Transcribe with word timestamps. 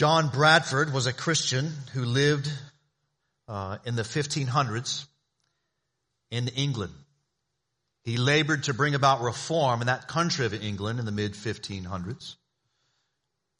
John 0.00 0.28
Bradford 0.28 0.94
was 0.94 1.04
a 1.04 1.12
Christian 1.12 1.74
who 1.92 2.06
lived 2.06 2.50
uh, 3.46 3.76
in 3.84 3.96
the 3.96 4.02
1500s 4.02 5.04
in 6.30 6.48
England. 6.48 6.94
He 8.04 8.16
labored 8.16 8.64
to 8.64 8.72
bring 8.72 8.94
about 8.94 9.20
reform 9.20 9.82
in 9.82 9.88
that 9.88 10.08
country 10.08 10.46
of 10.46 10.54
England 10.54 11.00
in 11.00 11.04
the 11.04 11.12
mid 11.12 11.34
1500s. 11.34 12.36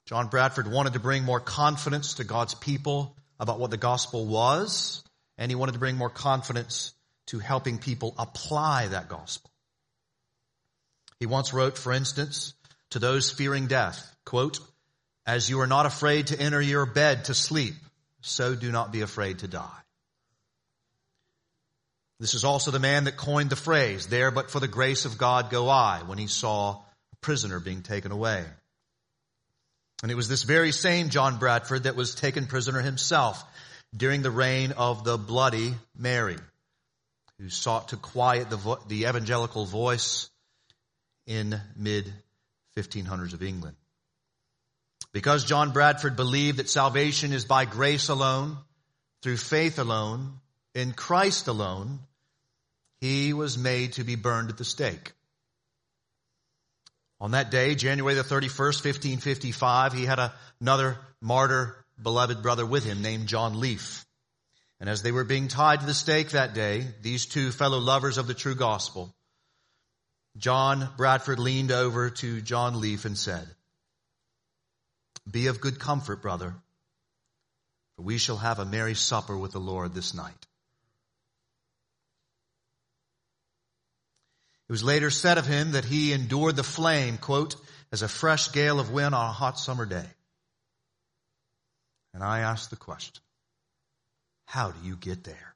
John 0.06 0.28
Bradford 0.28 0.66
wanted 0.66 0.94
to 0.94 0.98
bring 0.98 1.24
more 1.24 1.40
confidence 1.40 2.14
to 2.14 2.24
God's 2.24 2.54
people 2.54 3.18
about 3.38 3.60
what 3.60 3.70
the 3.70 3.76
gospel 3.76 4.24
was, 4.24 5.04
and 5.36 5.50
he 5.50 5.56
wanted 5.56 5.72
to 5.72 5.78
bring 5.78 5.98
more 5.98 6.08
confidence 6.08 6.94
to 7.26 7.38
helping 7.38 7.76
people 7.76 8.14
apply 8.16 8.86
that 8.86 9.10
gospel. 9.10 9.50
He 11.18 11.26
once 11.26 11.52
wrote, 11.52 11.76
for 11.76 11.92
instance, 11.92 12.54
to 12.92 12.98
those 12.98 13.30
fearing 13.30 13.66
death, 13.66 14.16
quote, 14.24 14.58
as 15.26 15.48
you 15.48 15.60
are 15.60 15.66
not 15.66 15.86
afraid 15.86 16.28
to 16.28 16.40
enter 16.40 16.60
your 16.60 16.86
bed 16.86 17.26
to 17.26 17.34
sleep, 17.34 17.74
so 18.20 18.54
do 18.54 18.70
not 18.72 18.92
be 18.92 19.00
afraid 19.00 19.40
to 19.40 19.48
die. 19.48 19.80
This 22.18 22.34
is 22.34 22.44
also 22.44 22.70
the 22.70 22.78
man 22.78 23.04
that 23.04 23.16
coined 23.16 23.48
the 23.48 23.56
phrase, 23.56 24.06
there 24.06 24.30
but 24.30 24.50
for 24.50 24.60
the 24.60 24.68
grace 24.68 25.06
of 25.06 25.16
God 25.16 25.50
go 25.50 25.68
I, 25.68 26.02
when 26.04 26.18
he 26.18 26.26
saw 26.26 26.72
a 26.72 27.16
prisoner 27.22 27.60
being 27.60 27.82
taken 27.82 28.12
away. 28.12 28.44
And 30.02 30.12
it 30.12 30.16
was 30.16 30.28
this 30.28 30.42
very 30.42 30.72
same 30.72 31.08
John 31.08 31.38
Bradford 31.38 31.84
that 31.84 31.96
was 31.96 32.14
taken 32.14 32.46
prisoner 32.46 32.80
himself 32.80 33.42
during 33.96 34.22
the 34.22 34.30
reign 34.30 34.72
of 34.72 35.02
the 35.04 35.18
Bloody 35.18 35.74
Mary, 35.96 36.36
who 37.38 37.48
sought 37.48 37.88
to 37.88 37.96
quiet 37.96 38.50
the, 38.50 38.56
vo- 38.56 38.78
the 38.88 39.04
evangelical 39.04 39.64
voice 39.64 40.30
in 41.26 41.58
mid 41.76 42.12
1500s 42.76 43.34
of 43.34 43.42
England. 43.42 43.76
Because 45.12 45.44
John 45.44 45.72
Bradford 45.72 46.16
believed 46.16 46.58
that 46.58 46.70
salvation 46.70 47.32
is 47.32 47.44
by 47.44 47.64
grace 47.64 48.08
alone, 48.08 48.58
through 49.22 49.36
faith 49.36 49.78
alone, 49.78 50.34
in 50.74 50.92
Christ 50.92 51.48
alone, 51.48 52.00
he 53.00 53.32
was 53.32 53.58
made 53.58 53.94
to 53.94 54.04
be 54.04 54.14
burned 54.14 54.50
at 54.50 54.58
the 54.58 54.64
stake. 54.64 55.12
On 57.20 57.32
that 57.32 57.50
day, 57.50 57.74
January 57.74 58.14
the 58.14 58.22
31st, 58.22 58.84
1555, 58.84 59.92
he 59.92 60.06
had 60.06 60.30
another 60.60 60.96
martyr 61.20 61.76
beloved 62.00 62.42
brother 62.42 62.64
with 62.64 62.84
him 62.84 63.02
named 63.02 63.26
John 63.26 63.60
Leaf. 63.60 64.06
And 64.80 64.88
as 64.88 65.02
they 65.02 65.12
were 65.12 65.24
being 65.24 65.48
tied 65.48 65.80
to 65.80 65.86
the 65.86 65.92
stake 65.92 66.30
that 66.30 66.54
day, 66.54 66.86
these 67.02 67.26
two 67.26 67.50
fellow 67.50 67.78
lovers 67.78 68.16
of 68.16 68.26
the 68.26 68.34
true 68.34 68.54
gospel, 68.54 69.14
John 70.38 70.88
Bradford 70.96 71.38
leaned 71.38 71.72
over 71.72 72.08
to 72.08 72.40
John 72.40 72.80
Leaf 72.80 73.04
and 73.04 73.18
said, 73.18 73.46
Be 75.28 75.48
of 75.48 75.60
good 75.60 75.78
comfort, 75.80 76.22
brother, 76.22 76.54
for 77.96 78.02
we 78.02 78.18
shall 78.18 78.36
have 78.36 78.58
a 78.58 78.64
merry 78.64 78.94
supper 78.94 79.36
with 79.36 79.52
the 79.52 79.58
Lord 79.58 79.94
this 79.94 80.14
night. 80.14 80.46
It 84.68 84.72
was 84.72 84.84
later 84.84 85.10
said 85.10 85.36
of 85.36 85.46
him 85.46 85.72
that 85.72 85.84
he 85.84 86.12
endured 86.12 86.54
the 86.54 86.62
flame, 86.62 87.18
quote, 87.18 87.56
as 87.90 88.02
a 88.02 88.08
fresh 88.08 88.52
gale 88.52 88.78
of 88.78 88.92
wind 88.92 89.16
on 89.16 89.28
a 89.28 89.32
hot 89.32 89.58
summer 89.58 89.84
day. 89.84 90.06
And 92.14 92.22
I 92.22 92.40
ask 92.40 92.70
the 92.70 92.76
question, 92.76 93.20
how 94.46 94.70
do 94.70 94.86
you 94.86 94.94
get 94.94 95.24
there? 95.24 95.54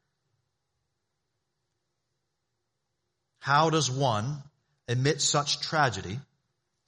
How 3.38 3.70
does 3.70 3.90
one, 3.90 4.42
amid 4.88 5.20
such 5.20 5.60
tragedy, 5.60 6.18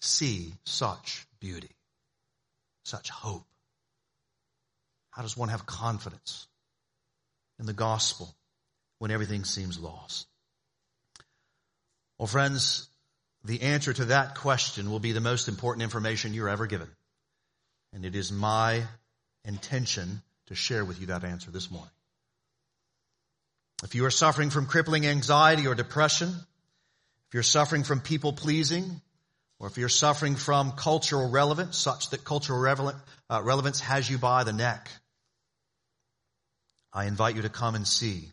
see 0.00 0.54
such 0.64 1.26
beauty, 1.38 1.75
such 2.86 3.10
hope? 3.10 3.46
How 5.10 5.22
does 5.22 5.36
one 5.36 5.48
have 5.48 5.66
confidence 5.66 6.46
in 7.58 7.66
the 7.66 7.72
gospel 7.72 8.34
when 8.98 9.10
everything 9.10 9.44
seems 9.44 9.78
lost? 9.78 10.26
Well, 12.18 12.26
friends, 12.26 12.88
the 13.44 13.62
answer 13.62 13.92
to 13.92 14.06
that 14.06 14.36
question 14.36 14.90
will 14.90 15.00
be 15.00 15.12
the 15.12 15.20
most 15.20 15.48
important 15.48 15.82
information 15.82 16.32
you're 16.32 16.48
ever 16.48 16.66
given. 16.66 16.88
And 17.92 18.04
it 18.04 18.14
is 18.14 18.30
my 18.30 18.82
intention 19.44 20.22
to 20.46 20.54
share 20.54 20.84
with 20.84 21.00
you 21.00 21.06
that 21.06 21.24
answer 21.24 21.50
this 21.50 21.70
morning. 21.70 21.90
If 23.82 23.94
you 23.94 24.04
are 24.04 24.10
suffering 24.10 24.50
from 24.50 24.66
crippling 24.66 25.06
anxiety 25.06 25.66
or 25.66 25.74
depression, 25.74 26.28
if 26.28 27.34
you're 27.34 27.42
suffering 27.42 27.82
from 27.82 28.00
people 28.00 28.32
pleasing, 28.32 29.00
or 29.58 29.68
if 29.68 29.78
you're 29.78 29.88
suffering 29.88 30.36
from 30.36 30.72
cultural 30.72 31.30
relevance, 31.30 31.76
such 31.76 32.10
that 32.10 32.24
cultural 32.24 32.58
relevant, 32.58 32.96
uh, 33.30 33.40
relevance 33.42 33.80
has 33.80 34.08
you 34.08 34.18
by 34.18 34.44
the 34.44 34.52
neck, 34.52 34.90
I 36.92 37.06
invite 37.06 37.36
you 37.36 37.42
to 37.42 37.48
come 37.48 37.74
and 37.74 37.86
see 37.86 38.30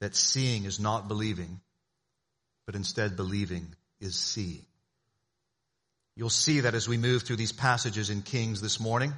that 0.00 0.14
seeing 0.14 0.64
is 0.64 0.78
not 0.78 1.08
believing, 1.08 1.60
but 2.66 2.74
instead 2.74 3.16
believing 3.16 3.74
is 4.00 4.16
seeing. 4.16 4.64
You'll 6.16 6.30
see 6.30 6.60
that 6.60 6.74
as 6.74 6.88
we 6.88 6.96
move 6.96 7.22
through 7.22 7.36
these 7.36 7.52
passages 7.52 8.10
in 8.10 8.22
Kings 8.22 8.60
this 8.60 8.78
morning. 8.78 9.12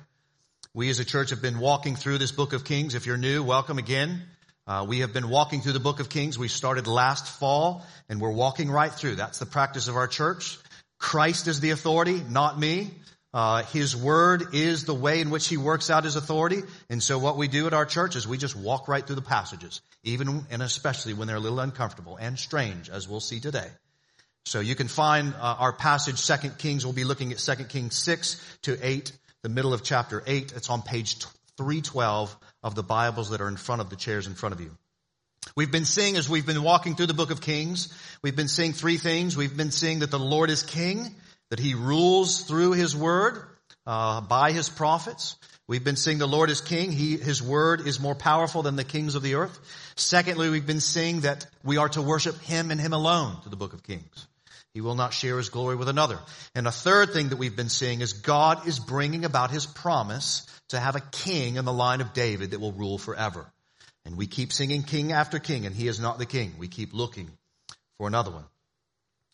We 0.72 0.88
as 0.90 0.98
a 0.98 1.04
church 1.04 1.30
have 1.30 1.42
been 1.42 1.58
walking 1.58 1.96
through 1.96 2.18
this 2.18 2.32
book 2.32 2.52
of 2.52 2.64
Kings. 2.64 2.94
If 2.94 3.06
you're 3.06 3.16
new, 3.16 3.42
welcome 3.42 3.78
again. 3.78 4.22
Uh, 4.66 4.84
we 4.88 5.00
have 5.00 5.12
been 5.12 5.28
walking 5.28 5.60
through 5.60 5.72
the 5.72 5.80
book 5.80 6.00
of 6.00 6.08
Kings. 6.08 6.38
We 6.38 6.48
started 6.48 6.86
last 6.86 7.26
fall 7.26 7.86
and 8.08 8.20
we're 8.20 8.32
walking 8.32 8.70
right 8.70 8.92
through. 8.92 9.16
That's 9.16 9.38
the 9.38 9.46
practice 9.46 9.88
of 9.88 9.96
our 9.96 10.08
church. 10.08 10.58
Christ 10.98 11.48
is 11.48 11.60
the 11.60 11.70
authority, 11.70 12.22
not 12.28 12.58
me. 12.58 12.90
Uh, 13.34 13.62
his 13.64 13.94
word 13.94 14.54
is 14.54 14.84
the 14.84 14.94
way 14.94 15.20
in 15.20 15.28
which 15.28 15.46
he 15.46 15.58
works 15.58 15.90
out 15.90 16.04
his 16.04 16.16
authority. 16.16 16.62
And 16.88 17.02
so 17.02 17.18
what 17.18 17.36
we 17.36 17.48
do 17.48 17.66
at 17.66 17.74
our 17.74 17.84
church 17.84 18.16
is 18.16 18.26
we 18.26 18.38
just 18.38 18.56
walk 18.56 18.88
right 18.88 19.06
through 19.06 19.16
the 19.16 19.22
passages, 19.22 19.82
even 20.04 20.46
and 20.50 20.62
especially 20.62 21.12
when 21.12 21.28
they're 21.28 21.36
a 21.36 21.40
little 21.40 21.60
uncomfortable 21.60 22.16
and 22.16 22.38
strange, 22.38 22.88
as 22.88 23.06
we'll 23.06 23.20
see 23.20 23.40
today. 23.40 23.68
So 24.46 24.60
you 24.60 24.74
can 24.74 24.88
find 24.88 25.34
uh, 25.34 25.56
our 25.58 25.72
passage, 25.72 26.18
Second 26.18 26.56
Kings. 26.56 26.86
We'll 26.86 26.94
be 26.94 27.04
looking 27.04 27.32
at 27.32 27.40
Second 27.40 27.68
Kings 27.68 27.96
6 27.96 28.58
to 28.62 28.78
8, 28.80 29.12
the 29.42 29.48
middle 29.48 29.74
of 29.74 29.82
chapter 29.82 30.22
8. 30.26 30.54
It's 30.56 30.70
on 30.70 30.82
page 30.82 31.18
312 31.58 32.34
of 32.62 32.74
the 32.74 32.82
Bibles 32.82 33.30
that 33.30 33.40
are 33.40 33.48
in 33.48 33.56
front 33.56 33.80
of 33.80 33.90
the 33.90 33.96
chairs 33.96 34.26
in 34.26 34.34
front 34.34 34.54
of 34.54 34.60
you. 34.60 34.70
We've 35.54 35.70
been 35.70 35.84
seeing 35.84 36.16
as 36.16 36.28
we've 36.28 36.46
been 36.46 36.62
walking 36.62 36.96
through 36.96 37.06
the 37.06 37.14
book 37.14 37.30
of 37.30 37.40
Kings, 37.40 37.92
we've 38.22 38.36
been 38.36 38.48
seeing 38.48 38.72
three 38.72 38.96
things. 38.96 39.36
We've 39.36 39.56
been 39.56 39.70
seeing 39.70 40.00
that 40.00 40.10
the 40.10 40.18
Lord 40.18 40.50
is 40.50 40.62
king 40.62 41.14
that 41.50 41.58
he 41.58 41.74
rules 41.74 42.42
through 42.42 42.72
his 42.72 42.96
word, 42.96 43.42
uh, 43.86 44.20
by 44.20 44.52
his 44.52 44.68
prophets. 44.68 45.36
We've 45.68 45.84
been 45.84 45.96
seeing 45.96 46.18
the 46.18 46.26
Lord 46.26 46.50
is 46.50 46.60
king. 46.60 46.92
He, 46.92 47.16
his 47.16 47.42
word 47.42 47.86
is 47.86 48.00
more 48.00 48.14
powerful 48.14 48.62
than 48.62 48.76
the 48.76 48.84
kings 48.84 49.14
of 49.14 49.22
the 49.22 49.34
earth. 49.34 49.58
Secondly, 49.96 50.48
we've 50.50 50.66
been 50.66 50.80
seeing 50.80 51.20
that 51.20 51.46
we 51.64 51.76
are 51.76 51.88
to 51.90 52.02
worship 52.02 52.40
him 52.42 52.70
and 52.70 52.80
him 52.80 52.92
alone 52.92 53.40
to 53.42 53.48
the 53.48 53.56
book 53.56 53.72
of 53.72 53.82
Kings. 53.82 54.26
He 54.74 54.80
will 54.80 54.94
not 54.94 55.14
share 55.14 55.38
his 55.38 55.48
glory 55.48 55.74
with 55.74 55.88
another. 55.88 56.18
And 56.54 56.66
a 56.66 56.72
third 56.72 57.12
thing 57.12 57.30
that 57.30 57.38
we've 57.38 57.56
been 57.56 57.70
seeing 57.70 58.00
is 58.00 58.12
God 58.12 58.68
is 58.68 58.78
bringing 58.78 59.24
about 59.24 59.50
his 59.50 59.66
promise 59.66 60.46
to 60.68 60.78
have 60.78 60.96
a 60.96 61.00
king 61.00 61.56
in 61.56 61.64
the 61.64 61.72
line 61.72 62.00
of 62.00 62.12
David 62.12 62.50
that 62.50 62.60
will 62.60 62.72
rule 62.72 62.98
forever. 62.98 63.46
And 64.06 64.16
we 64.16 64.28
keep 64.28 64.52
singing 64.52 64.84
king 64.84 65.12
after 65.12 65.40
king, 65.40 65.66
and 65.66 65.74
he 65.74 65.88
is 65.88 65.98
not 65.98 66.18
the 66.18 66.26
king. 66.26 66.54
We 66.58 66.68
keep 66.68 66.94
looking 66.94 67.28
for 67.98 68.06
another 68.06 68.30
one. 68.30 68.44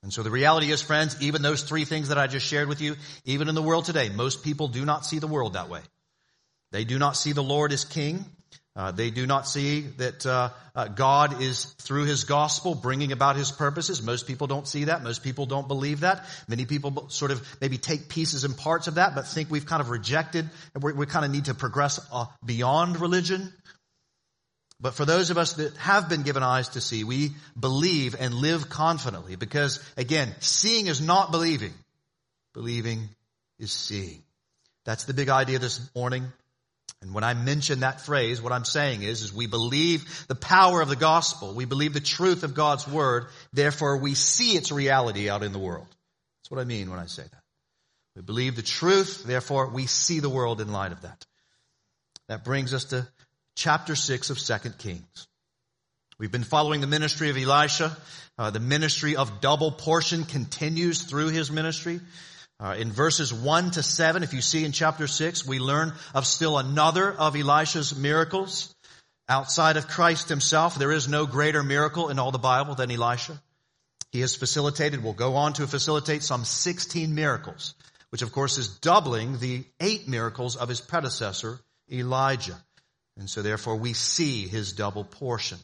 And 0.03 0.13
so 0.13 0.23
the 0.23 0.31
reality 0.31 0.73
is, 0.73 0.83
friends, 0.83 1.17
even 1.21 1.43
those 1.43 1.63
three 1.63 1.85
things 1.85 2.09
that 2.09 2.19
I 2.19 2.27
just 2.27 2.47
shared 2.47 2.69
with 2.69 2.81
you, 2.81 2.97
even 3.25 3.49
in 3.49 3.55
the 3.55 3.63
world 3.63 3.85
today, 3.85 4.09
most 4.09 4.43
people 4.43 4.69
do 4.69 4.85
not 4.85 5.05
see 5.05 5.19
the 5.19 5.29
world 5.29 5.53
that 5.53 5.69
way. 5.69 5.81
They 6.73 6.85
do 6.85 6.99
not 6.99 7.17
see 7.17 7.33
the 7.33 7.43
Lord 7.43 7.73
as 7.73 7.85
king. 7.85 8.25
Uh, 8.75 8.91
they 8.91 9.11
do 9.11 9.27
not 9.27 9.47
see 9.47 9.83
that 9.99 10.25
uh, 10.25 10.49
uh, 10.75 10.89
God 10.89 11.43
is 11.43 11.67
through 11.83 12.05
His 12.05 12.25
gospel 12.25 12.75
bringing 12.75 13.13
about 13.13 13.37
His 13.37 13.53
purposes. 13.53 14.03
Most 14.03 14.27
people 14.27 14.47
don't 14.47 14.67
see 14.67 14.85
that. 14.85 15.03
Most 15.03 15.23
people 15.23 15.45
don't 15.45 15.69
believe 15.69 16.01
that. 16.01 16.25
Many 16.49 16.65
people 16.65 17.11
sort 17.11 17.31
of 17.31 17.47
maybe 17.61 17.77
take 17.77 18.09
pieces 18.09 18.45
and 18.45 18.57
parts 18.57 18.87
of 18.87 18.95
that, 18.95 19.15
but 19.15 19.27
think 19.27 19.51
we've 19.51 19.67
kind 19.67 19.83
of 19.83 19.91
rejected 19.91 20.49
and 20.75 20.83
we 20.83 21.05
kind 21.05 21.27
of 21.27 21.31
need 21.31 21.45
to 21.45 21.55
progress 21.55 22.01
uh, 22.11 22.25
beyond 22.45 22.99
religion. 22.99 23.53
But 24.83 24.95
for 24.95 25.05
those 25.05 25.31
of 25.31 25.39
us 25.39 25.53
that 25.55 25.77
have 25.77 26.09
been 26.09 26.23
given 26.23 26.43
eyes 26.43 26.71
to 26.71 26.81
see, 26.81 27.05
we 27.05 27.31
believe 27.59 28.17
and 28.19 28.35
live 28.35 28.69
confidently 28.69 29.37
because 29.37 29.81
again, 29.97 30.35
seeing 30.41 30.89
is 30.89 31.01
not 31.01 31.31
believing. 31.31 31.73
Believing 32.53 33.09
is 33.61 33.71
seeing. 33.71 34.25
That's 34.85 35.05
the 35.05 35.15
big 35.15 35.29
idea 35.29 35.61
this 35.61 35.89
morning. 35.95 36.25
And 37.01 37.15
when 37.15 37.23
I 37.23 37.35
mention 37.35 37.81
that 37.81 38.01
phrase, 38.01 38.43
what 38.43 38.53
I'm 38.53 38.65
saying 38.65 39.05
is, 39.05 39.23
is 39.23 39.33
we 39.33 39.47
believe 39.47 40.27
the 40.27 40.35
power 40.35 40.81
of 40.81 40.89
the 40.89 40.97
gospel. 40.97 41.55
We 41.55 41.65
believe 41.65 41.95
the 41.95 42.01
truth 42.01 42.43
of 42.43 42.55
God's 42.55 42.87
word. 42.87 43.27
Therefore, 43.53 43.99
we 43.99 44.15
see 44.15 44.57
its 44.57 44.73
reality 44.73 45.31
out 45.31 45.45
in 45.45 45.53
the 45.53 45.59
world. 45.61 45.87
That's 45.89 46.51
what 46.51 46.61
I 46.61 46.65
mean 46.65 46.91
when 46.91 46.99
I 46.99 47.07
say 47.07 47.23
that. 47.23 47.43
We 48.17 48.23
believe 48.23 48.57
the 48.57 48.63
truth. 48.63 49.23
Therefore, 49.25 49.69
we 49.71 49.87
see 49.87 50.19
the 50.19 50.29
world 50.29 50.61
in 50.61 50.73
light 50.73 50.93
of 50.93 51.03
that. 51.03 51.25
That 52.29 52.45
brings 52.45 52.75
us 52.75 52.87
to 52.87 53.07
chapter 53.57 53.95
6 53.95 54.31
of 54.31 54.39
2 54.39 54.71
Kings. 54.79 55.29
We've 56.19 56.33
been 56.33 56.45
following 56.45 56.81
the 56.81 56.87
ministry 56.87 57.31
of 57.31 57.37
Elisha. 57.37 57.97
Uh, 58.39 58.51
the 58.51 58.61
ministry 58.61 59.17
of 59.17 59.41
double 59.41 59.73
portion 59.73 60.25
continues 60.25 61.03
through 61.03 61.29
his 61.29 61.51
ministry. 61.51 62.01
Uh, 62.61 62.77
in 62.79 62.93
verses 62.93 63.33
1 63.33 63.73
to 63.73 63.83
7, 63.83 64.23
if 64.23 64.33
you 64.33 64.41
see 64.41 64.65
in 64.65 64.73
chapter 64.73 65.07
6, 65.07 65.47
we 65.47 65.59
learn 65.59 65.93
of 66.15 66.27
still 66.27 66.59
another 66.59 67.13
of 67.13 67.35
Elisha's 67.35 67.97
miracles. 67.97 68.73
Outside 69.29 69.77
of 69.77 69.89
Christ 69.89 70.29
himself, 70.29 70.77
there 70.77 70.93
is 70.93 71.09
no 71.09 71.27
greater 71.27 71.63
miracle 71.63 72.09
in 72.09 72.19
all 72.19 72.31
the 72.31 72.39
Bible 72.39 72.75
than 72.75 72.91
Elisha. 72.91 73.41
He 74.13 74.21
has 74.21 74.37
facilitated, 74.37 75.03
will 75.03 75.15
go 75.15 75.37
on 75.37 75.55
to 75.55 75.67
facilitate 75.67 76.23
some 76.23 76.45
16 76.45 77.15
miracles, 77.15 77.75
which 78.11 78.23
of 78.23 78.31
course 78.31 78.59
is 78.59 78.69
doubling 78.69 79.39
the 79.39 79.65
eight 79.81 80.07
miracles 80.07 80.55
of 80.55 80.69
his 80.69 80.81
predecessor, 80.81 81.59
Elijah. 81.91 82.63
And 83.19 83.29
so 83.29 83.43
therefore 83.43 83.77
we 83.77 83.93
see 83.93 84.47
his 84.47 84.73
double 84.73 85.05
portion. 85.05 85.59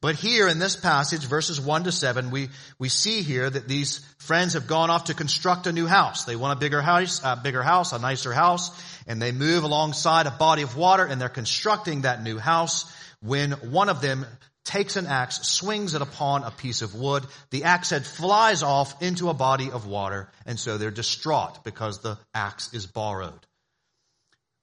But 0.00 0.16
here 0.16 0.48
in 0.48 0.58
this 0.58 0.76
passage, 0.76 1.24
verses 1.24 1.58
1 1.58 1.84
to 1.84 1.92
7, 1.92 2.30
we, 2.30 2.50
we 2.78 2.90
see 2.90 3.22
here 3.22 3.48
that 3.48 3.68
these 3.68 4.00
friends 4.18 4.52
have 4.52 4.66
gone 4.66 4.90
off 4.90 5.04
to 5.04 5.14
construct 5.14 5.66
a 5.66 5.72
new 5.72 5.86
house. 5.86 6.24
They 6.24 6.36
want 6.36 6.58
a 6.58 6.60
bigger 6.60 6.82
house, 6.82 7.22
a 7.24 7.40
bigger 7.42 7.62
house, 7.62 7.92
a 7.92 7.98
nicer 7.98 8.32
house, 8.32 8.70
and 9.06 9.20
they 9.20 9.32
move 9.32 9.64
alongside 9.64 10.26
a 10.26 10.30
body 10.30 10.60
of 10.60 10.76
water 10.76 11.06
and 11.06 11.18
they're 11.18 11.30
constructing 11.30 12.02
that 12.02 12.22
new 12.22 12.36
house 12.36 12.84
when 13.22 13.52
one 13.52 13.88
of 13.88 14.02
them 14.02 14.26
takes 14.64 14.96
an 14.96 15.06
axe, 15.06 15.46
swings 15.46 15.94
it 15.94 16.02
upon 16.02 16.42
a 16.42 16.50
piece 16.50 16.82
of 16.82 16.94
wood. 16.94 17.24
The 17.50 17.64
axe 17.64 17.90
head 17.90 18.04
flies 18.04 18.62
off 18.62 19.00
into 19.02 19.30
a 19.30 19.34
body 19.34 19.70
of 19.70 19.86
water, 19.86 20.30
and 20.44 20.58
so 20.58 20.76
they're 20.76 20.90
distraught 20.90 21.64
because 21.64 22.00
the 22.00 22.18
axe 22.34 22.74
is 22.74 22.86
borrowed. 22.86 23.46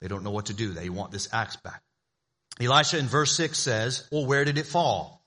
They 0.00 0.08
don't 0.08 0.24
know 0.24 0.30
what 0.30 0.46
to 0.46 0.54
do. 0.54 0.72
They 0.72 0.88
want 0.88 1.12
this 1.12 1.28
axe 1.32 1.56
back. 1.56 1.82
Elisha 2.62 2.98
in 2.98 3.06
verse 3.06 3.34
6 3.36 3.58
says, 3.58 4.06
Well, 4.12 4.26
where 4.26 4.44
did 4.44 4.58
it 4.58 4.66
fall? 4.66 5.24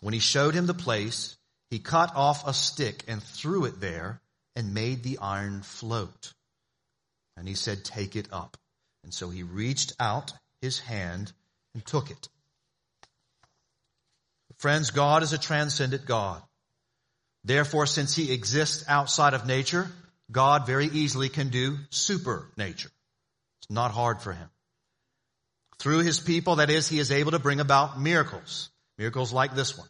When 0.00 0.14
he 0.14 0.20
showed 0.20 0.54
him 0.54 0.66
the 0.66 0.74
place, 0.74 1.36
he 1.70 1.78
cut 1.78 2.14
off 2.14 2.46
a 2.46 2.54
stick 2.54 3.04
and 3.08 3.22
threw 3.22 3.64
it 3.64 3.80
there 3.80 4.20
and 4.56 4.74
made 4.74 5.02
the 5.02 5.18
iron 5.18 5.62
float. 5.62 6.32
And 7.36 7.48
he 7.48 7.54
said, 7.54 7.84
Take 7.84 8.16
it 8.16 8.28
up. 8.32 8.56
And 9.04 9.14
so 9.14 9.30
he 9.30 9.42
reached 9.42 9.94
out 9.98 10.32
his 10.60 10.78
hand 10.78 11.32
and 11.74 11.84
took 11.84 12.10
it. 12.10 12.28
Friends, 14.58 14.90
God 14.90 15.22
is 15.22 15.32
a 15.32 15.38
transcendent 15.38 16.04
God. 16.04 16.42
Therefore, 17.44 17.86
since 17.86 18.14
he 18.14 18.30
exists 18.30 18.84
outside 18.86 19.32
of 19.32 19.46
nature, 19.46 19.90
God 20.30 20.66
very 20.66 20.86
easily 20.86 21.30
can 21.30 21.48
do 21.48 21.78
super 21.88 22.46
nature. 22.58 22.90
It's 23.62 23.70
not 23.70 23.90
hard 23.90 24.20
for 24.20 24.32
him. 24.32 24.50
Through 25.80 26.00
his 26.00 26.20
people, 26.20 26.56
that 26.56 26.68
is, 26.68 26.88
he 26.88 26.98
is 26.98 27.10
able 27.10 27.30
to 27.30 27.38
bring 27.38 27.58
about 27.58 27.98
miracles. 27.98 28.68
Miracles 28.98 29.32
like 29.32 29.54
this 29.54 29.78
one. 29.78 29.88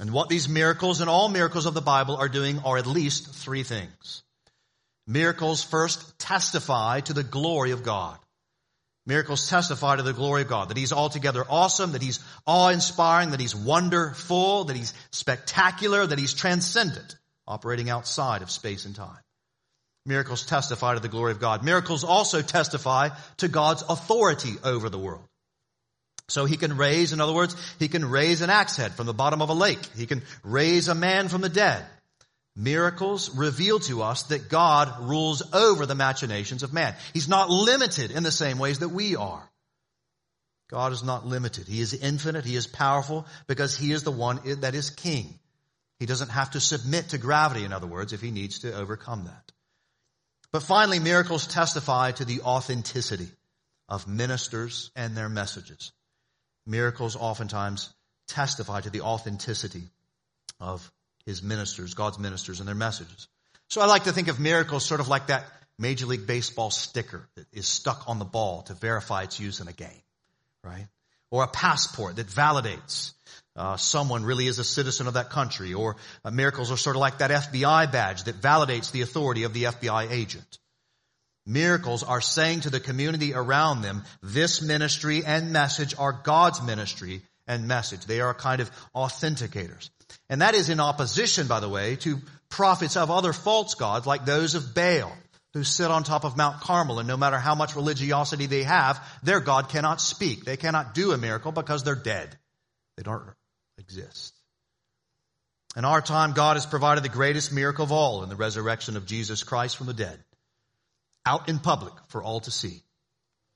And 0.00 0.12
what 0.12 0.28
these 0.28 0.48
miracles 0.48 1.00
and 1.00 1.10
all 1.10 1.28
miracles 1.28 1.66
of 1.66 1.74
the 1.74 1.80
Bible 1.80 2.16
are 2.16 2.28
doing 2.28 2.60
are 2.60 2.78
at 2.78 2.86
least 2.86 3.34
three 3.34 3.64
things. 3.64 4.22
Miracles 5.08 5.64
first 5.64 6.18
testify 6.20 7.00
to 7.00 7.12
the 7.12 7.24
glory 7.24 7.72
of 7.72 7.82
God. 7.82 8.16
Miracles 9.06 9.50
testify 9.50 9.96
to 9.96 10.04
the 10.04 10.12
glory 10.12 10.42
of 10.42 10.48
God, 10.48 10.68
that 10.68 10.76
He's 10.76 10.92
altogether 10.92 11.44
awesome, 11.48 11.92
that 11.92 12.02
He's 12.02 12.20
awe-inspiring, 12.46 13.30
that 13.30 13.40
He's 13.40 13.56
wonderful, 13.56 14.64
that 14.64 14.76
He's 14.76 14.94
spectacular, 15.10 16.06
that 16.06 16.18
He's 16.18 16.34
transcendent, 16.34 17.16
operating 17.44 17.90
outside 17.90 18.42
of 18.42 18.52
space 18.52 18.84
and 18.84 18.94
time. 18.94 19.18
Miracles 20.08 20.46
testify 20.46 20.94
to 20.94 21.00
the 21.00 21.08
glory 21.08 21.32
of 21.32 21.38
God. 21.38 21.62
Miracles 21.62 22.02
also 22.02 22.40
testify 22.40 23.10
to 23.36 23.48
God's 23.48 23.84
authority 23.88 24.54
over 24.64 24.88
the 24.88 24.98
world. 24.98 25.22
So 26.28 26.46
he 26.46 26.56
can 26.56 26.78
raise, 26.78 27.12
in 27.12 27.20
other 27.20 27.34
words, 27.34 27.54
he 27.78 27.88
can 27.88 28.08
raise 28.08 28.40
an 28.40 28.48
axe 28.48 28.76
head 28.76 28.92
from 28.92 29.06
the 29.06 29.12
bottom 29.12 29.42
of 29.42 29.50
a 29.50 29.54
lake. 29.54 29.84
He 29.96 30.06
can 30.06 30.22
raise 30.42 30.88
a 30.88 30.94
man 30.94 31.28
from 31.28 31.42
the 31.42 31.50
dead. 31.50 31.84
Miracles 32.56 33.36
reveal 33.36 33.80
to 33.80 34.02
us 34.02 34.22
that 34.24 34.48
God 34.48 35.08
rules 35.08 35.42
over 35.54 35.84
the 35.84 35.94
machinations 35.94 36.62
of 36.62 36.72
man. 36.72 36.94
He's 37.12 37.28
not 37.28 37.50
limited 37.50 38.10
in 38.10 38.22
the 38.22 38.32
same 38.32 38.58
ways 38.58 38.78
that 38.78 38.88
we 38.88 39.14
are. 39.14 39.46
God 40.70 40.92
is 40.92 41.04
not 41.04 41.26
limited. 41.26 41.68
He 41.68 41.82
is 41.82 41.92
infinite. 41.92 42.46
He 42.46 42.56
is 42.56 42.66
powerful 42.66 43.26
because 43.46 43.76
he 43.76 43.92
is 43.92 44.04
the 44.04 44.10
one 44.10 44.40
that 44.60 44.74
is 44.74 44.88
king. 44.88 45.38
He 45.98 46.06
doesn't 46.06 46.30
have 46.30 46.52
to 46.52 46.60
submit 46.60 47.10
to 47.10 47.18
gravity, 47.18 47.64
in 47.64 47.74
other 47.74 47.86
words, 47.86 48.14
if 48.14 48.22
he 48.22 48.30
needs 48.30 48.60
to 48.60 48.74
overcome 48.74 49.24
that. 49.26 49.52
But 50.52 50.62
finally, 50.62 50.98
miracles 50.98 51.46
testify 51.46 52.12
to 52.12 52.24
the 52.24 52.40
authenticity 52.40 53.28
of 53.88 54.08
ministers 54.08 54.90
and 54.96 55.16
their 55.16 55.28
messages 55.28 55.92
miracles 56.68 57.16
oftentimes 57.16 57.92
testify 58.28 58.80
to 58.80 58.90
the 58.90 59.00
authenticity 59.00 59.82
of 60.60 60.92
his 61.24 61.42
ministers, 61.42 61.94
God's 61.94 62.18
ministers 62.18 62.60
and 62.60 62.68
their 62.68 62.76
messages. 62.76 63.26
So 63.68 63.80
I 63.80 63.86
like 63.86 64.04
to 64.04 64.12
think 64.12 64.28
of 64.28 64.38
miracles 64.38 64.84
sort 64.84 65.00
of 65.00 65.08
like 65.08 65.28
that 65.28 65.44
Major 65.78 66.06
League 66.06 66.26
Baseball 66.26 66.70
sticker 66.70 67.26
that 67.36 67.46
is 67.52 67.66
stuck 67.66 68.04
on 68.06 68.18
the 68.18 68.24
ball 68.24 68.62
to 68.62 68.74
verify 68.74 69.22
its 69.22 69.40
use 69.40 69.60
in 69.60 69.68
a 69.68 69.72
game, 69.72 70.02
right? 70.62 70.86
Or 71.30 71.44
a 71.44 71.48
passport 71.48 72.16
that 72.16 72.26
validates 72.26 73.12
uh, 73.58 73.76
someone 73.76 74.24
really 74.24 74.46
is 74.46 74.58
a 74.58 74.64
citizen 74.64 75.08
of 75.08 75.14
that 75.14 75.30
country. 75.30 75.74
Or 75.74 75.96
uh, 76.24 76.30
miracles 76.30 76.70
are 76.70 76.76
sort 76.76 76.96
of 76.96 77.00
like 77.00 77.18
that 77.18 77.30
FBI 77.30 77.90
badge 77.90 78.24
that 78.24 78.40
validates 78.40 78.92
the 78.92 79.02
authority 79.02 79.42
of 79.42 79.52
the 79.52 79.64
FBI 79.64 80.10
agent. 80.10 80.58
Miracles 81.44 82.02
are 82.02 82.20
saying 82.20 82.60
to 82.60 82.70
the 82.70 82.78
community 82.78 83.34
around 83.34 83.82
them, 83.82 84.04
this 84.22 84.62
ministry 84.62 85.24
and 85.24 85.52
message 85.52 85.94
are 85.98 86.12
God's 86.12 86.62
ministry 86.62 87.22
and 87.46 87.66
message. 87.66 88.04
They 88.04 88.20
are 88.20 88.30
a 88.30 88.34
kind 88.34 88.60
of 88.60 88.70
authenticators. 88.94 89.90
And 90.28 90.42
that 90.42 90.54
is 90.54 90.68
in 90.68 90.78
opposition, 90.78 91.48
by 91.48 91.60
the 91.60 91.68
way, 91.68 91.96
to 91.96 92.18
prophets 92.50 92.96
of 92.96 93.10
other 93.10 93.32
false 93.32 93.74
gods 93.74 94.06
like 94.06 94.24
those 94.24 94.54
of 94.54 94.74
Baal, 94.74 95.12
who 95.54 95.64
sit 95.64 95.90
on 95.90 96.04
top 96.04 96.24
of 96.24 96.36
Mount 96.36 96.60
Carmel 96.60 96.98
and 96.98 97.08
no 97.08 97.16
matter 97.16 97.38
how 97.38 97.54
much 97.54 97.74
religiosity 97.74 98.46
they 98.46 98.62
have, 98.62 99.02
their 99.22 99.40
God 99.40 99.70
cannot 99.70 100.00
speak. 100.00 100.44
They 100.44 100.56
cannot 100.56 100.94
do 100.94 101.12
a 101.12 101.18
miracle 101.18 101.50
because 101.50 101.82
they're 101.82 101.94
dead. 101.94 102.36
They 102.96 103.02
don't 103.02 103.22
exist. 103.88 104.34
In 105.74 105.86
our 105.86 106.02
time, 106.02 106.32
God 106.32 106.56
has 106.56 106.66
provided 106.66 107.02
the 107.02 107.08
greatest 107.08 107.52
miracle 107.52 107.84
of 107.84 107.92
all 107.92 108.22
in 108.22 108.28
the 108.28 108.36
resurrection 108.36 108.98
of 108.98 109.06
Jesus 109.06 109.42
Christ 109.42 109.78
from 109.78 109.86
the 109.86 109.94
dead 109.94 110.18
out 111.24 111.48
in 111.48 111.58
public 111.58 111.94
for 112.08 112.22
all 112.22 112.40
to 112.40 112.50
see. 112.50 112.82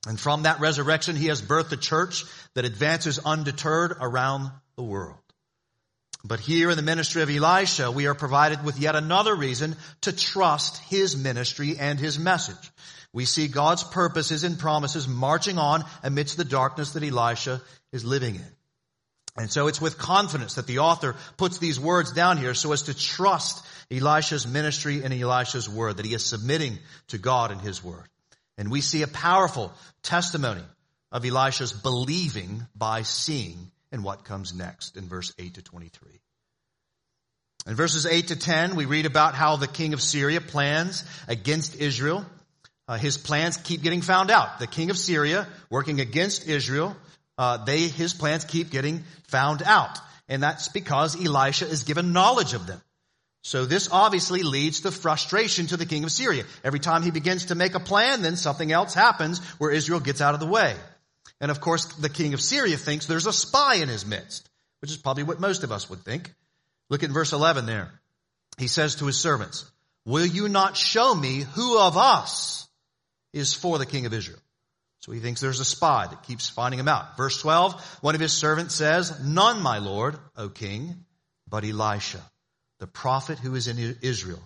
And 0.07 0.19
from 0.19 0.43
that 0.43 0.59
resurrection, 0.59 1.15
he 1.15 1.27
has 1.27 1.41
birthed 1.41 1.71
a 1.71 1.77
church 1.77 2.25
that 2.55 2.65
advances 2.65 3.19
undeterred 3.19 3.95
around 3.99 4.51
the 4.75 4.83
world. 4.83 5.19
But 6.23 6.39
here 6.39 6.71
in 6.71 6.77
the 6.77 6.83
ministry 6.83 7.21
of 7.21 7.29
Elisha, 7.29 7.91
we 7.91 8.07
are 8.07 8.15
provided 8.15 8.63
with 8.63 8.79
yet 8.79 8.95
another 8.95 9.35
reason 9.35 9.75
to 10.01 10.13
trust 10.15 10.77
his 10.89 11.15
ministry 11.15 11.77
and 11.79 11.99
his 11.99 12.17
message. 12.17 12.71
We 13.11 13.25
see 13.25 13.47
God's 13.47 13.83
purposes 13.83 14.43
and 14.43 14.57
promises 14.57 15.07
marching 15.07 15.59
on 15.59 15.83
amidst 16.01 16.37
the 16.37 16.45
darkness 16.45 16.93
that 16.93 17.03
Elisha 17.03 17.61
is 17.91 18.03
living 18.03 18.35
in. 18.35 18.52
And 19.35 19.51
so 19.51 19.67
it's 19.67 19.81
with 19.81 19.97
confidence 19.97 20.55
that 20.55 20.67
the 20.67 20.79
author 20.79 21.15
puts 21.37 21.57
these 21.57 21.79
words 21.79 22.11
down 22.11 22.37
here 22.37 22.53
so 22.53 22.71
as 22.71 22.83
to 22.83 22.93
trust 22.93 23.65
Elisha's 23.91 24.45
ministry 24.45 25.03
and 25.03 25.13
Elisha's 25.13 25.67
word, 25.67 25.97
that 25.97 26.05
he 26.05 26.13
is 26.13 26.23
submitting 26.23 26.77
to 27.07 27.17
God 27.17 27.51
and 27.51 27.59
his 27.59 27.83
word. 27.83 28.07
And 28.57 28.69
we 28.69 28.81
see 28.81 29.01
a 29.01 29.07
powerful 29.07 29.73
testimony 30.03 30.63
of 31.11 31.25
Elisha's 31.25 31.73
believing 31.73 32.67
by 32.75 33.01
seeing 33.01 33.71
in 33.91 34.03
what 34.03 34.23
comes 34.23 34.53
next 34.53 34.97
in 34.97 35.07
verse 35.07 35.33
8 35.39 35.55
to 35.55 35.61
23. 35.61 36.09
In 37.65 37.75
verses 37.75 38.05
8 38.05 38.27
to 38.27 38.35
10, 38.35 38.75
we 38.75 38.85
read 38.85 39.05
about 39.05 39.35
how 39.35 39.55
the 39.55 39.67
king 39.67 39.93
of 39.93 40.01
Syria 40.01 40.41
plans 40.41 41.05
against 41.27 41.75
Israel. 41.75 42.25
Uh, 42.87 42.97
his 42.97 43.17
plans 43.17 43.57
keep 43.57 43.81
getting 43.81 44.01
found 44.01 44.29
out. 44.29 44.59
The 44.59 44.67
king 44.67 44.89
of 44.89 44.97
Syria, 44.97 45.47
working 45.69 46.01
against 46.01 46.47
Israel, 46.47 46.95
uh, 47.37 47.63
they, 47.65 47.87
his 47.87 48.13
plans 48.13 48.45
keep 48.45 48.69
getting 48.69 49.03
found 49.27 49.63
out. 49.63 49.97
And 50.27 50.41
that's 50.41 50.69
because 50.69 51.15
Elisha 51.15 51.67
is 51.67 51.83
given 51.83 52.13
knowledge 52.13 52.53
of 52.53 52.67
them. 52.67 52.81
So 53.43 53.65
this 53.65 53.89
obviously 53.91 54.41
leads 54.41 54.81
to 54.81 54.91
frustration 54.91 55.67
to 55.67 55.77
the 55.77 55.85
king 55.85 56.05
of 56.05 56.11
Syria. 56.11 56.45
Every 56.63 56.79
time 56.79 57.03
he 57.03 57.11
begins 57.11 57.45
to 57.45 57.55
make 57.55 57.75
a 57.75 57.79
plan, 57.79 58.21
then 58.21 58.37
something 58.37 58.71
else 58.71 58.93
happens 58.93 59.39
where 59.57 59.71
Israel 59.71 59.99
gets 59.99 60.21
out 60.21 60.33
of 60.33 60.39
the 60.39 60.47
way. 60.47 60.75
And 61.41 61.51
of 61.51 61.59
course, 61.59 61.85
the 61.95 62.09
king 62.09 62.33
of 62.33 62.41
Syria 62.41 62.77
thinks 62.77 63.05
there's 63.05 63.27
a 63.27 63.33
spy 63.33 63.75
in 63.75 63.89
his 63.89 64.05
midst, 64.05 64.49
which 64.79 64.91
is 64.91 64.97
probably 64.97 65.23
what 65.23 65.41
most 65.41 65.63
of 65.63 65.73
us 65.73 65.89
would 65.89 65.99
think. 66.05 66.33
Look 66.89 67.03
at 67.03 67.09
verse 67.09 67.33
11 67.33 67.65
there. 67.65 67.91
He 68.57 68.67
says 68.67 68.95
to 68.95 69.07
his 69.07 69.19
servants, 69.19 69.69
will 70.05 70.25
you 70.25 70.47
not 70.47 70.77
show 70.77 71.13
me 71.13 71.41
who 71.41 71.79
of 71.79 71.97
us 71.97 72.65
is 73.33 73.53
for 73.53 73.77
the 73.77 73.85
king 73.85 74.05
of 74.05 74.13
Israel? 74.13 74.39
So 75.03 75.11
he 75.11 75.19
thinks 75.19 75.41
there's 75.41 75.59
a 75.59 75.65
spy 75.65 76.07
that 76.07 76.23
keeps 76.23 76.47
finding 76.47 76.79
him 76.79 76.87
out. 76.87 77.17
Verse 77.17 77.41
12, 77.41 77.99
one 77.99 78.15
of 78.15 78.21
his 78.21 78.31
servants 78.31 78.73
says, 78.73 79.21
None, 79.21 79.61
my 79.61 79.79
lord, 79.79 80.17
O 80.37 80.47
king, 80.47 80.95
but 81.45 81.65
Elisha, 81.65 82.21
the 82.79 82.87
prophet 82.87 83.37
who 83.37 83.53
is 83.55 83.67
in 83.67 83.97
Israel, 84.01 84.41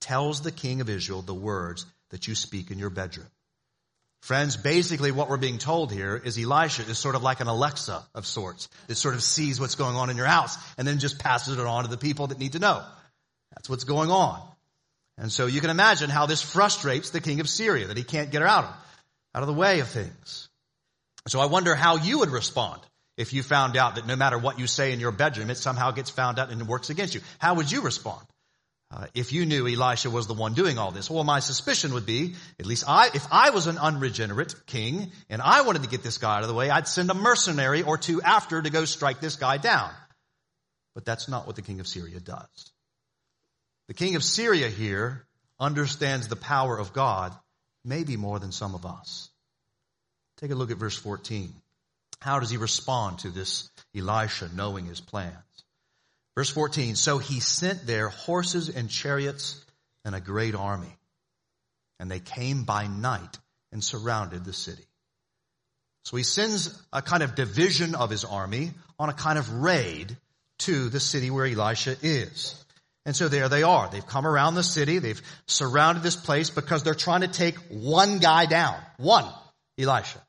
tells 0.00 0.40
the 0.40 0.50
king 0.50 0.80
of 0.80 0.90
Israel 0.90 1.22
the 1.22 1.32
words 1.32 1.86
that 2.10 2.26
you 2.26 2.34
speak 2.34 2.72
in 2.72 2.78
your 2.80 2.90
bedroom. 2.90 3.28
Friends, 4.20 4.56
basically 4.56 5.12
what 5.12 5.30
we're 5.30 5.36
being 5.36 5.58
told 5.58 5.92
here 5.92 6.16
is 6.16 6.36
Elisha 6.36 6.82
is 6.82 6.98
sort 6.98 7.14
of 7.14 7.22
like 7.22 7.38
an 7.38 7.46
Alexa 7.46 8.04
of 8.16 8.26
sorts 8.26 8.68
that 8.88 8.96
sort 8.96 9.14
of 9.14 9.22
sees 9.22 9.60
what's 9.60 9.76
going 9.76 9.94
on 9.94 10.10
in 10.10 10.16
your 10.16 10.26
house 10.26 10.58
and 10.76 10.88
then 10.88 10.98
just 10.98 11.20
passes 11.20 11.56
it 11.56 11.64
on 11.64 11.84
to 11.84 11.90
the 11.90 11.96
people 11.96 12.26
that 12.26 12.40
need 12.40 12.54
to 12.54 12.58
know. 12.58 12.84
That's 13.52 13.70
what's 13.70 13.84
going 13.84 14.10
on. 14.10 14.42
And 15.18 15.30
so 15.30 15.46
you 15.46 15.60
can 15.60 15.70
imagine 15.70 16.10
how 16.10 16.26
this 16.26 16.42
frustrates 16.42 17.10
the 17.10 17.20
king 17.20 17.38
of 17.38 17.48
Syria, 17.48 17.86
that 17.86 17.96
he 17.96 18.02
can't 18.02 18.32
get 18.32 18.42
her 18.42 18.48
out 18.48 18.64
of, 18.64 18.83
out 19.34 19.42
of 19.42 19.46
the 19.46 19.54
way 19.54 19.80
of 19.80 19.88
things. 19.88 20.48
So 21.26 21.40
I 21.40 21.46
wonder 21.46 21.74
how 21.74 21.96
you 21.96 22.20
would 22.20 22.30
respond 22.30 22.80
if 23.16 23.32
you 23.32 23.42
found 23.42 23.76
out 23.76 23.94
that 23.94 24.06
no 24.06 24.16
matter 24.16 24.38
what 24.38 24.58
you 24.58 24.66
say 24.66 24.92
in 24.92 25.00
your 25.00 25.12
bedroom, 25.12 25.50
it 25.50 25.56
somehow 25.56 25.90
gets 25.92 26.10
found 26.10 26.38
out 26.38 26.50
and 26.50 26.60
it 26.60 26.66
works 26.66 26.90
against 26.90 27.14
you. 27.14 27.20
How 27.38 27.54
would 27.54 27.70
you 27.70 27.80
respond? 27.80 28.24
Uh, 28.90 29.06
if 29.14 29.32
you 29.32 29.46
knew 29.46 29.66
Elisha 29.66 30.10
was 30.10 30.26
the 30.26 30.34
one 30.34 30.54
doing 30.54 30.78
all 30.78 30.92
this. 30.92 31.10
Well, 31.10 31.24
my 31.24 31.40
suspicion 31.40 31.94
would 31.94 32.06
be, 32.06 32.34
at 32.60 32.66
least 32.66 32.84
I, 32.86 33.08
if 33.12 33.26
I 33.32 33.50
was 33.50 33.66
an 33.66 33.78
unregenerate 33.78 34.54
king 34.66 35.10
and 35.30 35.42
I 35.42 35.62
wanted 35.62 35.82
to 35.82 35.88
get 35.88 36.02
this 36.02 36.18
guy 36.18 36.36
out 36.36 36.42
of 36.42 36.48
the 36.48 36.54
way, 36.54 36.70
I'd 36.70 36.86
send 36.86 37.10
a 37.10 37.14
mercenary 37.14 37.82
or 37.82 37.98
two 37.98 38.22
after 38.22 38.60
to 38.60 38.70
go 38.70 38.84
strike 38.84 39.20
this 39.20 39.36
guy 39.36 39.56
down. 39.56 39.90
But 40.94 41.04
that's 41.04 41.28
not 41.28 41.46
what 41.46 41.56
the 41.56 41.62
king 41.62 41.80
of 41.80 41.88
Syria 41.88 42.20
does. 42.20 42.72
The 43.88 43.94
king 43.94 44.14
of 44.14 44.22
Syria 44.22 44.68
here 44.68 45.26
understands 45.58 46.28
the 46.28 46.36
power 46.36 46.78
of 46.78 46.92
God 46.92 47.34
maybe 47.84 48.16
more 48.16 48.38
than 48.38 48.52
some 48.52 48.74
of 48.74 48.86
us. 48.86 49.30
Take 50.38 50.50
a 50.50 50.54
look 50.54 50.70
at 50.70 50.78
verse 50.78 50.96
14. 50.96 51.52
How 52.20 52.40
does 52.40 52.50
he 52.50 52.56
respond 52.56 53.20
to 53.20 53.30
this 53.30 53.70
Elisha 53.94 54.48
knowing 54.54 54.86
his 54.86 55.00
plans? 55.00 55.34
Verse 56.34 56.50
14, 56.50 56.96
so 56.96 57.18
he 57.18 57.40
sent 57.40 57.86
there 57.86 58.08
horses 58.08 58.68
and 58.68 58.90
chariots 58.90 59.64
and 60.04 60.14
a 60.14 60.20
great 60.20 60.54
army. 60.54 60.96
And 62.00 62.10
they 62.10 62.20
came 62.20 62.64
by 62.64 62.88
night 62.88 63.38
and 63.72 63.84
surrounded 63.84 64.44
the 64.44 64.52
city. 64.52 64.84
So 66.04 66.16
he 66.16 66.22
sends 66.22 66.82
a 66.92 67.02
kind 67.02 67.22
of 67.22 67.34
division 67.34 67.94
of 67.94 68.10
his 68.10 68.24
army 68.24 68.72
on 68.98 69.08
a 69.08 69.14
kind 69.14 69.38
of 69.38 69.62
raid 69.62 70.16
to 70.60 70.88
the 70.88 71.00
city 71.00 71.30
where 71.30 71.46
Elisha 71.46 71.96
is. 72.02 72.63
And 73.06 73.14
so 73.14 73.28
there 73.28 73.48
they 73.48 73.62
are. 73.62 73.88
They've 73.88 74.06
come 74.06 74.26
around 74.26 74.54
the 74.54 74.62
city. 74.62 74.98
They've 74.98 75.20
surrounded 75.46 76.02
this 76.02 76.16
place 76.16 76.50
because 76.50 76.82
they're 76.82 76.94
trying 76.94 77.20
to 77.20 77.28
take 77.28 77.56
one 77.68 78.18
guy 78.18 78.46
down. 78.46 78.76
One. 78.96 79.26
Elisha. 79.78 80.20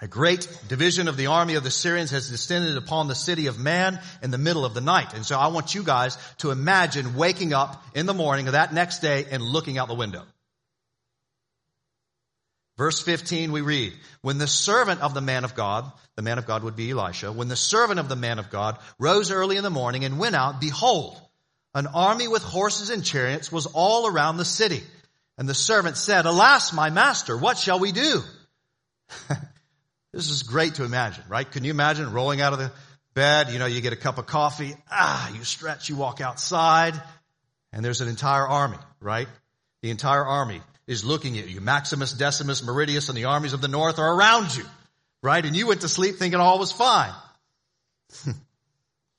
A 0.00 0.08
great 0.08 0.46
division 0.68 1.08
of 1.08 1.16
the 1.16 1.28
army 1.28 1.54
of 1.54 1.64
the 1.64 1.70
Syrians 1.70 2.10
has 2.10 2.28
descended 2.28 2.76
upon 2.76 3.08
the 3.08 3.14
city 3.14 3.46
of 3.46 3.58
man 3.58 3.98
in 4.22 4.30
the 4.30 4.38
middle 4.38 4.66
of 4.66 4.74
the 4.74 4.82
night. 4.82 5.14
And 5.14 5.24
so 5.24 5.38
I 5.38 5.48
want 5.48 5.74
you 5.74 5.82
guys 5.82 6.18
to 6.38 6.50
imagine 6.50 7.16
waking 7.16 7.54
up 7.54 7.82
in 7.94 8.04
the 8.04 8.12
morning 8.12 8.46
of 8.46 8.52
that 8.52 8.74
next 8.74 8.98
day 8.98 9.26
and 9.30 9.42
looking 9.42 9.78
out 9.78 9.88
the 9.88 9.94
window. 9.94 10.22
Verse 12.76 13.00
15 13.00 13.52
we 13.52 13.62
read, 13.62 13.94
when 14.20 14.36
the 14.36 14.46
servant 14.46 15.00
of 15.00 15.14
the 15.14 15.22
man 15.22 15.44
of 15.44 15.54
God, 15.54 15.90
the 16.14 16.20
man 16.20 16.36
of 16.36 16.46
God 16.46 16.62
would 16.62 16.76
be 16.76 16.90
Elisha, 16.90 17.32
when 17.32 17.48
the 17.48 17.56
servant 17.56 17.98
of 17.98 18.10
the 18.10 18.16
man 18.16 18.38
of 18.38 18.50
God 18.50 18.78
rose 18.98 19.30
early 19.30 19.56
in 19.56 19.62
the 19.62 19.70
morning 19.70 20.04
and 20.04 20.18
went 20.18 20.34
out, 20.34 20.60
behold, 20.60 21.18
an 21.76 21.86
army 21.86 22.26
with 22.26 22.42
horses 22.42 22.88
and 22.88 23.04
chariots 23.04 23.52
was 23.52 23.66
all 23.66 24.06
around 24.06 24.38
the 24.38 24.44
city. 24.44 24.82
And 25.36 25.46
the 25.46 25.54
servant 25.54 25.98
said, 25.98 26.24
alas, 26.24 26.72
my 26.72 26.88
master, 26.88 27.36
what 27.36 27.58
shall 27.58 27.78
we 27.78 27.92
do? 27.92 28.22
This 30.12 30.30
is 30.30 30.44
great 30.44 30.76
to 30.76 30.84
imagine, 30.84 31.24
right? 31.28 31.50
Can 31.50 31.62
you 31.62 31.70
imagine 31.70 32.10
rolling 32.10 32.40
out 32.40 32.54
of 32.54 32.58
the 32.58 32.72
bed? 33.12 33.50
You 33.50 33.58
know, 33.58 33.66
you 33.66 33.82
get 33.82 33.92
a 33.92 33.96
cup 33.96 34.16
of 34.16 34.24
coffee. 34.24 34.74
Ah, 34.90 35.30
you 35.34 35.44
stretch, 35.44 35.90
you 35.90 35.96
walk 35.96 36.22
outside 36.22 36.94
and 37.70 37.84
there's 37.84 38.00
an 38.00 38.08
entire 38.08 38.48
army, 38.48 38.78
right? 39.00 39.28
The 39.82 39.90
entire 39.90 40.24
army 40.24 40.62
is 40.86 41.04
looking 41.04 41.38
at 41.38 41.50
you. 41.50 41.60
Maximus, 41.60 42.14
Decimus, 42.14 42.62
Meridius, 42.62 43.10
and 43.10 43.18
the 43.18 43.26
armies 43.26 43.52
of 43.52 43.60
the 43.60 43.68
north 43.68 43.98
are 43.98 44.14
around 44.14 44.56
you, 44.56 44.64
right? 45.22 45.44
And 45.44 45.54
you 45.54 45.66
went 45.66 45.82
to 45.82 45.88
sleep 45.88 46.16
thinking 46.16 46.40
all 46.40 46.58
was 46.58 46.72
fine. 46.72 47.12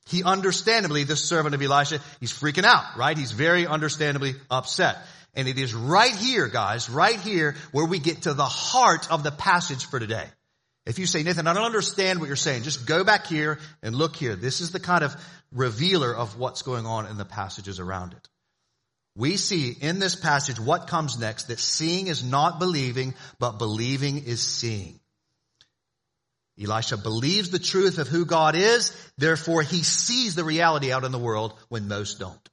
he 0.07 0.23
understandably, 0.23 1.03
this 1.03 1.23
servant 1.23 1.55
of 1.55 1.61
Elisha, 1.61 1.99
he's 2.19 2.33
freaking 2.33 2.63
out, 2.63 2.97
right? 2.97 3.17
He's 3.17 3.31
very 3.31 3.67
understandably 3.67 4.35
upset. 4.49 4.97
And 5.33 5.47
it 5.47 5.57
is 5.59 5.73
right 5.73 6.15
here, 6.15 6.47
guys, 6.47 6.89
right 6.89 7.19
here 7.19 7.55
where 7.71 7.85
we 7.85 7.99
get 7.99 8.23
to 8.23 8.33
the 8.33 8.45
heart 8.45 9.11
of 9.11 9.23
the 9.23 9.31
passage 9.31 9.85
for 9.85 9.99
today. 9.99 10.25
If 10.85 10.99
you 10.99 11.05
say, 11.05 11.21
Nathan, 11.21 11.47
I 11.47 11.53
don't 11.53 11.65
understand 11.65 12.19
what 12.19 12.27
you're 12.27 12.37
saying, 12.37 12.63
just 12.63 12.87
go 12.87 13.03
back 13.03 13.27
here 13.27 13.59
and 13.83 13.93
look 13.93 14.15
here. 14.15 14.35
This 14.35 14.61
is 14.61 14.71
the 14.71 14.79
kind 14.79 15.03
of 15.03 15.15
revealer 15.51 16.15
of 16.15 16.39
what's 16.39 16.61
going 16.61 16.85
on 16.85 17.05
in 17.05 17.17
the 17.17 17.25
passages 17.25 17.79
around 17.79 18.13
it. 18.13 18.29
We 19.15 19.35
see 19.35 19.75
in 19.79 19.99
this 19.99 20.15
passage 20.15 20.59
what 20.59 20.87
comes 20.87 21.19
next, 21.19 21.49
that 21.49 21.59
seeing 21.59 22.07
is 22.07 22.23
not 22.23 22.59
believing, 22.59 23.15
but 23.39 23.59
believing 23.59 24.23
is 24.23 24.41
seeing. 24.41 24.99
Elisha 26.61 26.97
believes 26.97 27.49
the 27.49 27.59
truth 27.59 27.99
of 27.99 28.07
who 28.07 28.25
God 28.25 28.55
is, 28.55 28.91
therefore 29.17 29.61
he 29.61 29.83
sees 29.83 30.35
the 30.35 30.43
reality 30.43 30.91
out 30.91 31.03
in 31.03 31.11
the 31.11 31.19
world 31.19 31.53
when 31.69 31.87
most 31.87 32.19
don't. 32.19 32.49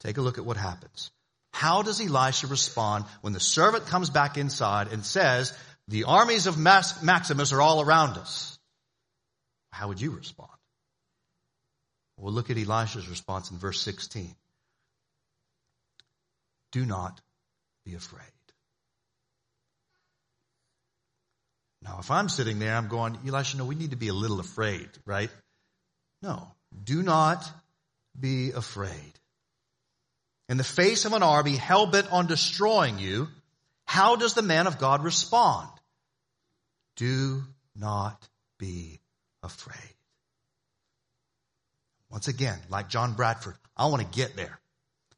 Take 0.00 0.18
a 0.18 0.22
look 0.22 0.38
at 0.38 0.44
what 0.44 0.56
happens. 0.56 1.10
How 1.52 1.82
does 1.82 2.00
Elisha 2.00 2.46
respond 2.46 3.04
when 3.20 3.34
the 3.34 3.40
servant 3.40 3.86
comes 3.86 4.08
back 4.08 4.38
inside 4.38 4.88
and 4.92 5.04
says, 5.04 5.52
the 5.88 6.04
armies 6.04 6.46
of 6.46 6.58
Maximus 6.58 7.52
are 7.52 7.60
all 7.60 7.80
around 7.80 8.16
us. 8.16 8.58
How 9.70 9.88
would 9.88 10.00
you 10.00 10.10
respond? 10.10 10.50
We'll 12.18 12.32
look 12.32 12.50
at 12.50 12.58
Elisha's 12.58 13.08
response 13.08 13.50
in 13.50 13.58
verse 13.58 13.80
16. 13.80 14.34
Do 16.70 16.86
not 16.86 17.20
be 17.84 17.94
afraid. 17.94 18.22
Now, 21.82 21.98
if 22.00 22.10
I'm 22.10 22.28
sitting 22.28 22.58
there, 22.58 22.76
I'm 22.76 22.88
going, 22.88 23.18
Elisha, 23.26 23.56
no, 23.56 23.64
we 23.64 23.74
need 23.74 23.90
to 23.90 23.96
be 23.96 24.08
a 24.08 24.14
little 24.14 24.40
afraid, 24.40 24.88
right? 25.04 25.30
No, 26.22 26.46
do 26.84 27.02
not 27.02 27.50
be 28.18 28.52
afraid. 28.52 29.12
In 30.48 30.58
the 30.58 30.64
face 30.64 31.04
of 31.04 31.12
an 31.12 31.22
army 31.22 31.56
hell 31.56 31.86
bent 31.86 32.12
on 32.12 32.26
destroying 32.26 32.98
you, 32.98 33.28
how 33.84 34.16
does 34.16 34.34
the 34.34 34.42
man 34.42 34.66
of 34.66 34.78
God 34.78 35.02
respond? 35.02 35.68
Do 36.96 37.42
not 37.74 38.28
be 38.58 39.00
afraid. 39.42 39.76
Once 42.10 42.28
again, 42.28 42.58
like 42.68 42.88
John 42.88 43.14
Bradford, 43.14 43.56
I 43.76 43.86
want 43.86 44.02
to 44.02 44.18
get 44.18 44.36
there. 44.36 44.60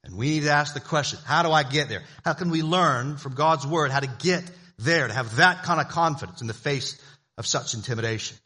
And 0.04 0.16
we 0.16 0.30
need 0.30 0.44
to 0.44 0.50
ask 0.50 0.75
the 0.75 0.80
question, 0.80 1.18
how 1.25 1.42
do 1.42 1.50
I 1.50 1.62
get 1.62 1.88
there? 1.88 2.04
How 2.25 2.35
can 2.35 2.50
we 2.50 2.62
learn 2.62 3.16
from 3.16 3.35
God's 3.35 3.66
word 3.66 3.90
how 3.90 4.00
to 4.00 4.11
get 4.18 4.44
there, 4.78 5.09
to 5.09 5.14
have 5.14 5.37
that 5.37 5.62
kind 5.62 5.81
of 5.81 5.88
confidence 5.88 6.40
in 6.40 6.47
the 6.47 6.54
face 6.54 7.00
of 7.38 7.47
such 7.47 7.75
intimidation? 7.75 8.37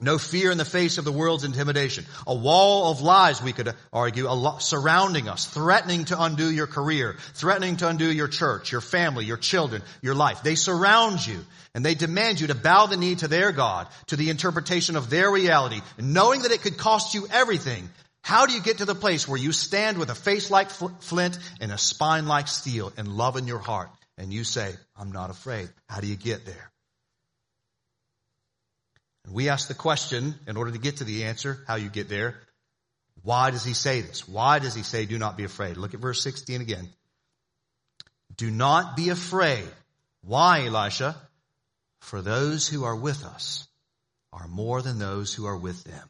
No 0.00 0.16
fear 0.16 0.52
in 0.52 0.58
the 0.58 0.64
face 0.64 0.98
of 0.98 1.04
the 1.04 1.12
world's 1.12 1.44
intimidation. 1.44 2.04
A 2.26 2.34
wall 2.34 2.90
of 2.92 3.00
lies, 3.00 3.42
we 3.42 3.52
could 3.52 3.74
argue, 3.92 4.28
surrounding 4.60 5.28
us, 5.28 5.46
threatening 5.46 6.04
to 6.06 6.22
undo 6.22 6.48
your 6.48 6.68
career, 6.68 7.16
threatening 7.34 7.76
to 7.78 7.88
undo 7.88 8.10
your 8.10 8.28
church, 8.28 8.70
your 8.70 8.80
family, 8.80 9.24
your 9.24 9.36
children, 9.36 9.82
your 10.00 10.14
life. 10.14 10.42
They 10.42 10.54
surround 10.54 11.26
you 11.26 11.44
and 11.74 11.84
they 11.84 11.94
demand 11.94 12.40
you 12.40 12.46
to 12.46 12.54
bow 12.54 12.86
the 12.86 12.96
knee 12.96 13.16
to 13.16 13.28
their 13.28 13.50
God, 13.50 13.88
to 14.06 14.16
the 14.16 14.30
interpretation 14.30 14.94
of 14.94 15.10
their 15.10 15.30
reality, 15.30 15.80
knowing 15.98 16.42
that 16.42 16.52
it 16.52 16.62
could 16.62 16.78
cost 16.78 17.14
you 17.14 17.26
everything. 17.32 17.88
How 18.22 18.46
do 18.46 18.52
you 18.52 18.62
get 18.62 18.78
to 18.78 18.84
the 18.84 18.94
place 18.94 19.26
where 19.26 19.38
you 19.38 19.52
stand 19.52 19.98
with 19.98 20.10
a 20.10 20.14
face 20.14 20.50
like 20.50 20.70
flint 20.70 21.38
and 21.60 21.72
a 21.72 21.78
spine 21.78 22.26
like 22.26 22.46
steel 22.46 22.92
and 22.96 23.08
love 23.08 23.36
in 23.36 23.46
your 23.46 23.58
heart 23.58 23.90
and 24.18 24.32
you 24.32 24.44
say, 24.44 24.74
I'm 24.96 25.12
not 25.12 25.30
afraid? 25.30 25.70
How 25.88 26.00
do 26.00 26.08
you 26.08 26.16
get 26.16 26.44
there? 26.44 26.70
And 29.24 29.32
we 29.32 29.48
ask 29.48 29.68
the 29.68 29.74
question 29.74 30.34
in 30.46 30.56
order 30.56 30.72
to 30.72 30.78
get 30.78 30.98
to 30.98 31.04
the 31.04 31.24
answer, 31.24 31.64
how 31.66 31.76
you 31.76 31.88
get 31.88 32.08
there. 32.08 32.36
Why 33.22 33.50
does 33.50 33.64
he 33.64 33.74
say 33.74 34.00
this? 34.00 34.28
Why 34.28 34.58
does 34.58 34.74
he 34.74 34.82
say, 34.82 35.06
do 35.06 35.18
not 35.18 35.36
be 35.36 35.44
afraid? 35.44 35.76
Look 35.76 35.94
at 35.94 36.00
verse 36.00 36.22
16 36.22 36.60
again. 36.60 36.88
Do 38.36 38.50
not 38.50 38.96
be 38.96 39.08
afraid. 39.08 39.68
Why, 40.22 40.66
Elisha? 40.66 41.16
For 42.00 42.20
those 42.20 42.68
who 42.68 42.84
are 42.84 42.96
with 42.96 43.24
us 43.24 43.66
are 44.32 44.48
more 44.48 44.82
than 44.82 44.98
those 44.98 45.34
who 45.34 45.46
are 45.46 45.56
with 45.56 45.82
them. 45.84 46.08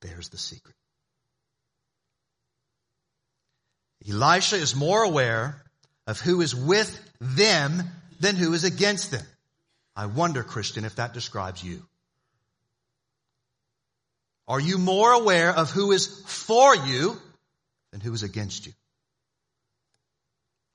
There's 0.00 0.28
the 0.30 0.38
secret. 0.38 0.74
Elisha 4.08 4.56
is 4.56 4.74
more 4.74 5.02
aware 5.02 5.62
of 6.06 6.20
who 6.20 6.40
is 6.40 6.54
with 6.54 6.98
them 7.20 7.82
than 8.20 8.36
who 8.36 8.52
is 8.52 8.64
against 8.64 9.10
them. 9.10 9.24
I 9.94 10.06
wonder, 10.06 10.42
Christian, 10.42 10.84
if 10.84 10.96
that 10.96 11.14
describes 11.14 11.62
you. 11.62 11.82
Are 14.48 14.60
you 14.60 14.78
more 14.78 15.12
aware 15.12 15.50
of 15.50 15.70
who 15.70 15.92
is 15.92 16.06
for 16.26 16.74
you 16.74 17.16
than 17.90 18.00
who 18.00 18.12
is 18.12 18.22
against 18.22 18.66
you? 18.66 18.72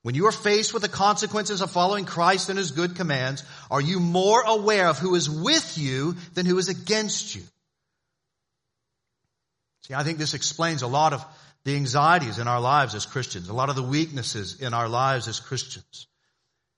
When 0.02 0.14
you 0.14 0.26
are 0.26 0.32
faced 0.32 0.72
with 0.72 0.82
the 0.82 0.88
consequences 0.88 1.60
of 1.60 1.70
following 1.70 2.04
Christ 2.04 2.48
and 2.48 2.58
His 2.58 2.70
good 2.70 2.96
commands, 2.96 3.42
are 3.70 3.80
you 3.80 4.00
more 4.00 4.42
aware 4.42 4.88
of 4.88 4.98
who 4.98 5.14
is 5.14 5.28
with 5.28 5.76
you 5.76 6.16
than 6.34 6.46
who 6.46 6.56
is 6.58 6.68
against 6.68 7.34
you? 7.34 7.42
See, 9.82 9.94
I 9.94 10.04
think 10.04 10.18
this 10.18 10.34
explains 10.34 10.82
a 10.82 10.86
lot 10.86 11.12
of 11.12 11.24
the 11.64 11.76
anxieties 11.76 12.38
in 12.38 12.48
our 12.48 12.60
lives 12.60 12.94
as 12.94 13.06
Christians, 13.06 13.48
a 13.48 13.54
lot 13.54 13.68
of 13.68 13.76
the 13.76 13.82
weaknesses 13.82 14.60
in 14.60 14.74
our 14.74 14.88
lives 14.88 15.28
as 15.28 15.40
Christians. 15.40 16.06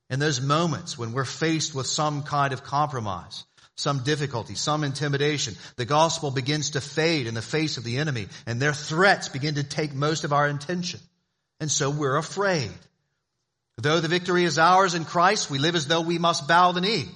In 0.08 0.18
those 0.18 0.40
moments 0.40 0.98
when 0.98 1.12
we're 1.12 1.24
faced 1.24 1.74
with 1.74 1.86
some 1.86 2.24
kind 2.24 2.52
of 2.52 2.64
compromise, 2.64 3.44
some 3.76 4.00
difficulty, 4.00 4.54
some 4.54 4.84
intimidation. 4.84 5.54
The 5.76 5.84
gospel 5.84 6.30
begins 6.30 6.70
to 6.70 6.80
fade 6.80 7.26
in 7.26 7.34
the 7.34 7.42
face 7.42 7.76
of 7.78 7.84
the 7.84 7.98
enemy 7.98 8.28
and 8.46 8.60
their 8.60 8.74
threats 8.74 9.28
begin 9.28 9.54
to 9.54 9.64
take 9.64 9.94
most 9.94 10.24
of 10.24 10.32
our 10.32 10.46
attention. 10.46 11.00
And 11.60 11.70
so 11.70 11.90
we're 11.90 12.16
afraid. 12.16 12.70
Though 13.78 14.00
the 14.00 14.08
victory 14.08 14.44
is 14.44 14.58
ours 14.58 14.94
in 14.94 15.04
Christ, 15.04 15.50
we 15.50 15.58
live 15.58 15.74
as 15.74 15.86
though 15.86 16.02
we 16.02 16.18
must 16.18 16.46
bow 16.46 16.72
the 16.72 16.82
knee. 16.82 17.08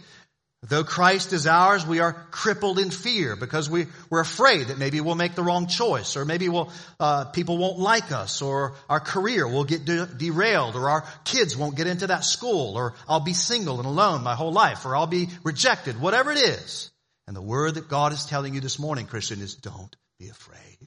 Though 0.66 0.84
Christ 0.84 1.34
is 1.34 1.46
ours, 1.46 1.86
we 1.86 2.00
are 2.00 2.14
crippled 2.30 2.78
in 2.78 2.90
fear 2.90 3.36
because 3.36 3.68
we, 3.68 3.86
we're 4.08 4.20
afraid 4.20 4.68
that 4.68 4.78
maybe 4.78 4.98
we'll 5.02 5.14
make 5.14 5.34
the 5.34 5.42
wrong 5.42 5.66
choice 5.66 6.16
or 6.16 6.24
maybe 6.24 6.48
we'll, 6.48 6.72
uh, 6.98 7.26
people 7.26 7.58
won't 7.58 7.78
like 7.78 8.12
us 8.12 8.40
or 8.40 8.74
our 8.88 9.00
career 9.00 9.46
will 9.46 9.64
get 9.64 9.84
de- 9.84 10.06
derailed 10.06 10.74
or 10.74 10.88
our 10.88 11.04
kids 11.24 11.54
won't 11.54 11.76
get 11.76 11.86
into 11.86 12.06
that 12.06 12.24
school 12.24 12.78
or 12.78 12.94
I'll 13.06 13.20
be 13.20 13.34
single 13.34 13.76
and 13.76 13.86
alone 13.86 14.22
my 14.22 14.34
whole 14.34 14.52
life 14.52 14.86
or 14.86 14.96
I'll 14.96 15.06
be 15.06 15.28
rejected, 15.42 16.00
whatever 16.00 16.32
it 16.32 16.38
is. 16.38 16.90
And 17.26 17.36
the 17.36 17.42
word 17.42 17.74
that 17.74 17.88
God 17.88 18.14
is 18.14 18.24
telling 18.24 18.54
you 18.54 18.60
this 18.60 18.78
morning, 18.78 19.04
Christian, 19.04 19.42
is 19.42 19.56
don't 19.56 19.94
be 20.18 20.30
afraid. 20.30 20.78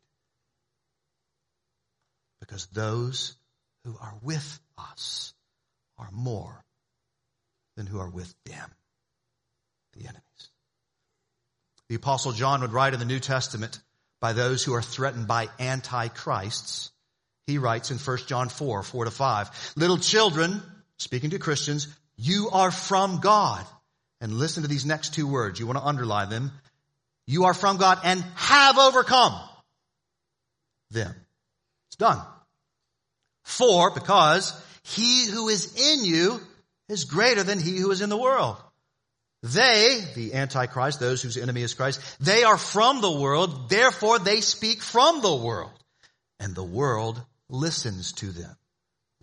Because 2.39 2.65
those 2.67 3.35
who 3.85 3.95
are 4.01 4.15
with 4.23 4.59
us 4.75 5.35
are 5.99 6.09
more 6.11 6.63
than 7.75 7.85
who 7.85 7.99
are 7.99 8.09
with 8.09 8.33
them 8.45 8.71
the 9.97 10.05
enemies. 10.05 10.49
The 11.89 11.95
apostle 11.95 12.31
John 12.31 12.61
would 12.61 12.73
write 12.73 12.93
in 12.93 12.99
the 12.99 13.05
New 13.05 13.19
Testament 13.19 13.79
by 14.19 14.33
those 14.33 14.63
who 14.63 14.73
are 14.73 14.81
threatened 14.81 15.27
by 15.27 15.49
antichrists. 15.59 16.91
He 17.45 17.57
writes 17.57 17.91
in 17.91 17.97
1 17.97 18.17
John 18.27 18.49
4, 18.49 18.83
4 18.83 19.05
to 19.05 19.11
5, 19.11 19.73
little 19.77 19.97
children, 19.97 20.61
speaking 20.97 21.29
to 21.29 21.39
Christians, 21.39 21.87
you 22.17 22.49
are 22.51 22.71
from 22.71 23.19
God. 23.19 23.65
And 24.19 24.33
listen 24.33 24.63
to 24.63 24.69
these 24.69 24.85
next 24.85 25.13
two 25.13 25.27
words. 25.27 25.59
You 25.59 25.67
want 25.67 25.77
to 25.77 25.85
underline 25.85 26.29
them. 26.29 26.51
You 27.27 27.45
are 27.45 27.53
from 27.53 27.77
God 27.77 27.99
and 28.03 28.23
have 28.35 28.77
overcome 28.79 29.39
them. 30.89 31.13
It's 31.89 31.97
done. 31.97 32.19
For, 33.43 33.91
because 33.91 34.59
he 34.83 35.27
who 35.27 35.49
is 35.49 35.75
in 35.75 36.03
you 36.03 36.41
is 36.89 37.05
greater 37.05 37.43
than 37.43 37.59
he 37.59 37.77
who 37.77 37.91
is 37.91 38.01
in 38.01 38.09
the 38.09 38.17
world. 38.17 38.57
They, 39.43 40.03
the 40.15 40.33
Antichrist, 40.33 40.99
those 40.99 41.21
whose 41.21 41.37
enemy 41.37 41.61
is 41.61 41.73
Christ, 41.73 42.01
they 42.19 42.43
are 42.43 42.57
from 42.57 43.01
the 43.01 43.11
world, 43.11 43.69
therefore 43.69 44.19
they 44.19 44.41
speak 44.41 44.81
from 44.81 45.21
the 45.21 45.35
world. 45.35 45.71
And 46.39 46.55
the 46.55 46.63
world 46.63 47.21
listens 47.49 48.13
to 48.13 48.27
them. 48.27 48.55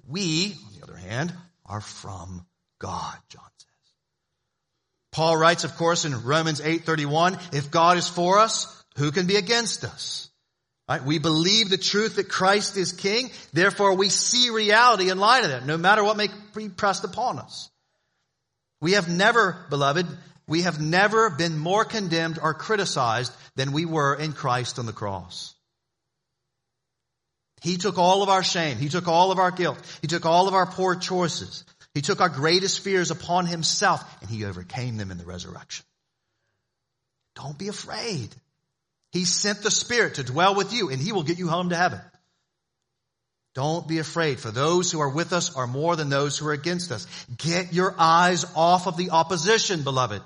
We, 0.06 0.54
on 0.66 0.72
the 0.78 0.82
other 0.84 0.96
hand, 0.96 1.32
are 1.66 1.80
from 1.80 2.46
God, 2.78 3.16
John 3.28 3.42
says. 3.58 3.70
Paul 5.12 5.36
writes, 5.36 5.64
of 5.64 5.76
course, 5.76 6.04
in 6.04 6.24
Romans 6.24 6.60
8:31, 6.60 7.38
if 7.54 7.70
God 7.70 7.98
is 7.98 8.08
for 8.08 8.38
us, 8.38 8.66
who 8.96 9.12
can 9.12 9.26
be 9.26 9.36
against 9.36 9.84
us? 9.84 10.28
Right? 10.88 11.02
We 11.02 11.18
believe 11.18 11.70
the 11.70 11.78
truth 11.78 12.16
that 12.16 12.28
Christ 12.28 12.76
is 12.76 12.92
king, 12.92 13.30
therefore 13.52 13.94
we 13.94 14.10
see 14.10 14.50
reality 14.50 15.10
in 15.10 15.18
light 15.18 15.44
of 15.44 15.50
that, 15.50 15.64
no 15.64 15.78
matter 15.78 16.04
what 16.04 16.16
may 16.16 16.28
be 16.54 16.68
pressed 16.68 17.04
upon 17.04 17.38
us. 17.38 17.70
We 18.84 18.92
have 18.92 19.08
never, 19.08 19.56
beloved, 19.70 20.06
we 20.46 20.60
have 20.60 20.78
never 20.78 21.30
been 21.30 21.56
more 21.56 21.86
condemned 21.86 22.38
or 22.38 22.52
criticized 22.52 23.32
than 23.56 23.72
we 23.72 23.86
were 23.86 24.14
in 24.14 24.34
Christ 24.34 24.78
on 24.78 24.84
the 24.84 24.92
cross. 24.92 25.54
He 27.62 27.78
took 27.78 27.96
all 27.96 28.22
of 28.22 28.28
our 28.28 28.42
shame. 28.42 28.76
He 28.76 28.90
took 28.90 29.08
all 29.08 29.32
of 29.32 29.38
our 29.38 29.50
guilt. 29.50 29.78
He 30.02 30.06
took 30.06 30.26
all 30.26 30.48
of 30.48 30.52
our 30.52 30.66
poor 30.66 30.96
choices. 30.96 31.64
He 31.94 32.02
took 32.02 32.20
our 32.20 32.28
greatest 32.28 32.80
fears 32.80 33.10
upon 33.10 33.46
himself 33.46 34.04
and 34.20 34.28
he 34.28 34.44
overcame 34.44 34.98
them 34.98 35.10
in 35.10 35.16
the 35.16 35.24
resurrection. 35.24 35.86
Don't 37.36 37.56
be 37.56 37.68
afraid. 37.68 38.36
He 39.12 39.24
sent 39.24 39.62
the 39.62 39.70
Spirit 39.70 40.16
to 40.16 40.24
dwell 40.24 40.54
with 40.54 40.74
you 40.74 40.90
and 40.90 41.00
he 41.00 41.12
will 41.12 41.22
get 41.22 41.38
you 41.38 41.48
home 41.48 41.70
to 41.70 41.76
heaven. 41.76 42.02
Don't 43.54 43.86
be 43.86 43.98
afraid, 43.98 44.40
for 44.40 44.50
those 44.50 44.90
who 44.90 45.00
are 45.00 45.08
with 45.08 45.32
us 45.32 45.54
are 45.54 45.68
more 45.68 45.94
than 45.94 46.08
those 46.08 46.36
who 46.36 46.46
are 46.48 46.52
against 46.52 46.90
us. 46.90 47.06
Get 47.38 47.72
your 47.72 47.94
eyes 47.96 48.44
off 48.56 48.88
of 48.88 48.96
the 48.96 49.10
opposition, 49.10 49.82
beloved. 49.82 50.22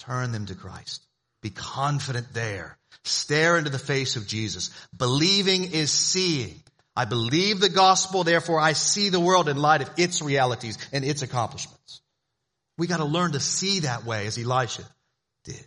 Turn 0.00 0.32
them 0.32 0.46
to 0.46 0.56
Christ. 0.56 1.02
Be 1.40 1.50
confident 1.50 2.34
there. 2.34 2.76
Stare 3.04 3.58
into 3.58 3.70
the 3.70 3.78
face 3.78 4.16
of 4.16 4.26
Jesus. 4.26 4.70
Believing 4.96 5.72
is 5.72 5.92
seeing. 5.92 6.60
I 6.96 7.04
believe 7.04 7.60
the 7.60 7.68
gospel, 7.68 8.24
therefore 8.24 8.58
I 8.58 8.72
see 8.72 9.08
the 9.08 9.20
world 9.20 9.48
in 9.48 9.56
light 9.56 9.82
of 9.82 9.90
its 9.96 10.20
realities 10.20 10.78
and 10.92 11.04
its 11.04 11.22
accomplishments. 11.22 12.00
We 12.76 12.88
gotta 12.88 13.04
learn 13.04 13.32
to 13.32 13.40
see 13.40 13.80
that 13.80 14.04
way 14.04 14.26
as 14.26 14.36
Elisha 14.36 14.82
did. 15.44 15.64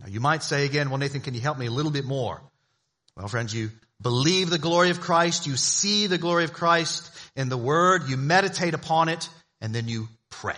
Now 0.00 0.08
you 0.08 0.20
might 0.20 0.42
say 0.42 0.66
again, 0.66 0.90
well 0.90 0.98
Nathan, 0.98 1.22
can 1.22 1.32
you 1.32 1.40
help 1.40 1.56
me 1.56 1.66
a 1.66 1.70
little 1.70 1.90
bit 1.90 2.04
more? 2.04 2.42
Well, 3.16 3.28
friends, 3.28 3.54
you 3.54 3.70
believe 4.00 4.50
the 4.50 4.58
glory 4.58 4.90
of 4.90 5.00
Christ, 5.00 5.46
you 5.46 5.56
see 5.56 6.06
the 6.06 6.18
glory 6.18 6.44
of 6.44 6.52
Christ 6.52 7.10
in 7.36 7.48
the 7.48 7.56
Word, 7.56 8.08
you 8.08 8.16
meditate 8.16 8.74
upon 8.74 9.08
it, 9.08 9.28
and 9.60 9.74
then 9.74 9.88
you 9.88 10.08
pray. 10.30 10.56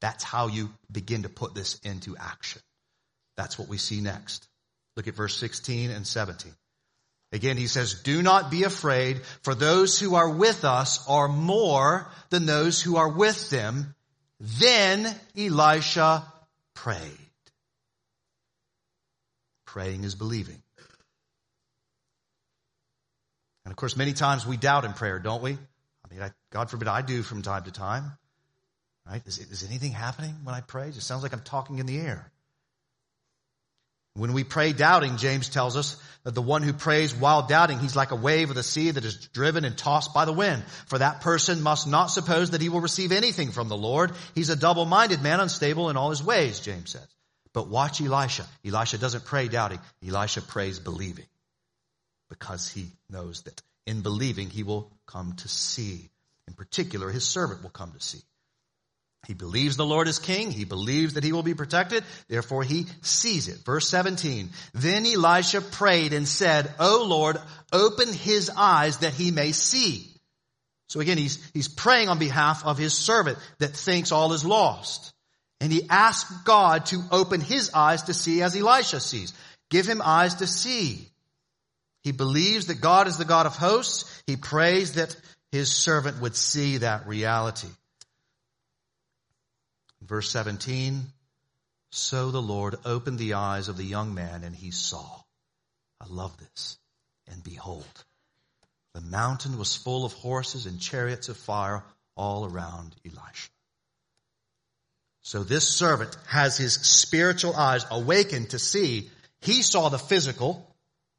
That's 0.00 0.24
how 0.24 0.48
you 0.48 0.70
begin 0.90 1.22
to 1.22 1.28
put 1.28 1.54
this 1.54 1.78
into 1.80 2.16
action. 2.16 2.60
That's 3.36 3.58
what 3.58 3.68
we 3.68 3.78
see 3.78 4.00
next. 4.00 4.46
Look 4.96 5.08
at 5.08 5.14
verse 5.14 5.36
16 5.36 5.90
and 5.90 6.06
17. 6.06 6.52
Again, 7.32 7.56
he 7.56 7.66
says, 7.66 8.02
do 8.02 8.22
not 8.22 8.50
be 8.50 8.62
afraid, 8.62 9.22
for 9.42 9.54
those 9.54 9.98
who 9.98 10.14
are 10.14 10.30
with 10.30 10.64
us 10.64 11.04
are 11.08 11.26
more 11.26 12.08
than 12.30 12.46
those 12.46 12.80
who 12.80 12.96
are 12.96 13.08
with 13.08 13.50
them. 13.50 13.94
Then 14.38 15.12
Elisha 15.36 16.24
prayed. 16.74 17.00
Praying 19.66 20.04
is 20.04 20.14
believing. 20.14 20.62
And 23.64 23.72
of 23.72 23.76
course, 23.76 23.96
many 23.96 24.12
times 24.12 24.46
we 24.46 24.56
doubt 24.56 24.84
in 24.84 24.92
prayer, 24.92 25.18
don't 25.18 25.42
we? 25.42 25.52
I 25.52 26.14
mean, 26.14 26.22
I, 26.22 26.30
God 26.50 26.70
forbid 26.70 26.88
I 26.88 27.02
do 27.02 27.22
from 27.22 27.42
time 27.42 27.64
to 27.64 27.70
time. 27.70 28.12
Right? 29.06 29.22
Is, 29.26 29.38
is 29.38 29.64
anything 29.64 29.92
happening 29.92 30.34
when 30.44 30.54
I 30.54 30.60
pray? 30.60 30.88
It 30.88 30.94
just 30.94 31.06
sounds 31.06 31.22
like 31.22 31.32
I'm 31.32 31.40
talking 31.40 31.78
in 31.78 31.86
the 31.86 31.98
air. 31.98 32.30
When 34.16 34.32
we 34.32 34.44
pray 34.44 34.72
doubting, 34.72 35.16
James 35.16 35.48
tells 35.48 35.76
us 35.76 36.00
that 36.22 36.36
the 36.36 36.42
one 36.42 36.62
who 36.62 36.72
prays 36.72 37.12
while 37.12 37.48
doubting, 37.48 37.80
he's 37.80 37.96
like 37.96 38.12
a 38.12 38.16
wave 38.16 38.48
of 38.48 38.54
the 38.54 38.62
sea 38.62 38.92
that 38.92 39.04
is 39.04 39.16
driven 39.16 39.64
and 39.64 39.76
tossed 39.76 40.14
by 40.14 40.24
the 40.24 40.32
wind. 40.32 40.62
For 40.86 40.98
that 40.98 41.20
person 41.20 41.62
must 41.62 41.88
not 41.88 42.06
suppose 42.06 42.50
that 42.50 42.60
he 42.60 42.68
will 42.68 42.80
receive 42.80 43.10
anything 43.10 43.50
from 43.50 43.68
the 43.68 43.76
Lord. 43.76 44.12
He's 44.36 44.50
a 44.50 44.56
double-minded 44.56 45.20
man, 45.20 45.40
unstable 45.40 45.90
in 45.90 45.96
all 45.96 46.10
his 46.10 46.22
ways, 46.22 46.60
James 46.60 46.90
says. 46.90 47.08
But 47.52 47.66
watch 47.66 48.00
Elisha. 48.00 48.46
Elisha 48.64 48.98
doesn't 48.98 49.24
pray 49.24 49.48
doubting. 49.48 49.80
Elisha 50.06 50.42
prays 50.42 50.78
believing 50.78 51.26
because 52.38 52.68
he 52.68 52.86
knows 53.08 53.42
that 53.42 53.62
in 53.86 54.00
believing 54.00 54.50
he 54.50 54.62
will 54.62 54.90
come 55.06 55.34
to 55.34 55.48
see. 55.48 56.10
In 56.48 56.54
particular, 56.54 57.10
his 57.10 57.24
servant 57.24 57.62
will 57.62 57.70
come 57.70 57.92
to 57.92 58.00
see. 58.00 58.20
He 59.26 59.34
believes 59.34 59.76
the 59.76 59.86
Lord 59.86 60.08
is 60.08 60.18
king. 60.18 60.50
He 60.50 60.64
believes 60.64 61.14
that 61.14 61.24
he 61.24 61.32
will 61.32 61.42
be 61.42 61.54
protected. 61.54 62.04
Therefore, 62.28 62.62
he 62.62 62.86
sees 63.00 63.48
it. 63.48 63.64
Verse 63.64 63.88
17. 63.88 64.50
Then 64.74 65.06
Elisha 65.06 65.62
prayed 65.62 66.12
and 66.12 66.28
said, 66.28 66.70
O 66.78 67.06
Lord, 67.08 67.38
open 67.72 68.12
his 68.12 68.50
eyes 68.54 68.98
that 68.98 69.14
he 69.14 69.30
may 69.30 69.52
see. 69.52 70.06
So 70.88 71.00
again, 71.00 71.16
he's, 71.16 71.42
he's 71.54 71.68
praying 71.68 72.08
on 72.08 72.18
behalf 72.18 72.64
of 72.66 72.76
his 72.76 72.92
servant 72.92 73.38
that 73.58 73.74
thinks 73.74 74.12
all 74.12 74.32
is 74.34 74.44
lost. 74.44 75.12
And 75.60 75.72
he 75.72 75.88
asked 75.88 76.44
God 76.44 76.86
to 76.86 77.02
open 77.10 77.40
his 77.40 77.70
eyes 77.72 78.02
to 78.02 78.14
see 78.14 78.42
as 78.42 78.54
Elisha 78.54 79.00
sees. 79.00 79.32
Give 79.70 79.86
him 79.86 80.02
eyes 80.04 80.36
to 80.36 80.46
see. 80.46 81.08
He 82.04 82.12
believes 82.12 82.66
that 82.66 82.80
God 82.80 83.08
is 83.08 83.18
the 83.18 83.24
God 83.24 83.46
of 83.46 83.56
hosts. 83.56 84.22
He 84.26 84.36
prays 84.36 84.92
that 84.92 85.16
his 85.50 85.72
servant 85.72 86.20
would 86.20 86.36
see 86.36 86.78
that 86.78 87.08
reality. 87.08 87.68
Verse 90.02 90.30
17, 90.30 91.02
so 91.90 92.30
the 92.30 92.42
Lord 92.42 92.76
opened 92.84 93.18
the 93.18 93.34
eyes 93.34 93.68
of 93.68 93.76
the 93.78 93.84
young 93.84 94.14
man 94.14 94.44
and 94.44 94.54
he 94.54 94.70
saw. 94.70 95.06
I 96.00 96.06
love 96.08 96.36
this. 96.36 96.76
And 97.28 97.42
behold, 97.42 98.04
the 98.94 99.00
mountain 99.00 99.56
was 99.56 99.74
full 99.74 100.04
of 100.04 100.12
horses 100.12 100.66
and 100.66 100.78
chariots 100.78 101.30
of 101.30 101.38
fire 101.38 101.82
all 102.16 102.44
around 102.44 102.94
Elisha. 103.06 103.50
So 105.22 105.42
this 105.42 105.66
servant 105.66 106.14
has 106.26 106.58
his 106.58 106.74
spiritual 106.74 107.56
eyes 107.56 107.86
awakened 107.90 108.50
to 108.50 108.58
see. 108.58 109.08
He 109.40 109.62
saw 109.62 109.88
the 109.88 109.98
physical, 109.98 110.73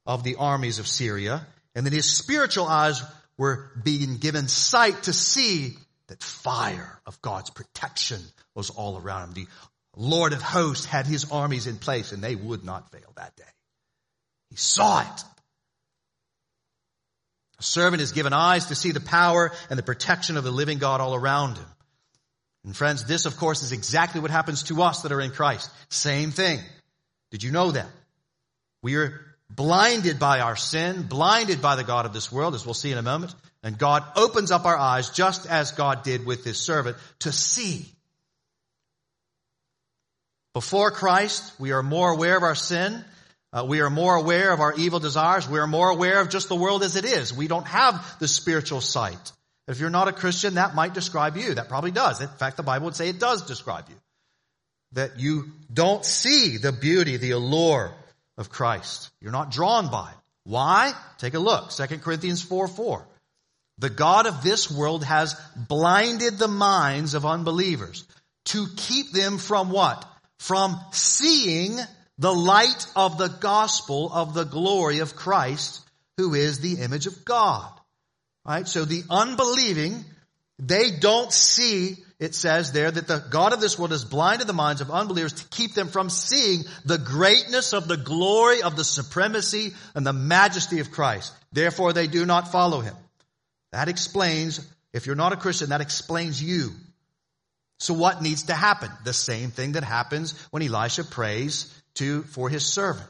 of 0.06 0.24
the 0.24 0.36
armies 0.36 0.80
of 0.80 0.88
Syria, 0.88 1.46
and 1.74 1.86
that 1.86 1.94
his 1.94 2.10
spiritual 2.10 2.68
eyes 2.68 3.02
were 3.38 3.72
being 3.84 4.18
given 4.18 4.48
sight 4.48 5.04
to 5.04 5.13
see 5.13 5.76
that 6.08 6.24
fire 6.24 7.00
of 7.06 7.22
God's 7.22 7.50
protection 7.50 8.22
was 8.54 8.70
all 8.70 8.98
around 8.98 9.36
him. 9.36 9.48
The 9.96 10.02
Lord 10.02 10.34
of 10.34 10.41
hosts 10.41 10.86
had 10.86 11.06
his 11.06 11.32
armies 11.32 11.68
in 11.68 11.78
place 11.78 12.12
and 12.12 12.22
they 12.22 12.36
would 12.36 12.63
not 12.63 12.91
fail 12.91 13.12
that 13.15 13.36
day. 13.36 13.44
He 14.50 14.56
saw 14.56 15.02
it. 15.02 15.24
A 17.60 17.63
servant 17.63 18.02
is 18.02 18.12
given 18.12 18.34
eyes 18.34 18.65
to 18.68 18.76
see 18.76 18.91
the 18.91 19.00
power 19.00 19.52
and 19.70 19.80
the 19.80 19.84
protection 19.84 20.38
of 20.38 20.44
the 20.44 20.52
living 20.52 20.78
God 20.78 21.02
all 21.02 21.15
around 21.15 21.58
him. 21.58 21.65
And 22.65 22.76
friends, 22.76 23.06
this 23.06 23.26
of 23.26 23.38
course 23.38 23.63
is 23.63 23.72
exactly 23.72 24.22
what 24.22 24.32
happens 24.32 24.63
to 24.63 24.82
us 24.82 25.02
that 25.02 25.12
are 25.12 25.22
in 25.22 25.32
Christ. 25.32 25.72
Same 25.89 26.32
thing. 26.32 26.60
Did 27.32 27.44
you 27.44 27.52
know 27.52 27.72
that? 27.72 27.88
We 28.82 28.96
are 28.96 29.35
blinded 29.49 30.19
by 30.19 30.39
our 30.39 30.55
sin, 30.55 31.03
blinded 31.03 31.62
by 31.62 31.75
the 31.75 31.84
God 31.84 32.05
of 32.05 32.13
this 32.13 32.31
world, 32.31 32.55
as 32.55 32.65
we'll 32.65 32.73
see 32.73 32.91
in 32.91 32.97
a 32.97 33.03
moment. 33.03 33.34
And 33.63 33.77
God 33.77 34.03
opens 34.15 34.51
up 34.51 34.65
our 34.65 34.77
eyes 34.77 35.10
just 35.10 35.47
as 35.47 35.71
God 35.71 36.03
did 36.03 36.25
with 36.25 36.43
his 36.43 36.60
servant 36.60 36.97
to 37.19 37.31
see. 37.31 37.86
Before 40.53 40.91
Christ, 40.91 41.51
we 41.60 41.71
are 41.71 41.84
more 41.84 42.12
aware 42.12 42.38
of 42.38 42.43
our 42.43 42.55
sin. 42.55 43.03
Uh, 43.51 43.65
we 43.67 43.81
are 43.81 43.89
more 43.89 44.15
aware 44.15 44.51
of 44.51 44.60
our 44.60 44.73
evil 44.73 44.99
desires. 44.99 45.49
We 45.49 45.60
are 45.60 45.67
more 45.67 45.89
aware 45.89 46.21
of 46.21 46.29
just 46.29 46.49
the 46.49 46.55
world 46.55 46.84
as 46.84 46.95
it 46.95 47.05
is. 47.05 47.34
We 47.34 47.47
don't 47.47 47.67
have 47.67 48.19
the 48.19 48.27
spiritual 48.27 48.81
sight. 48.81 49.31
If 49.67 49.79
you're 49.79 49.89
not 49.89 50.08
a 50.08 50.13
Christian, 50.13 50.55
that 50.55 50.75
might 50.75 50.93
describe 50.93 51.38
you. 51.38 51.55
That 51.55 51.69
probably 51.69 51.91
does. 51.91 52.21
In 52.21 52.27
fact, 52.27 52.58
the 52.58 52.63
Bible 52.63 52.86
would 52.86 52.95
say 52.95 53.10
it 53.10 53.19
does 53.19 53.45
describe 53.45 53.86
you. 53.89 53.95
That 54.93 55.19
you 55.19 55.51
don't 55.73 56.05
see 56.05 56.58
the 56.58 56.71
beauty, 56.71 57.17
the 57.17 57.31
allure 57.31 57.93
of 58.38 58.50
Christ. 58.50 59.12
You're 59.21 59.32
not 59.32 59.52
drawn 59.52 59.89
by 59.89 60.10
it. 60.10 60.17
Why? 60.43 60.93
Take 61.17 61.34
a 61.34 61.39
look. 61.39 61.71
2 61.71 62.00
Corinthians 62.00 62.41
4 62.41 62.67
4. 62.67 63.08
The 63.78 63.89
God 63.89 64.26
of 64.26 64.41
this 64.41 64.71
world 64.71 65.04
has 65.04 65.36
blinded 65.56 66.38
the 66.38 66.48
minds 66.48 67.13
of 67.13 67.26
unbelievers 67.26 68.06
to 68.45 68.67
keep 68.78 69.12
them 69.12 69.38
from 69.38 69.69
what? 69.69 70.06
From 70.39 70.80
seeing 70.91 71.78
the 72.17 72.34
light 72.34 72.88
of 72.95 73.17
the 73.17 73.28
gospel 73.28 74.12
of 74.13 74.34
the 74.34 74.45
glory 74.45 75.00
of 75.00 75.15
Christ, 75.15 75.82
who 76.17 76.34
is 76.34 76.60
the 76.60 76.82
image 76.82 77.08
of 77.08 77.26
God. 77.26 77.69
Right? 78.45 78.67
So 78.67 78.86
the 78.86 79.04
unbelieving, 79.10 80.06
they 80.60 80.91
don't 80.91 81.34
see, 81.34 81.98
it 82.19 82.34
says 82.34 82.71
there, 82.71 82.89
that 82.89 83.08
the 83.08 83.23
God 83.30 83.51
of 83.51 83.60
this 83.60 83.78
world 83.78 83.91
has 83.91 84.06
blinded 84.06 84.47
the 84.47 84.54
minds 84.54 84.82
of 84.82 84.89
unbelievers 84.89 85.34
to 85.34 85.47
keep 85.49 85.73
them 85.73 85.89
from 85.89 86.10
seeing 86.10 86.63
the 86.86 86.97
greatness 86.97 87.73
of 87.73 87.88
the 87.88 87.97
glory 87.97 88.62
of 88.62 88.75
the 88.75 88.86
supremacy 88.86 89.73
and 89.93 90.06
the 90.06 90.13
majesty 90.13 90.80
of 90.80 90.91
Christ. 90.91 91.34
Therefore 91.51 91.91
they 91.91 92.08
do 92.08 92.25
not 92.25 92.51
follow 92.51 92.80
him. 92.80 92.95
That 93.73 93.89
explains, 93.89 94.65
if 94.93 95.06
you're 95.06 95.15
not 95.15 95.34
a 95.34 95.38
Christian, 95.38 95.69
that 95.69 95.82
explains 95.82 96.41
you. 96.41 96.71
So 97.80 97.93
what 97.93 98.21
needs 98.21 98.43
to 98.43 98.54
happen? 98.54 98.89
The 99.04 99.12
same 99.13 99.51
thing 99.51 99.73
that 99.73 99.84
happens 99.84 100.39
when 100.51 100.63
Elisha 100.63 101.04
prays 101.04 101.73
to, 101.95 102.23
for 102.23 102.47
his 102.49 102.65
servant. 102.65 103.10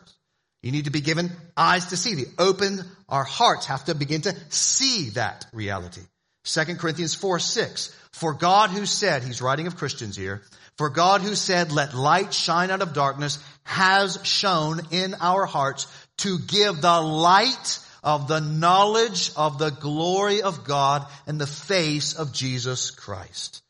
You 0.64 0.72
need 0.72 0.86
to 0.86 0.92
be 0.92 1.02
given 1.02 1.32
eyes 1.56 1.88
to 1.88 1.98
see. 1.98 2.16
The 2.16 2.28
open, 2.40 2.80
our 3.08 3.24
hearts 3.24 3.68
have 3.68 3.86
to 3.86 3.94
begin 3.94 4.22
to 4.22 4.36
see 4.50 5.12
that 5.12 5.46
reality. 5.54 6.02
2 6.46 6.76
Corinthians 6.76 7.16
4, 7.16 7.40
6. 7.40 7.96
For 8.12 8.34
God 8.34 8.70
who 8.70 8.86
said, 8.86 9.24
he's 9.24 9.42
writing 9.42 9.68
of 9.68 9.76
Christians 9.76 10.16
here, 10.16 10.42
for 10.78 10.90
God 10.90 11.22
who 11.22 11.36
said, 11.36 11.72
let 11.72 11.94
light 11.94 12.34
shine 12.34 12.72
out 12.72 12.82
of 12.82 12.94
darkness 12.94 13.40
has 13.64 14.20
shone 14.24 14.80
in 14.92 15.16
our 15.20 15.46
hearts 15.46 15.88
to 16.18 16.40
give 16.40 16.82
the 16.82 17.02
light 17.02 17.80
of 18.04 18.28
the 18.28 18.40
knowledge 18.40 19.32
of 19.36 19.58
the 19.58 19.72
glory 19.72 20.42
of 20.44 20.64
God 20.64 21.06
in 21.28 21.38
the 21.38 21.48
face 21.48 22.14
of 22.14 22.32
Jesus 22.32 22.92
Christ. 22.92 23.64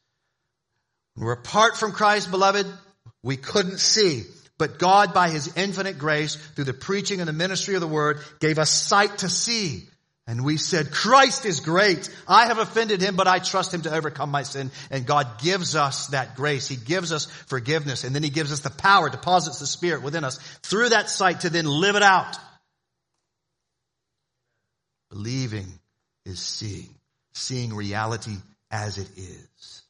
When 1.16 1.26
we're 1.26 1.34
apart 1.34 1.78
from 1.78 1.94
Christ, 1.94 2.30
beloved, 2.30 2.68
we 3.24 3.38
couldn't 3.38 3.80
see. 3.80 4.24
But 4.58 4.80
God, 4.80 5.14
by 5.14 5.30
His 5.30 5.56
infinite 5.58 5.98
grace, 5.98 6.36
through 6.36 6.66
the 6.66 6.74
preaching 6.74 7.20
and 7.20 7.28
the 7.28 7.34
ministry 7.34 7.76
of 7.76 7.82
the 7.82 7.88
Word, 7.88 8.20
gave 8.40 8.60
us 8.60 8.70
sight 8.70 9.20
to 9.20 9.30
see. 9.30 9.84
And 10.28 10.44
we 10.44 10.58
said, 10.58 10.92
Christ 10.92 11.46
is 11.46 11.60
great. 11.60 12.10
I 12.28 12.48
have 12.48 12.58
offended 12.58 13.00
Him, 13.00 13.16
but 13.16 13.28
I 13.28 13.38
trust 13.38 13.74
Him 13.74 13.84
to 13.84 13.94
overcome 13.94 14.32
my 14.32 14.42
sin. 14.42 14.72
And 14.90 15.06
God 15.06 15.40
gives 15.40 15.76
us 15.76 16.08
that 16.08 16.36
grace. 16.36 16.68
He 16.68 16.78
gives 16.78 17.12
us 17.12 17.26
forgiveness. 17.48 18.04
And 18.04 18.16
then 18.16 18.24
He 18.24 18.32
gives 18.32 18.52
us 18.52 18.62
the 18.62 18.72
power, 18.72 19.10
deposits 19.10 19.60
the 19.60 19.68
Spirit 19.68 20.02
within 20.02 20.24
us 20.24 20.38
through 20.64 20.90
that 20.90 21.10
sight 21.10 21.42
to 21.42 21.52
then 21.52 21.66
live 21.66 21.96
it 21.96 22.02
out. 22.02 22.36
Believing 25.12 25.68
is 26.26 26.40
seeing. 26.40 26.90
Seeing 27.34 27.76
reality 27.76 28.36
as 28.72 28.98
it 28.98 29.10
is. 29.18 29.85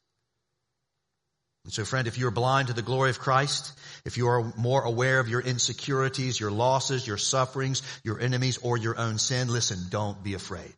And 1.66 1.72
so 1.72 1.84
friend, 1.84 2.06
if 2.06 2.16
you're 2.16 2.30
blind 2.30 2.68
to 2.68 2.74
the 2.74 2.80
glory 2.80 3.10
of 3.10 3.18
Christ, 3.18 3.76
if 4.04 4.16
you 4.16 4.28
are 4.28 4.52
more 4.56 4.82
aware 4.82 5.18
of 5.18 5.28
your 5.28 5.40
insecurities, 5.40 6.38
your 6.38 6.52
losses, 6.52 7.04
your 7.04 7.16
sufferings, 7.16 7.82
your 8.04 8.20
enemies, 8.20 8.58
or 8.58 8.76
your 8.76 8.96
own 8.96 9.18
sin, 9.18 9.48
listen, 9.48 9.78
don't 9.90 10.22
be 10.22 10.34
afraid. 10.34 10.72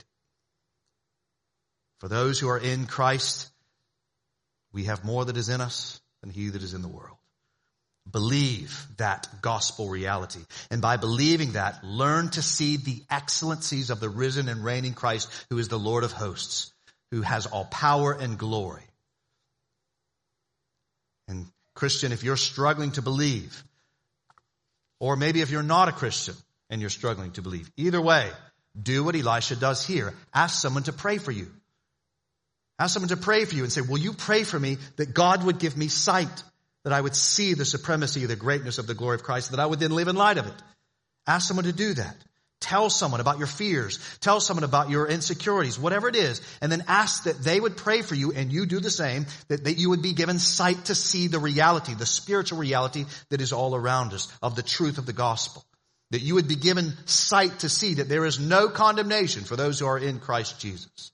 For 1.98 2.08
those 2.08 2.40
who 2.40 2.48
are 2.48 2.58
in 2.58 2.86
Christ, 2.86 3.50
we 4.72 4.84
have 4.84 5.04
more 5.04 5.26
that 5.26 5.36
is 5.36 5.50
in 5.50 5.60
us 5.60 6.00
than 6.22 6.30
he 6.30 6.48
that 6.48 6.62
is 6.62 6.72
in 6.72 6.80
the 6.80 6.88
world. 6.88 7.18
Believe 8.10 8.86
that 8.96 9.28
gospel 9.42 9.90
reality. 9.90 10.40
And 10.70 10.80
by 10.80 10.96
believing 10.96 11.52
that, 11.52 11.84
learn 11.84 12.30
to 12.30 12.40
see 12.40 12.78
the 12.78 13.02
excellencies 13.10 13.90
of 13.90 14.00
the 14.00 14.08
risen 14.08 14.48
and 14.48 14.64
reigning 14.64 14.94
Christ 14.94 15.28
who 15.50 15.58
is 15.58 15.68
the 15.68 15.78
Lord 15.78 16.02
of 16.02 16.12
hosts, 16.12 16.72
who 17.10 17.20
has 17.20 17.44
all 17.44 17.66
power 17.66 18.16
and 18.18 18.38
glory. 18.38 18.87
And 21.28 21.46
Christian, 21.74 22.10
if 22.10 22.24
you're 22.24 22.36
struggling 22.36 22.92
to 22.92 23.02
believe, 23.02 23.62
or 24.98 25.14
maybe 25.14 25.42
if 25.42 25.50
you're 25.50 25.62
not 25.62 25.88
a 25.88 25.92
Christian 25.92 26.34
and 26.70 26.80
you're 26.80 26.90
struggling 26.90 27.32
to 27.32 27.42
believe, 27.42 27.70
either 27.76 28.00
way, 28.00 28.30
do 28.80 29.04
what 29.04 29.14
Elisha 29.14 29.56
does 29.56 29.86
here. 29.86 30.14
Ask 30.34 30.60
someone 30.60 30.84
to 30.84 30.92
pray 30.92 31.18
for 31.18 31.30
you. 31.30 31.48
Ask 32.78 32.94
someone 32.94 33.08
to 33.08 33.16
pray 33.16 33.44
for 33.44 33.54
you 33.54 33.64
and 33.64 33.72
say, 33.72 33.80
will 33.80 33.98
you 33.98 34.12
pray 34.12 34.44
for 34.44 34.58
me 34.58 34.78
that 34.96 35.14
God 35.14 35.44
would 35.44 35.58
give 35.58 35.76
me 35.76 35.88
sight, 35.88 36.42
that 36.84 36.92
I 36.92 37.00
would 37.00 37.14
see 37.14 37.54
the 37.54 37.64
supremacy, 37.64 38.24
the 38.26 38.36
greatness 38.36 38.78
of 38.78 38.86
the 38.86 38.94
glory 38.94 39.16
of 39.16 39.24
Christ, 39.24 39.50
that 39.50 39.60
I 39.60 39.66
would 39.66 39.80
then 39.80 39.90
live 39.90 40.08
in 40.08 40.16
light 40.16 40.38
of 40.38 40.46
it. 40.46 40.54
Ask 41.26 41.48
someone 41.48 41.64
to 41.64 41.72
do 41.72 41.94
that. 41.94 42.16
Tell 42.60 42.90
someone 42.90 43.20
about 43.20 43.38
your 43.38 43.46
fears. 43.46 43.98
Tell 44.20 44.40
someone 44.40 44.64
about 44.64 44.90
your 44.90 45.06
insecurities, 45.06 45.78
whatever 45.78 46.08
it 46.08 46.16
is, 46.16 46.40
and 46.60 46.72
then 46.72 46.84
ask 46.88 47.24
that 47.24 47.38
they 47.38 47.60
would 47.60 47.76
pray 47.76 48.02
for 48.02 48.16
you 48.16 48.32
and 48.32 48.52
you 48.52 48.66
do 48.66 48.80
the 48.80 48.90
same, 48.90 49.26
that, 49.46 49.64
that 49.64 49.78
you 49.78 49.90
would 49.90 50.02
be 50.02 50.12
given 50.12 50.38
sight 50.38 50.86
to 50.86 50.94
see 50.94 51.28
the 51.28 51.38
reality, 51.38 51.94
the 51.94 52.06
spiritual 52.06 52.58
reality 52.58 53.04
that 53.30 53.40
is 53.40 53.52
all 53.52 53.76
around 53.76 54.12
us 54.12 54.32
of 54.42 54.56
the 54.56 54.62
truth 54.62 54.98
of 54.98 55.06
the 55.06 55.12
gospel. 55.12 55.64
That 56.10 56.22
you 56.22 56.34
would 56.34 56.48
be 56.48 56.56
given 56.56 56.94
sight 57.06 57.60
to 57.60 57.68
see 57.68 57.94
that 57.94 58.08
there 58.08 58.24
is 58.24 58.40
no 58.40 58.68
condemnation 58.68 59.44
for 59.44 59.56
those 59.56 59.78
who 59.78 59.86
are 59.86 59.98
in 59.98 60.18
Christ 60.18 60.58
Jesus. 60.58 61.12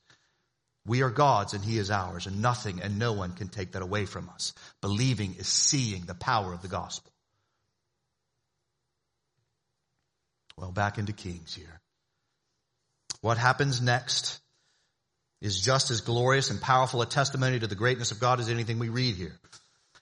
We 0.86 1.02
are 1.02 1.10
God's 1.10 1.54
and 1.54 1.64
He 1.64 1.78
is 1.78 1.90
ours 1.90 2.26
and 2.26 2.42
nothing 2.42 2.80
and 2.80 2.98
no 2.98 3.12
one 3.12 3.32
can 3.32 3.48
take 3.48 3.72
that 3.72 3.82
away 3.82 4.06
from 4.06 4.28
us. 4.30 4.54
Believing 4.80 5.34
is 5.38 5.48
seeing 5.48 6.04
the 6.04 6.14
power 6.14 6.52
of 6.52 6.62
the 6.62 6.68
gospel. 6.68 7.13
Well, 10.58 10.72
back 10.72 10.98
into 10.98 11.12
Kings 11.12 11.54
here. 11.54 11.80
What 13.20 13.38
happens 13.38 13.80
next 13.80 14.40
is 15.40 15.60
just 15.60 15.90
as 15.90 16.00
glorious 16.00 16.50
and 16.50 16.60
powerful 16.60 17.02
a 17.02 17.06
testimony 17.06 17.58
to 17.58 17.66
the 17.66 17.74
greatness 17.74 18.12
of 18.12 18.20
God 18.20 18.40
as 18.40 18.48
anything 18.48 18.78
we 18.78 18.88
read 18.88 19.14
here. 19.14 19.38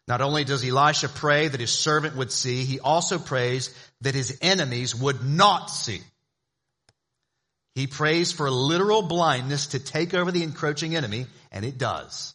Not 0.08 0.20
only 0.20 0.44
does 0.44 0.64
Elisha 0.64 1.08
pray 1.08 1.48
that 1.48 1.60
his 1.60 1.70
servant 1.70 2.16
would 2.16 2.32
see, 2.32 2.64
he 2.64 2.80
also 2.80 3.18
prays 3.18 3.74
that 4.00 4.14
his 4.14 4.38
enemies 4.42 4.94
would 4.94 5.24
not 5.24 5.70
see. 5.70 6.00
He 7.74 7.86
prays 7.86 8.32
for 8.32 8.50
literal 8.50 9.02
blindness 9.02 9.68
to 9.68 9.78
take 9.78 10.12
over 10.12 10.30
the 10.30 10.42
encroaching 10.42 10.94
enemy, 10.94 11.26
and 11.50 11.64
it 11.64 11.78
does. 11.78 12.34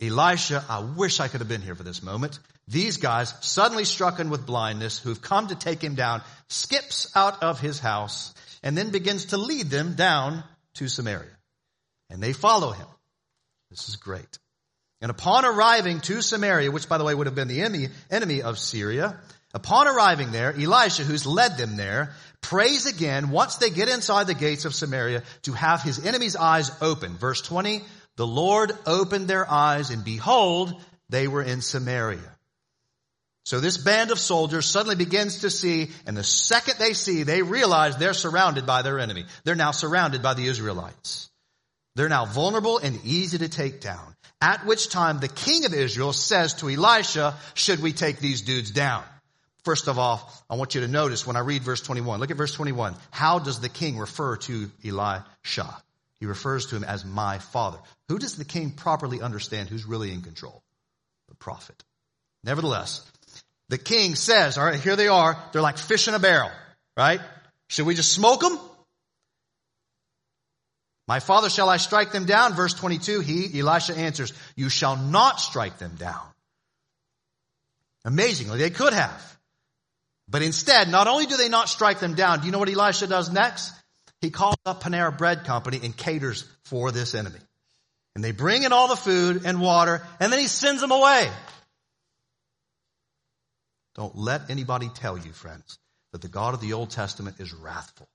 Elisha, 0.00 0.64
I 0.68 0.80
wish 0.80 1.18
I 1.18 1.28
could 1.28 1.40
have 1.40 1.48
been 1.48 1.62
here 1.62 1.74
for 1.74 1.82
this 1.82 2.02
moment. 2.02 2.38
These 2.68 2.98
guys, 2.98 3.32
suddenly 3.40 3.84
strucken 3.84 4.28
with 4.28 4.44
blindness, 4.44 4.98
who've 4.98 5.22
come 5.22 5.48
to 5.48 5.54
take 5.54 5.82
him 5.82 5.94
down, 5.94 6.20
skips 6.48 7.10
out 7.16 7.42
of 7.42 7.60
his 7.60 7.80
house 7.80 8.34
and 8.62 8.76
then 8.76 8.90
begins 8.90 9.26
to 9.26 9.38
lead 9.38 9.70
them 9.70 9.94
down 9.94 10.44
to 10.74 10.88
Samaria. 10.88 11.30
And 12.10 12.22
they 12.22 12.34
follow 12.34 12.72
him. 12.72 12.86
This 13.70 13.88
is 13.88 13.96
great. 13.96 14.38
And 15.00 15.10
upon 15.10 15.46
arriving 15.46 16.00
to 16.02 16.20
Samaria, 16.20 16.70
which 16.70 16.88
by 16.88 16.98
the 16.98 17.04
way 17.04 17.14
would 17.14 17.26
have 17.26 17.34
been 17.34 17.48
the 17.48 17.62
enemy, 17.62 17.88
enemy 18.10 18.42
of 18.42 18.58
Syria, 18.58 19.18
upon 19.54 19.88
arriving 19.88 20.30
there, 20.32 20.52
Elisha, 20.52 21.04
who's 21.04 21.24
led 21.24 21.56
them 21.56 21.76
there, 21.76 22.12
prays 22.42 22.84
again 22.84 23.30
once 23.30 23.56
they 23.56 23.70
get 23.70 23.88
inside 23.88 24.26
the 24.26 24.34
gates 24.34 24.66
of 24.66 24.74
Samaria 24.74 25.22
to 25.42 25.52
have 25.52 25.82
his 25.82 26.04
enemy's 26.04 26.36
eyes 26.36 26.70
open. 26.82 27.16
Verse 27.16 27.40
20, 27.40 27.82
the 28.16 28.26
Lord 28.26 28.72
opened 28.84 29.28
their 29.28 29.50
eyes 29.50 29.88
and 29.88 30.04
behold, 30.04 30.74
they 31.08 31.28
were 31.28 31.42
in 31.42 31.62
Samaria. 31.62 32.34
So 33.48 33.60
this 33.60 33.78
band 33.78 34.10
of 34.10 34.18
soldiers 34.18 34.66
suddenly 34.66 34.94
begins 34.94 35.38
to 35.38 35.48
see, 35.48 35.88
and 36.06 36.14
the 36.14 36.22
second 36.22 36.74
they 36.78 36.92
see, 36.92 37.22
they 37.22 37.40
realize 37.40 37.96
they're 37.96 38.12
surrounded 38.12 38.66
by 38.66 38.82
their 38.82 38.98
enemy. 38.98 39.24
They're 39.42 39.54
now 39.54 39.70
surrounded 39.70 40.20
by 40.20 40.34
the 40.34 40.46
Israelites. 40.48 41.30
They're 41.94 42.10
now 42.10 42.26
vulnerable 42.26 42.76
and 42.76 43.00
easy 43.06 43.38
to 43.38 43.48
take 43.48 43.80
down. 43.80 44.14
At 44.42 44.66
which 44.66 44.90
time 44.90 45.18
the 45.18 45.28
king 45.28 45.64
of 45.64 45.72
Israel 45.72 46.12
says 46.12 46.52
to 46.56 46.68
Elisha, 46.68 47.36
should 47.54 47.80
we 47.80 47.94
take 47.94 48.18
these 48.18 48.42
dudes 48.42 48.70
down? 48.70 49.02
First 49.64 49.88
of 49.88 49.98
all, 49.98 50.30
I 50.50 50.56
want 50.56 50.74
you 50.74 50.82
to 50.82 50.88
notice 50.88 51.26
when 51.26 51.36
I 51.36 51.40
read 51.40 51.62
verse 51.62 51.80
21, 51.80 52.20
look 52.20 52.30
at 52.30 52.36
verse 52.36 52.52
21. 52.52 52.96
How 53.10 53.38
does 53.38 53.60
the 53.60 53.70
king 53.70 53.96
refer 53.96 54.36
to 54.36 54.70
Elisha? 54.84 55.74
He 56.20 56.26
refers 56.26 56.66
to 56.66 56.76
him 56.76 56.84
as 56.84 57.06
my 57.06 57.38
father. 57.38 57.78
Who 58.08 58.18
does 58.18 58.36
the 58.36 58.44
king 58.44 58.72
properly 58.72 59.22
understand 59.22 59.70
who's 59.70 59.86
really 59.86 60.12
in 60.12 60.20
control? 60.20 60.62
The 61.30 61.34
prophet. 61.36 61.82
Nevertheless, 62.44 63.02
the 63.68 63.78
king 63.78 64.14
says, 64.14 64.56
all 64.56 64.64
right, 64.64 64.80
here 64.80 64.96
they 64.96 65.08
are. 65.08 65.36
They're 65.52 65.62
like 65.62 65.78
fish 65.78 66.08
in 66.08 66.14
a 66.14 66.18
barrel, 66.18 66.50
right? 66.96 67.20
Should 67.68 67.86
we 67.86 67.94
just 67.94 68.12
smoke 68.12 68.40
them? 68.40 68.58
My 71.06 71.20
father, 71.20 71.48
shall 71.48 71.70
I 71.70 71.78
strike 71.78 72.12
them 72.12 72.26
down? 72.26 72.54
Verse 72.54 72.74
22, 72.74 73.20
he, 73.20 73.60
Elisha 73.60 73.96
answers, 73.96 74.32
you 74.56 74.68
shall 74.68 74.96
not 74.96 75.40
strike 75.40 75.78
them 75.78 75.94
down. 75.96 76.20
Amazingly, 78.04 78.58
they 78.58 78.70
could 78.70 78.92
have. 78.92 79.38
But 80.28 80.42
instead, 80.42 80.90
not 80.90 81.08
only 81.08 81.26
do 81.26 81.36
they 81.36 81.48
not 81.48 81.70
strike 81.70 82.00
them 82.00 82.14
down, 82.14 82.40
do 82.40 82.46
you 82.46 82.52
know 82.52 82.58
what 82.58 82.70
Elisha 82.70 83.06
does 83.06 83.30
next? 83.32 83.72
He 84.20 84.30
calls 84.30 84.56
up 84.66 84.82
Panera 84.82 85.16
Bread 85.16 85.44
Company 85.44 85.80
and 85.82 85.96
caters 85.96 86.44
for 86.64 86.92
this 86.92 87.14
enemy. 87.14 87.38
And 88.14 88.22
they 88.22 88.32
bring 88.32 88.64
in 88.64 88.72
all 88.72 88.88
the 88.88 88.96
food 88.96 89.42
and 89.44 89.60
water, 89.60 90.02
and 90.20 90.32
then 90.32 90.40
he 90.40 90.48
sends 90.48 90.80
them 90.80 90.90
away. 90.90 91.30
Don't 93.98 94.16
let 94.16 94.48
anybody 94.48 94.88
tell 94.88 95.18
you, 95.18 95.32
friends, 95.32 95.76
that 96.12 96.22
the 96.22 96.28
God 96.28 96.54
of 96.54 96.60
the 96.60 96.74
Old 96.74 96.90
Testament 96.90 97.40
is 97.40 97.52
wrathful. 97.52 98.08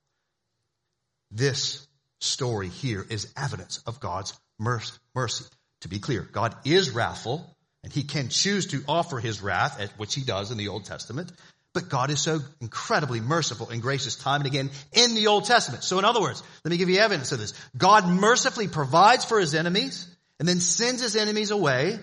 This 1.30 1.86
story 2.22 2.70
here 2.70 3.06
is 3.10 3.32
evidence 3.36 3.84
of 3.86 4.00
God's 4.00 4.34
mercy. 4.58 5.44
To 5.82 5.90
be 5.90 6.00
clear, 6.00 6.22
God 6.22 6.56
is 6.64 6.92
wrathful, 6.92 7.46
and 7.84 7.92
he 7.92 8.04
can 8.04 8.30
choose 8.30 8.68
to 8.68 8.82
offer 8.88 9.20
his 9.20 9.42
wrath, 9.42 9.92
which 9.98 10.16
he 10.16 10.22
does 10.22 10.52
in 10.52 10.58
the 10.58 10.70
Old 10.70 10.86
Testament, 10.86 11.34
but 11.74 11.90
God 11.90 12.12
is 12.12 12.22
so 12.22 12.40
incredibly 12.62 13.20
merciful 13.20 13.70
and 13.70 13.82
gracious 13.82 14.16
time 14.16 14.40
and 14.40 14.48
again 14.48 14.70
in 14.94 15.16
the 15.16 15.28
Old 15.28 15.44
Testament. 15.44 15.84
So 15.84 16.00
in 16.00 16.06
other 16.06 16.22
words, 16.22 16.42
let 16.64 16.72
me 16.72 16.78
give 16.78 16.88
you 16.88 17.00
evidence 17.00 17.34
of 17.34 17.40
this. 17.40 17.54
God 17.76 18.08
mercifully 18.08 18.70
provides 18.70 19.26
for 19.26 19.38
his 19.38 19.54
enemies 19.54 20.08
and 20.40 20.48
then 20.48 20.62
sends 20.62 21.02
his 21.02 21.18
enemies 21.18 21.52
away, 21.52 22.00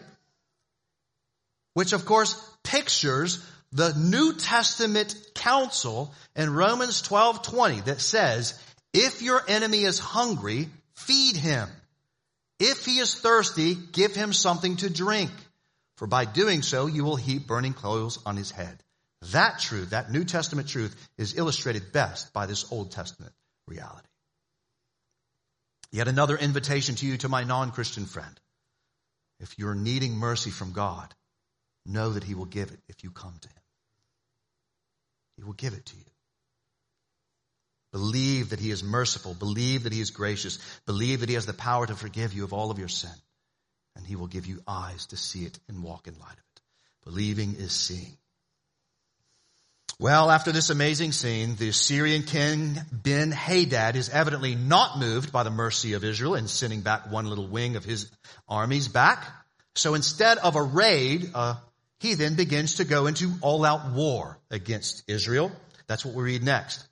which 1.73 1.95
of 1.95 2.05
course 2.05 2.35
pictures 2.63 3.43
the 3.73 3.95
New 3.95 4.35
Testament 4.35 5.15
counsel 5.35 6.13
in 6.35 6.53
Romans 6.53 7.03
12:20 7.03 7.85
that 7.85 8.01
says, 8.01 8.61
if 8.93 9.23
your 9.23 9.43
enemy 9.47 9.85
is 9.85 9.99
hungry, 9.99 10.69
feed 10.95 11.37
him. 11.37 11.69
If 12.59 12.85
he 12.85 12.99
is 12.99 13.15
thirsty, 13.15 13.75
give 13.75 14.15
him 14.15 14.33
something 14.33 14.77
to 14.79 14.91
drink. 14.91 15.31
For 15.97 16.07
by 16.07 16.25
doing 16.25 16.63
so, 16.63 16.87
you 16.87 17.05
will 17.05 17.17
heap 17.17 17.47
burning 17.47 17.75
coals 17.75 18.19
on 18.27 18.37
his 18.37 18.51
head. 18.51 18.83
That 19.33 19.59
truth, 19.61 19.91
that 19.91 20.11
New 20.11 20.25
Testament 20.25 20.69
truth, 20.69 20.97
is 21.19 21.37
illustrated 21.37 21.93
best 21.93 22.33
by 22.33 22.47
this 22.47 22.71
Old 22.73 22.91
Testament 22.91 23.33
reality. 23.69 24.09
Yet 25.93 26.09
another 26.09 26.37
invitation 26.37 26.95
to 26.97 27.07
you, 27.07 27.19
to 27.19 27.29
my 27.29 27.45
non-Christian 27.45 28.07
friend. 28.07 28.41
If 29.41 29.59
you're 29.59 29.75
needing 29.75 30.17
mercy 30.17 30.51
from 30.51 30.73
God, 30.73 31.15
know 31.87 32.11
that 32.11 32.25
he 32.25 32.35
will 32.35 32.47
give 32.47 32.71
it 32.71 32.81
if 32.89 33.05
you 33.05 33.11
come 33.11 33.37
to 33.41 33.49
him. 33.49 33.60
He 35.41 35.45
will 35.45 35.55
give 35.55 35.73
it 35.73 35.87
to 35.87 35.97
you. 35.97 36.05
Believe 37.93 38.51
that 38.51 38.61
he 38.61 38.71
is 38.71 38.85
merciful. 38.85 39.33
Believe 39.33 39.85
that 39.85 39.93
he 39.93 40.01
is 40.03 40.11
gracious. 40.11 40.59
Believe 40.85 41.21
that 41.21 41.31
he 41.31 41.35
has 41.35 41.47
the 41.47 41.55
power 41.55 41.87
to 41.87 41.97
forgive 41.97 42.35
you 42.35 42.45
of 42.45 42.53
all 42.53 42.71
of 42.71 42.79
your 42.79 42.89
sin. 42.89 43.11
And 43.97 44.07
he 44.07 44.17
will 44.17 44.27
give 44.27 44.45
you 44.45 44.61
eyes 44.69 45.07
to 45.07 45.17
see 45.17 45.47
it 45.47 45.59
and 45.67 45.83
walk 45.83 46.07
in 46.07 46.13
light 46.19 46.33
of 46.33 46.39
it. 46.39 46.61
Believing 47.05 47.55
is 47.55 47.73
seeing. 47.73 48.19
Well, 49.99 50.31
after 50.31 50.53
this 50.53 50.69
amazing 50.69 51.13
scene, 51.13 51.57
the 51.57 51.73
Syrian 51.73 52.25
king 52.25 52.77
Ben 52.93 53.33
Hadad 53.33 53.97
is 53.97 54.11
evidently 54.11 54.55
not 54.57 54.99
moved 54.99 55.33
by 55.33 55.43
the 55.43 55.51
mercy 55.51 55.95
of 55.95 56.05
Israel 56.05 56.35
in 56.35 56.49
sending 56.49 56.83
back 56.83 57.11
one 57.11 57.25
little 57.25 57.49
wing 57.49 57.77
of 57.77 57.85
his 57.85 58.11
armies 58.47 58.89
back. 58.89 59.27
So 59.75 59.95
instead 59.95 60.37
of 60.37 60.55
a 60.55 60.63
raid, 60.63 61.31
uh, 61.35 61.55
he 62.01 62.15
then 62.15 62.35
begins 62.35 62.77
to 62.77 62.85
go 62.85 63.07
into 63.07 63.31
all 63.43 63.65
out 63.65 63.93
war 63.93 64.39
against 64.51 65.05
Israel. 65.07 65.53
That's 65.87 66.05
what 66.05 66.15
we 66.15 66.25
read 66.25 66.43
next. 66.43 66.87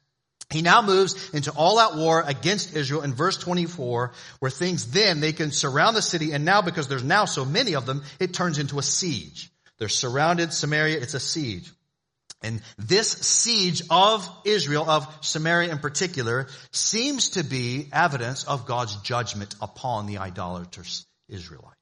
He 0.50 0.62
now 0.62 0.82
moves 0.82 1.30
into 1.30 1.50
all 1.50 1.78
out 1.78 1.96
war 1.96 2.22
against 2.26 2.74
Israel 2.74 3.02
in 3.02 3.14
verse 3.14 3.36
24, 3.36 4.12
where 4.38 4.50
things 4.50 4.90
then, 4.90 5.20
they 5.20 5.32
can 5.32 5.50
surround 5.50 5.96
the 5.96 6.02
city, 6.02 6.32
and 6.32 6.44
now 6.44 6.62
because 6.62 6.88
there's 6.88 7.04
now 7.04 7.24
so 7.24 7.44
many 7.44 7.74
of 7.74 7.86
them, 7.86 8.02
it 8.20 8.32
turns 8.32 8.58
into 8.58 8.78
a 8.78 8.82
siege. 8.82 9.50
They're 9.78 9.88
surrounded 9.88 10.52
Samaria, 10.52 11.00
it's 11.00 11.14
a 11.14 11.20
siege. 11.20 11.70
And 12.42 12.60
this 12.78 13.10
siege 13.10 13.82
of 13.90 14.28
Israel, 14.44 14.88
of 14.88 15.06
Samaria 15.22 15.72
in 15.72 15.78
particular, 15.78 16.48
seems 16.70 17.30
to 17.30 17.42
be 17.42 17.88
evidence 17.92 18.44
of 18.44 18.66
God's 18.66 18.96
judgment 18.96 19.54
upon 19.60 20.06
the 20.06 20.18
idolaters 20.18 21.06
Israelites. 21.28 21.77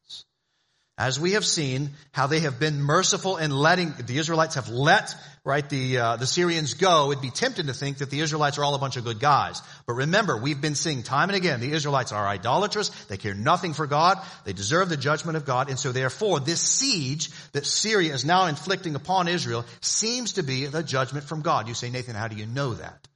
As 0.98 1.20
we 1.20 1.32
have 1.32 1.44
seen 1.44 1.90
how 2.12 2.26
they 2.26 2.40
have 2.40 2.58
been 2.58 2.80
merciful 2.80 3.36
in 3.36 3.50
letting, 3.50 3.92
the 4.06 4.16
Israelites 4.16 4.54
have 4.54 4.70
let, 4.70 5.14
right, 5.44 5.68
the, 5.68 5.98
uh, 5.98 6.16
the 6.16 6.26
Syrians 6.26 6.72
go, 6.72 7.10
it'd 7.10 7.20
be 7.20 7.28
tempting 7.28 7.66
to 7.66 7.74
think 7.74 7.98
that 7.98 8.08
the 8.08 8.20
Israelites 8.20 8.56
are 8.56 8.64
all 8.64 8.74
a 8.74 8.78
bunch 8.78 8.96
of 8.96 9.04
good 9.04 9.20
guys. 9.20 9.60
But 9.84 9.92
remember, 9.92 10.38
we've 10.38 10.60
been 10.60 10.74
seeing 10.74 11.02
time 11.02 11.28
and 11.28 11.36
again, 11.36 11.60
the 11.60 11.72
Israelites 11.72 12.12
are 12.12 12.26
idolatrous, 12.26 12.88
they 13.08 13.18
care 13.18 13.34
nothing 13.34 13.74
for 13.74 13.86
God, 13.86 14.18
they 14.46 14.54
deserve 14.54 14.88
the 14.88 14.96
judgment 14.96 15.36
of 15.36 15.44
God, 15.44 15.68
and 15.68 15.78
so 15.78 15.92
therefore 15.92 16.40
this 16.40 16.62
siege 16.62 17.30
that 17.52 17.66
Syria 17.66 18.14
is 18.14 18.24
now 18.24 18.46
inflicting 18.46 18.94
upon 18.94 19.28
Israel 19.28 19.66
seems 19.82 20.34
to 20.34 20.42
be 20.42 20.64
the 20.64 20.82
judgment 20.82 21.26
from 21.26 21.42
God. 21.42 21.68
You 21.68 21.74
say, 21.74 21.90
Nathan, 21.90 22.14
how 22.14 22.28
do 22.28 22.36
you 22.36 22.46
know 22.46 22.72
that? 22.72 23.06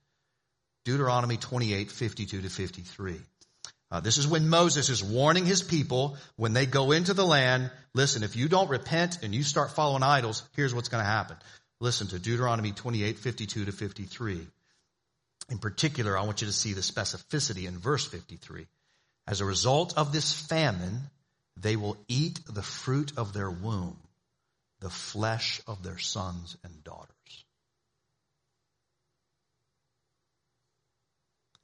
Deuteronomy 0.85 1.39
28, 1.39 1.91
52 1.91 2.43
to 2.43 2.51
53. 2.51 3.21
Uh, 3.91 3.99
this 3.99 4.19
is 4.19 4.29
when 4.29 4.49
Moses 4.49 4.89
is 4.89 5.03
warning 5.03 5.45
his 5.45 5.63
people 5.63 6.17
when 6.37 6.53
they 6.53 6.65
go 6.65 6.93
into 6.93 7.13
the 7.13 7.27
land. 7.27 7.71
Listen, 7.93 8.23
if 8.23 8.37
you 8.37 8.49
don't 8.49 8.71
repent 8.71 9.19
and 9.23 9.35
you 9.35 9.43
start 9.43 9.73
following 9.73 10.05
idols, 10.05 10.45
here's 10.55 10.73
what's 10.73 10.89
going 10.89 11.03
to 11.03 11.11
happen. 11.11 11.37
Listen 11.81 12.07
to 12.09 12.19
Deuteronomy 12.19 12.71
28, 12.71 13.19
52 13.19 13.65
to 13.65 13.73
53. 13.73 14.47
In 15.51 15.59
particular, 15.59 16.17
I 16.17 16.23
want 16.23 16.41
you 16.41 16.47
to 16.47 16.53
see 16.53 16.73
the 16.73 16.83
specificity 16.83 17.67
in 17.67 17.79
verse 17.79 18.07
53. 18.07 18.67
As 19.27 19.41
a 19.41 19.45
result 19.45 19.95
of 19.97 20.13
this 20.13 20.33
famine, 20.33 21.01
they 21.57 21.75
will 21.75 21.97
eat 22.07 22.41
the 22.47 22.63
fruit 22.63 23.13
of 23.17 23.33
their 23.33 23.51
womb, 23.51 23.97
the 24.79 24.91
flesh 24.91 25.61
of 25.67 25.83
their 25.83 25.99
sons 25.99 26.57
and 26.63 26.85
daughters. 26.85 27.11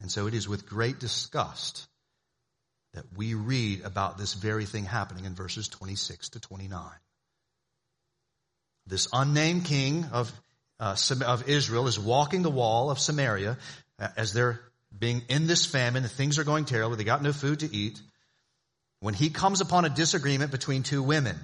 And 0.00 0.10
so 0.10 0.26
it 0.26 0.34
is 0.34 0.48
with 0.48 0.68
great 0.68 0.98
disgust 0.98 1.86
that 2.96 3.04
we 3.14 3.34
read 3.34 3.82
about 3.84 4.16
this 4.16 4.32
very 4.32 4.64
thing 4.64 4.84
happening 4.84 5.26
in 5.26 5.34
verses 5.34 5.68
26 5.68 6.30
to 6.30 6.40
29. 6.40 6.82
This 8.86 9.06
unnamed 9.12 9.66
king 9.66 10.06
of, 10.12 10.32
uh, 10.80 10.96
of 11.26 11.48
Israel 11.48 11.88
is 11.88 12.00
walking 12.00 12.42
the 12.42 12.50
wall 12.50 12.90
of 12.90 12.98
Samaria 12.98 13.58
uh, 13.98 14.08
as 14.16 14.32
they're 14.32 14.60
being 14.98 15.22
in 15.28 15.46
this 15.46 15.66
famine 15.66 16.04
things 16.04 16.38
are 16.38 16.44
going 16.44 16.64
terribly. 16.64 16.96
They 16.96 17.04
got 17.04 17.22
no 17.22 17.32
food 17.32 17.60
to 17.60 17.74
eat. 17.74 18.00
When 19.00 19.12
he 19.12 19.28
comes 19.28 19.60
upon 19.60 19.84
a 19.84 19.90
disagreement 19.90 20.50
between 20.50 20.82
two 20.82 21.02
women, 21.02 21.36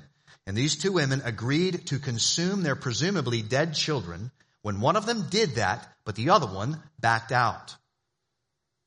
and 0.46 0.56
these 0.56 0.76
two 0.76 0.92
women 0.92 1.20
agreed 1.22 1.86
to 1.88 1.98
consume 1.98 2.62
their 2.62 2.76
presumably 2.76 3.42
dead 3.42 3.74
children 3.74 4.30
when 4.62 4.80
one 4.80 4.96
of 4.96 5.04
them 5.04 5.26
did 5.28 5.56
that, 5.56 5.86
but 6.06 6.14
the 6.14 6.30
other 6.30 6.46
one 6.46 6.80
backed 6.98 7.30
out. 7.30 7.76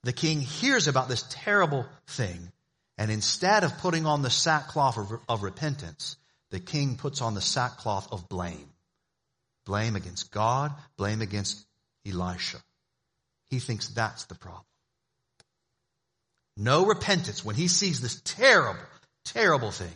The 0.04 0.14
king 0.14 0.42
hears 0.42 0.88
about 0.88 1.10
this 1.10 1.24
terrible 1.30 1.86
thing 2.08 2.52
and 2.98 3.12
instead 3.12 3.64
of 3.64 3.78
putting 3.80 4.06
on 4.06 4.22
the 4.22 4.30
sackcloth 4.30 4.98
of, 4.98 5.20
of, 5.28 5.44
repentance, 5.44 6.16
the 6.52 6.60
king 6.60 6.96
puts 6.96 7.22
on 7.22 7.34
the 7.34 7.42
sackcloth 7.42 8.12
of 8.12 8.30
blame. 8.30 8.70
Blame 9.66 9.96
against 9.96 10.32
God, 10.32 10.72
blame 10.98 11.22
against 11.22 11.66
Elisha. 12.08 12.58
He 13.50 13.60
thinks 13.60 13.90
that's 13.90 14.26
the 14.26 14.36
problem. 14.36 14.64
No 16.58 16.86
repentance 16.86 17.44
when 17.44 17.56
he 17.56 17.68
sees 17.68 18.00
this 18.00 18.22
terrible, 18.24 18.80
terrible 19.26 19.72
thing. 19.72 19.94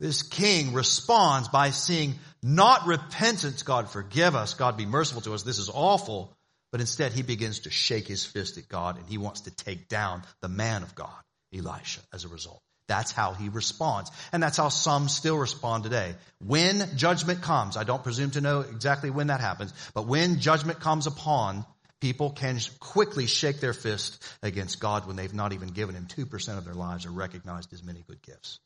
This 0.00 0.22
king 0.22 0.74
responds 0.74 1.48
by 1.48 1.70
seeing 1.70 2.16
not 2.42 2.86
repentance, 2.86 3.62
God 3.62 3.88
forgive 3.88 4.34
us, 4.34 4.54
God 4.54 4.76
be 4.76 4.84
merciful 4.84 5.22
to 5.22 5.32
us, 5.32 5.44
this 5.44 5.58
is 5.58 5.70
awful, 5.72 6.36
but 6.72 6.80
instead 6.80 7.12
he 7.12 7.22
begins 7.22 7.60
to 7.60 7.70
shake 7.70 8.08
his 8.08 8.24
fist 8.24 8.58
at 8.58 8.68
God 8.68 8.98
and 8.98 9.06
he 9.06 9.16
wants 9.16 9.42
to 9.42 9.50
take 9.52 9.88
down 9.88 10.24
the 10.40 10.48
man 10.48 10.82
of 10.82 10.94
God. 10.94 11.22
Elisha 11.52 12.00
as 12.12 12.24
a 12.24 12.28
result. 12.28 12.62
That's 12.88 13.12
how 13.12 13.32
he 13.32 13.48
responds. 13.48 14.10
And 14.32 14.42
that's 14.42 14.56
how 14.56 14.68
some 14.68 15.08
still 15.08 15.38
respond 15.38 15.84
today. 15.84 16.14
When 16.44 16.96
judgment 16.96 17.42
comes, 17.42 17.76
I 17.76 17.84
don't 17.84 18.02
presume 18.02 18.32
to 18.32 18.40
know 18.40 18.60
exactly 18.60 19.10
when 19.10 19.28
that 19.28 19.40
happens, 19.40 19.72
but 19.94 20.06
when 20.06 20.40
judgment 20.40 20.80
comes 20.80 21.06
upon, 21.06 21.64
people 22.00 22.30
can 22.30 22.58
quickly 22.80 23.26
shake 23.26 23.60
their 23.60 23.72
fist 23.72 24.22
against 24.42 24.80
God 24.80 25.06
when 25.06 25.16
they've 25.16 25.32
not 25.32 25.52
even 25.52 25.68
given 25.68 25.94
him 25.94 26.06
2% 26.06 26.58
of 26.58 26.64
their 26.64 26.74
lives 26.74 27.06
or 27.06 27.10
recognized 27.10 27.70
his 27.70 27.84
many 27.84 28.04
good 28.06 28.20
gifts. 28.22 28.58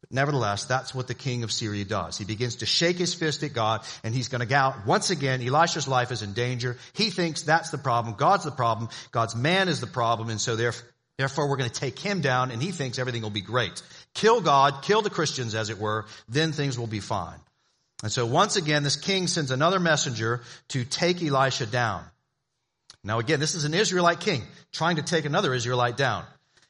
But 0.00 0.12
nevertheless, 0.12 0.64
that's 0.64 0.94
what 0.94 1.06
the 1.06 1.14
king 1.14 1.42
of 1.42 1.52
Syria 1.52 1.84
does. 1.84 2.18
He 2.18 2.24
begins 2.24 2.56
to 2.56 2.66
shake 2.66 2.96
his 2.96 3.14
fist 3.14 3.42
at 3.42 3.52
God 3.52 3.82
and 4.02 4.14
he's 4.14 4.28
going 4.28 4.40
to 4.40 4.46
go 4.46 4.56
out. 4.56 4.86
Once 4.86 5.10
again, 5.10 5.42
Elisha's 5.42 5.86
life 5.86 6.10
is 6.10 6.22
in 6.22 6.32
danger. 6.32 6.76
He 6.94 7.10
thinks 7.10 7.42
that's 7.42 7.70
the 7.70 7.78
problem. 7.78 8.16
God's 8.16 8.44
the 8.44 8.50
problem. 8.50 8.88
God's 9.10 9.36
man 9.36 9.68
is 9.68 9.80
the 9.80 9.86
problem. 9.86 10.30
And 10.30 10.40
so 10.40 10.56
therefore, 10.56 10.88
Therefore, 11.18 11.48
we're 11.48 11.56
going 11.56 11.70
to 11.70 11.80
take 11.80 11.98
him 11.98 12.20
down 12.20 12.50
and 12.50 12.62
he 12.62 12.72
thinks 12.72 12.98
everything 12.98 13.22
will 13.22 13.30
be 13.30 13.40
great. 13.40 13.82
Kill 14.14 14.40
God, 14.40 14.82
kill 14.82 15.02
the 15.02 15.10
Christians 15.10 15.54
as 15.54 15.70
it 15.70 15.78
were, 15.78 16.06
then 16.28 16.52
things 16.52 16.78
will 16.78 16.86
be 16.86 17.00
fine. 17.00 17.38
And 18.02 18.12
so 18.12 18.26
once 18.26 18.56
again, 18.56 18.82
this 18.82 18.96
king 18.96 19.26
sends 19.26 19.50
another 19.50 19.80
messenger 19.80 20.42
to 20.68 20.84
take 20.84 21.22
Elisha 21.22 21.66
down. 21.66 22.04
Now 23.02 23.18
again, 23.18 23.40
this 23.40 23.54
is 23.54 23.64
an 23.64 23.72
Israelite 23.72 24.20
king 24.20 24.42
trying 24.72 24.96
to 24.96 25.02
take 25.02 25.24
another 25.24 25.54
Israelite 25.54 25.96
down. 25.96 26.24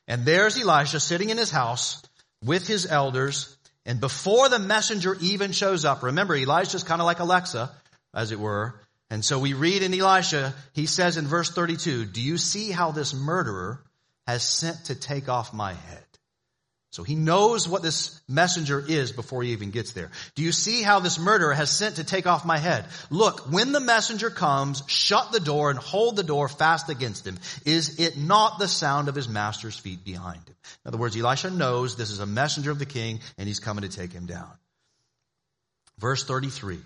And 0.06 0.24
there's 0.24 0.61
Elisha 0.61 1.00
sitting 1.00 1.30
in 1.30 1.38
his 1.38 1.50
house 1.50 2.00
with 2.44 2.68
his 2.68 2.87
elders. 2.87 3.56
And 3.85 4.00
before 4.00 4.48
the 4.48 4.61
messenger 4.61 5.16
even 5.20 5.50
shows 5.50 5.85
up, 5.85 6.04
remember 6.04 6.37
Elisha's 6.37 6.85
kind 6.85 7.00
of 7.00 7.06
like 7.06 7.18
Alexa, 7.18 7.72
as 8.14 8.30
it 8.30 8.38
were. 8.38 8.74
And 9.11 9.24
so 9.24 9.38
we 9.38 9.54
read 9.54 9.82
in 9.82 9.94
Elisha, 9.94 10.54
he 10.72 10.87
says 10.87 11.16
in 11.16 11.26
verse 11.26 11.50
32, 11.50 12.06
do 12.06 12.20
you 12.20 12.38
see 12.38 12.70
how 12.70 12.92
this 12.92 13.14
murderer 13.14 13.80
has 14.27 14.43
sent 14.43 14.87
to 14.87 14.95
take 14.95 15.29
off 15.29 15.53
my 15.53 15.73
head? 15.73 16.05
So 16.97 17.03
he 17.03 17.15
knows 17.15 17.69
what 17.69 17.83
this 17.83 18.23
messenger 18.27 18.83
is 18.89 19.12
before 19.12 19.43
he 19.43 19.53
even 19.53 19.71
gets 19.71 19.93
there. 19.93 20.11
Do 20.35 20.43
you 20.43 20.51
see 20.51 20.83
how 20.83 20.99
this 20.99 21.19
murderer 21.19 21.53
has 21.53 21.71
sent 21.71 21.97
to 21.97 22.05
take 22.05 22.27
off 22.27 22.47
my 22.47 22.57
head? 22.57 22.87
Look, 23.11 23.41
when 23.53 23.73
the 23.73 23.81
messenger 23.81 24.31
comes, 24.31 24.83
shut 24.87 25.31
the 25.31 25.39
door 25.41 25.69
and 25.69 25.79
hold 25.79 26.17
the 26.17 26.23
door 26.23 26.49
fast 26.49 26.89
against 26.89 27.27
him. 27.27 27.37
Is 27.67 28.01
it 28.01 28.17
not 28.17 28.59
the 28.59 28.67
sound 28.67 29.09
of 29.09 29.15
his 29.15 29.29
master's 29.29 29.77
feet 29.77 30.07
behind 30.07 30.41
him? 30.49 30.55
In 30.85 30.89
other 30.89 30.97
words, 30.97 31.15
Elisha 31.15 31.51
knows 31.51 31.97
this 31.97 32.11
is 32.11 32.21
a 32.21 32.25
messenger 32.25 32.71
of 32.71 32.79
the 32.79 32.87
king 32.87 33.21
and 33.37 33.47
he's 33.47 33.61
coming 33.61 33.83
to 33.83 33.95
take 33.95 34.12
him 34.12 34.25
down. 34.25 34.51
Verse 35.99 36.25
33. 36.25 36.79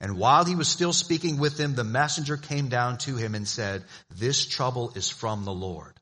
And 0.00 0.16
while 0.16 0.46
he 0.46 0.54
was 0.54 0.68
still 0.68 0.94
speaking 0.94 1.38
with 1.38 1.58
them, 1.58 1.74
the 1.74 1.84
messenger 1.84 2.38
came 2.38 2.68
down 2.68 2.96
to 2.98 3.16
him 3.16 3.34
and 3.34 3.46
said, 3.46 3.84
this 4.16 4.46
trouble 4.46 4.92
is 4.94 5.10
from 5.10 5.44
the 5.44 5.52
Lord. 5.52 5.97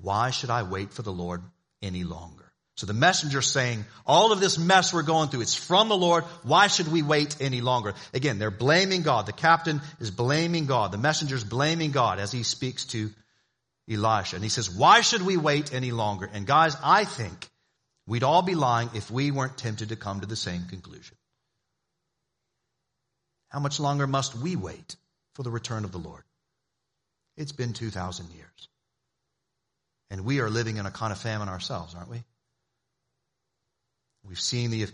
Why 0.00 0.30
should 0.30 0.50
I 0.50 0.62
wait 0.62 0.92
for 0.92 1.02
the 1.02 1.12
Lord 1.12 1.42
any 1.82 2.04
longer? 2.04 2.44
So 2.76 2.86
the 2.86 2.92
messenger 2.92 3.40
saying, 3.40 3.86
all 4.04 4.32
of 4.32 4.40
this 4.40 4.58
mess 4.58 4.92
we're 4.92 5.02
going 5.02 5.30
through, 5.30 5.40
it's 5.40 5.54
from 5.54 5.88
the 5.88 5.96
Lord. 5.96 6.24
Why 6.42 6.66
should 6.66 6.88
we 6.88 7.02
wait 7.02 7.36
any 7.40 7.62
longer? 7.62 7.94
Again, 8.12 8.38
they're 8.38 8.50
blaming 8.50 9.00
God. 9.00 9.24
The 9.24 9.32
captain 9.32 9.80
is 9.98 10.10
blaming 10.10 10.66
God. 10.66 10.92
The 10.92 10.98
messenger's 10.98 11.42
blaming 11.42 11.90
God 11.90 12.18
as 12.18 12.30
he 12.30 12.42
speaks 12.42 12.84
to 12.86 13.10
Elisha. 13.90 14.36
And 14.36 14.44
he 14.44 14.50
says, 14.50 14.68
why 14.68 15.00
should 15.00 15.22
we 15.22 15.38
wait 15.38 15.72
any 15.72 15.90
longer? 15.90 16.28
And 16.30 16.46
guys, 16.46 16.76
I 16.84 17.04
think 17.04 17.48
we'd 18.06 18.24
all 18.24 18.42
be 18.42 18.54
lying 18.54 18.90
if 18.94 19.10
we 19.10 19.30
weren't 19.30 19.56
tempted 19.56 19.88
to 19.88 19.96
come 19.96 20.20
to 20.20 20.26
the 20.26 20.36
same 20.36 20.64
conclusion. 20.66 21.16
How 23.48 23.60
much 23.60 23.80
longer 23.80 24.06
must 24.06 24.34
we 24.34 24.54
wait 24.54 24.96
for 25.34 25.44
the 25.44 25.50
return 25.50 25.84
of 25.84 25.92
the 25.92 25.98
Lord? 25.98 26.24
It's 27.38 27.52
been 27.52 27.72
2,000 27.72 28.30
years. 28.32 28.68
And 30.10 30.24
we 30.24 30.40
are 30.40 30.48
living 30.48 30.76
in 30.76 30.86
a 30.86 30.90
kind 30.90 31.12
of 31.12 31.18
famine 31.18 31.48
ourselves, 31.48 31.94
aren't 31.94 32.10
we? 32.10 32.22
We've 34.24 34.40
seen 34.40 34.70
the, 34.70 34.86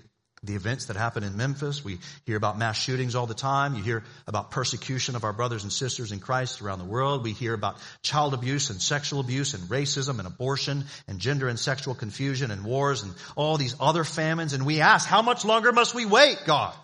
the 0.42 0.55
events 0.55 0.87
that 0.87 0.96
happen 0.96 1.22
in 1.22 1.37
Memphis. 1.37 1.85
We 1.85 1.98
hear 2.25 2.37
about 2.37 2.59
mass 2.59 2.79
shootings 2.79 3.14
all 3.14 3.27
the 3.27 3.35
time. 3.35 3.75
You 3.75 3.83
hear 3.83 4.05
about 4.27 4.51
persecution 4.51 5.16
of 5.16 5.25
our 5.25 5.33
brothers 5.33 5.62
and 5.62 5.72
sisters 5.72 6.12
in 6.12 6.20
Christ 6.20 6.62
around 6.62 6.79
the 6.79 6.85
world. 6.85 7.25
We 7.25 7.33
hear 7.33 7.55
about 7.55 7.77
child 8.03 8.35
abuse 8.35 8.70
and 8.70 8.81
sexual 8.81 9.20
abuse 9.20 9.55
and 9.55 9.62
racism 9.64 10.18
and 10.18 10.27
abortion 10.27 10.85
and 11.09 11.18
gender 11.18 11.48
and 11.48 11.59
sexual 11.59 11.94
confusion 11.94 12.51
and 12.51 12.64
wars 12.64 13.03
and 13.03 13.12
all 13.37 13.57
these 13.57 13.77
other 13.81 14.05
famines. 14.05 14.53
And 14.53 14.66
we 14.66 14.81
ask, 14.81 15.07
how 15.07 15.22
much 15.22 15.44
longer 15.44 15.72
must 15.72 15.94
we 15.94 16.07
wait, 16.07 16.38
God? 16.46 16.75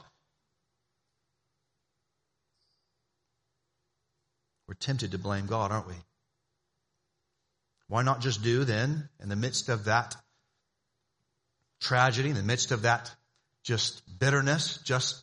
We're 4.66 4.74
tempted 4.74 5.12
to 5.12 5.18
blame 5.18 5.46
God, 5.46 5.72
aren't 5.72 5.88
we? 5.88 5.94
Why 7.88 8.02
not 8.02 8.20
just 8.20 8.42
do 8.42 8.64
then, 8.64 9.08
in 9.20 9.28
the 9.28 9.36
midst 9.36 9.68
of 9.68 9.84
that 9.84 10.14
tragedy, 11.80 12.28
in 12.28 12.36
the 12.36 12.42
midst 12.42 12.70
of 12.70 12.82
that 12.82 13.10
just 13.64 14.02
bitterness, 14.18 14.78
just 14.84 15.22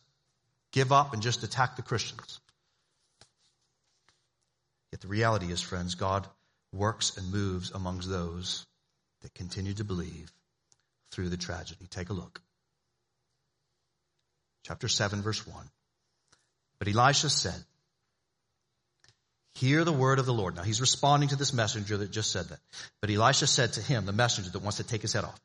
give 0.72 0.92
up 0.92 1.12
and 1.12 1.22
just 1.22 1.42
attack 1.42 1.76
the 1.76 1.82
Christians. 1.82 2.40
Yet 4.92 5.00
the 5.00 5.08
reality 5.08 5.50
is, 5.50 5.60
friends, 5.60 5.94
God 5.94 6.26
works 6.72 7.16
and 7.16 7.30
moves 7.30 7.70
amongst 7.70 8.08
those 8.08 8.66
that 9.22 9.34
continue 9.34 9.74
to 9.74 9.84
believe 9.84 10.32
through 11.10 11.28
the 11.28 11.36
tragedy. 11.36 11.86
Take 11.88 12.10
a 12.10 12.14
look. 12.14 12.40
Chapter 14.64 14.88
7, 14.88 15.22
verse 15.22 15.46
1. 15.46 15.70
But 16.78 16.88
Elisha 16.88 17.30
said, 17.30 17.62
Hear 19.56 19.84
the 19.84 19.92
word 19.92 20.18
of 20.18 20.26
the 20.26 20.34
Lord. 20.34 20.54
Now 20.54 20.62
he's 20.62 20.82
responding 20.82 21.30
to 21.30 21.36
this 21.36 21.54
messenger 21.54 21.96
that 21.96 22.10
just 22.10 22.30
said 22.30 22.46
that. 22.46 22.58
But 23.00 23.10
Elisha 23.10 23.46
said 23.46 23.72
to 23.74 23.80
him, 23.80 24.04
the 24.04 24.12
messenger 24.12 24.50
that 24.50 24.62
wants 24.62 24.76
to 24.76 24.84
take 24.84 25.00
his 25.00 25.14
head 25.14 25.24
off, 25.24 25.40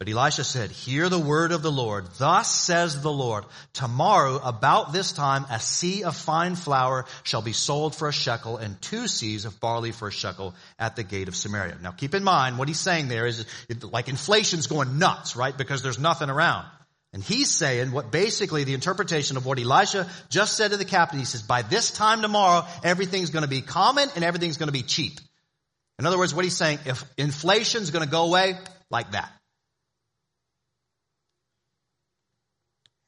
but 0.00 0.08
Elisha 0.08 0.42
said, 0.42 0.72
hear 0.72 1.08
the 1.08 1.16
word 1.20 1.52
of 1.52 1.62
the 1.62 1.70
Lord. 1.70 2.06
Thus 2.18 2.52
says 2.52 3.00
the 3.02 3.12
Lord, 3.12 3.44
tomorrow 3.72 4.40
about 4.42 4.92
this 4.92 5.12
time 5.12 5.44
a 5.44 5.58
seah 5.58 6.02
of 6.02 6.16
fine 6.16 6.56
flour 6.56 7.04
shall 7.22 7.40
be 7.40 7.52
sold 7.52 7.94
for 7.94 8.08
a 8.08 8.12
shekel 8.12 8.56
and 8.56 8.82
two 8.82 9.04
seahs 9.04 9.46
of 9.46 9.60
barley 9.60 9.92
for 9.92 10.08
a 10.08 10.12
shekel 10.12 10.56
at 10.76 10.96
the 10.96 11.04
gate 11.04 11.28
of 11.28 11.36
Samaria. 11.36 11.78
Now 11.80 11.92
keep 11.92 12.16
in 12.16 12.24
mind 12.24 12.58
what 12.58 12.66
he's 12.66 12.80
saying 12.80 13.06
there 13.06 13.26
is 13.26 13.46
like 13.80 14.08
inflation's 14.08 14.66
going 14.66 14.98
nuts, 14.98 15.36
right? 15.36 15.56
Because 15.56 15.84
there's 15.84 16.00
nothing 16.00 16.30
around. 16.30 16.66
And 17.12 17.22
he's 17.22 17.50
saying 17.50 17.92
what 17.92 18.10
basically 18.10 18.64
the 18.64 18.72
interpretation 18.72 19.36
of 19.36 19.44
what 19.44 19.58
Elisha 19.58 20.08
just 20.30 20.56
said 20.56 20.70
to 20.70 20.78
the 20.78 20.84
captain. 20.84 21.18
He 21.18 21.26
says, 21.26 21.42
by 21.42 21.62
this 21.62 21.90
time 21.90 22.22
tomorrow, 22.22 22.66
everything's 22.82 23.30
going 23.30 23.42
to 23.42 23.48
be 23.48 23.60
common 23.60 24.08
and 24.14 24.24
everything's 24.24 24.56
going 24.56 24.68
to 24.68 24.72
be 24.72 24.82
cheap. 24.82 25.20
In 25.98 26.06
other 26.06 26.16
words, 26.18 26.34
what 26.34 26.44
he's 26.44 26.56
saying, 26.56 26.78
if 26.86 27.04
inflation's 27.18 27.90
going 27.90 28.04
to 28.04 28.10
go 28.10 28.24
away 28.24 28.56
like 28.90 29.12
that. 29.12 29.30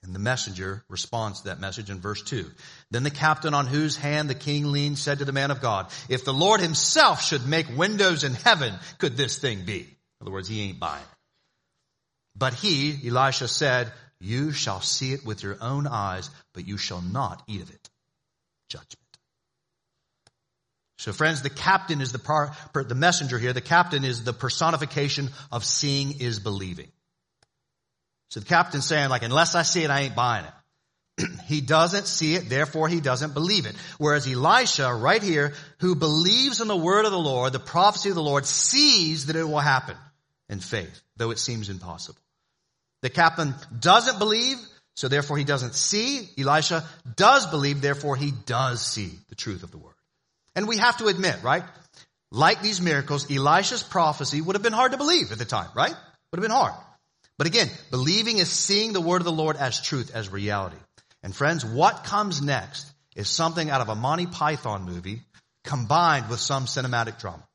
And 0.03 0.15
the 0.15 0.19
messenger 0.19 0.85
responds 0.91 1.41
to 1.41 1.47
that 1.47 1.61
message 1.61 1.89
in 1.89 1.99
verse 1.99 2.23
2. 2.23 2.45
Then 2.91 3.05
the 3.05 3.11
captain 3.11 3.55
on 3.55 3.67
whose 3.67 3.97
hand 3.97 4.29
the 4.29 4.35
king 4.35 4.71
leaned 4.71 4.99
said 4.99 5.21
to 5.21 5.25
the 5.25 5.33
man 5.33 5.51
of 5.51 5.63
God, 5.63 5.87
if 6.11 6.27
the 6.27 6.35
Lord 6.35 6.61
himself 6.61 7.23
should 7.23 7.49
make 7.49 7.75
windows 7.75 8.23
in 8.23 8.35
heaven, 8.35 8.75
could 8.99 9.17
this 9.17 9.39
thing 9.39 9.65
be? 9.65 9.81
In 9.81 9.87
other 10.21 10.31
words, 10.31 10.47
he 10.47 10.61
ain't 10.61 10.79
buying. 10.79 11.03
But 12.37 12.55
he, 12.55 13.09
Elisha 13.09 13.49
said, 13.49 13.93
you 14.21 14.53
shall 14.53 14.81
see 14.81 15.13
it 15.13 15.25
with 15.25 15.43
your 15.43 15.59
own 15.61 15.87
eyes, 15.87 16.31
but 16.53 16.67
you 16.67 16.79
shall 16.79 17.03
not 17.03 17.43
eat 17.47 17.63
of 17.63 17.71
it. 17.71 17.91
Judgment. 18.69 18.99
So 20.99 21.13
friends, 21.13 21.43
the 21.43 21.51
captain 21.51 22.01
is 22.01 22.13
the, 22.13 22.19
par, 22.19 22.57
the 22.73 22.95
messenger 22.95 23.39
here. 23.39 23.53
The 23.53 23.61
captain 23.61 24.05
is 24.05 24.25
the 24.25 24.33
personification 24.33 25.29
of 25.53 25.65
seeing 25.65 26.21
is 26.21 26.39
believing. 26.39 26.89
So 28.31 28.41
the 28.41 28.47
captain's 28.47 28.87
saying 28.87 29.11
like, 29.11 29.23
unless 29.23 29.55
I 29.55 29.63
see 29.63 29.85
it, 29.85 29.91
I 29.91 30.01
ain't 30.01 30.17
buying 30.17 30.47
it. 30.47 30.53
he 31.45 31.61
doesn't 31.61 32.07
see 32.07 32.35
it, 32.35 32.49
therefore 32.49 32.89
he 32.89 33.01
doesn't 33.01 33.35
believe 33.35 33.67
it. 33.67 33.77
Whereas 33.99 34.27
Elisha, 34.27 34.93
right 34.93 35.23
here, 35.23 35.53
who 35.79 35.95
believes 35.95 36.61
in 36.61 36.69
the 36.69 36.77
word 36.77 37.05
of 37.05 37.13
the 37.13 37.19
Lord, 37.19 37.53
the 37.53 37.61
prophecy 37.61 38.09
of 38.09 38.15
the 38.15 38.23
Lord, 38.23 38.47
sees 38.47 39.27
that 39.27 39.37
it 39.37 39.45
will 39.45 39.61
happen 39.61 39.97
in 40.49 40.61
faith, 40.61 41.03
though 41.17 41.31
it 41.31 41.39
seems 41.39 41.69
impossible. 41.69 42.19
The 43.05 43.11
captain 43.11 43.55
doesn't 43.79 44.19
believe, 44.19 44.57
so 44.97 45.09
therefore 45.09 45.37
he 45.37 45.45
doesn't 45.45 45.75
see. 45.75 46.27
Elisha 46.39 46.89
does 47.17 47.47
believe, 47.47 47.83
therefore 47.83 48.17
he 48.17 48.33
does 48.47 48.83
see 48.83 49.11
the 49.29 49.35
truth 49.35 49.63
of 49.63 49.71
the 49.71 49.77
word. 49.77 49.93
And 50.55 50.67
we 50.67 50.79
have 50.79 50.97
to 50.97 51.09
admit, 51.09 51.37
right? 51.43 51.65
Like 52.33 52.63
these 52.63 52.81
miracles, 52.81 53.31
Elisha's 53.31 53.83
prophecy 53.83 54.41
would 54.41 54.57
have 54.57 54.63
been 54.63 54.73
hard 54.73 54.93
to 54.93 54.97
believe 54.97 55.33
at 55.33 55.39
the 55.39 55.45
time, 55.45 55.69
right? 55.77 55.91
Would 55.91 56.39
have 56.39 56.43
been 56.43 56.51
hard. 56.51 56.73
But 57.37 57.47
again, 57.47 57.69
believing 57.91 58.39
is 58.39 58.49
seeing 58.49 58.95
the 58.95 59.03
word 59.03 59.21
of 59.21 59.27
the 59.27 59.33
Lord 59.33 59.57
as 59.57 59.83
truth, 59.83 60.11
as 60.15 60.31
reality. 60.31 60.79
And 61.23 61.37
friends, 61.37 61.63
what 61.63 62.05
comes 62.05 62.41
next 62.41 62.91
is 63.15 63.29
something 63.29 63.69
out 63.69 63.83
of 63.83 63.91
a 63.91 63.95
Monty 63.95 64.25
Python 64.25 64.85
movie 64.85 65.21
combined 65.63 66.31
with 66.31 66.41
some 66.41 66.65
cinematic 66.65 67.21
drama. 67.21 67.47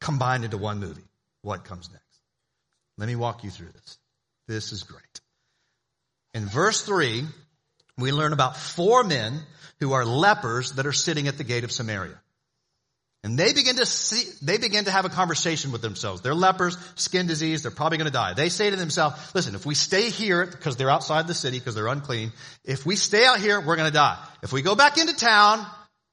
Combined 0.00 0.44
into 0.44 0.56
one 0.56 0.78
movie. 0.78 1.08
What 1.42 1.64
comes 1.64 1.90
next? 1.90 2.04
Let 2.96 3.08
me 3.08 3.16
walk 3.16 3.42
you 3.42 3.50
through 3.50 3.72
this. 3.72 3.98
This 4.48 4.72
is 4.72 4.82
great. 4.82 5.02
In 6.34 6.46
verse 6.46 6.82
3, 6.82 7.24
we 7.98 8.12
learn 8.12 8.32
about 8.32 8.56
four 8.56 9.04
men 9.04 9.40
who 9.78 9.92
are 9.92 10.04
lepers 10.04 10.72
that 10.72 10.86
are 10.86 10.92
sitting 10.92 11.28
at 11.28 11.38
the 11.38 11.44
gate 11.44 11.64
of 11.64 11.70
Samaria. 11.70 12.18
And 13.24 13.36
they 13.36 13.52
begin 13.52 13.76
to 13.76 13.84
see, 13.84 14.30
they 14.42 14.58
begin 14.58 14.84
to 14.84 14.90
have 14.90 15.04
a 15.04 15.08
conversation 15.08 15.72
with 15.72 15.82
themselves. 15.82 16.22
They're 16.22 16.34
lepers, 16.34 16.78
skin 16.94 17.26
disease, 17.26 17.62
they're 17.62 17.72
probably 17.72 17.98
going 17.98 18.06
to 18.06 18.12
die. 18.12 18.32
They 18.32 18.48
say 18.48 18.70
to 18.70 18.76
themselves, 18.76 19.16
listen, 19.34 19.56
if 19.56 19.66
we 19.66 19.74
stay 19.74 20.08
here, 20.08 20.46
because 20.46 20.76
they're 20.76 20.90
outside 20.90 21.26
the 21.26 21.34
city, 21.34 21.58
because 21.58 21.74
they're 21.74 21.88
unclean, 21.88 22.32
if 22.64 22.86
we 22.86 22.94
stay 22.94 23.26
out 23.26 23.40
here, 23.40 23.60
we're 23.60 23.76
going 23.76 23.90
to 23.90 23.94
die. 23.94 24.18
If 24.42 24.52
we 24.52 24.62
go 24.62 24.76
back 24.76 24.98
into 24.98 25.16
town, 25.16 25.66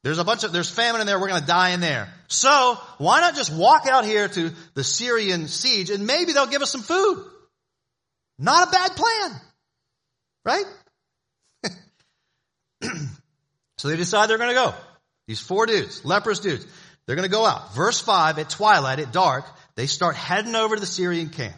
there's 0.04 0.18
a 0.18 0.24
bunch 0.24 0.44
of, 0.44 0.52
there's 0.52 0.70
famine 0.70 1.00
in 1.00 1.08
there, 1.08 1.20
we're 1.20 1.28
going 1.28 1.42
to 1.42 1.48
die 1.48 1.70
in 1.70 1.80
there. 1.80 2.12
So, 2.28 2.78
why 2.98 3.22
not 3.22 3.36
just 3.36 3.54
walk 3.54 3.88
out 3.88 4.04
here 4.04 4.28
to 4.28 4.52
the 4.74 4.84
Syrian 4.84 5.48
siege 5.48 5.92
and 5.92 6.08
maybe 6.08 6.34
they'll 6.34 6.48
give 6.48 6.64
us 6.64 6.72
some 6.72 6.82
food? 6.82 7.24
Not 8.38 8.68
a 8.68 8.72
bad 8.72 8.92
plan. 8.96 9.42
Right? 10.44 10.66
so 13.78 13.88
they 13.88 13.96
decide 13.96 14.30
they're 14.30 14.38
going 14.38 14.50
to 14.50 14.56
go. 14.56 14.74
These 15.28 15.40
four 15.40 15.66
dudes, 15.66 16.06
leprous 16.06 16.40
dudes. 16.40 16.66
They're 17.06 17.16
going 17.16 17.28
to 17.28 17.32
go 17.32 17.46
out. 17.46 17.76
Verse 17.76 18.00
5, 18.00 18.40
at 18.40 18.50
twilight, 18.50 19.00
at 19.00 19.12
dark, 19.12 19.46
they 19.76 19.86
start 19.88 20.16
heading 20.16 20.56
over 20.56 20.76
to 20.76 20.80
the 20.80 20.88
Syrian 20.88 21.30
camp. 21.30 21.56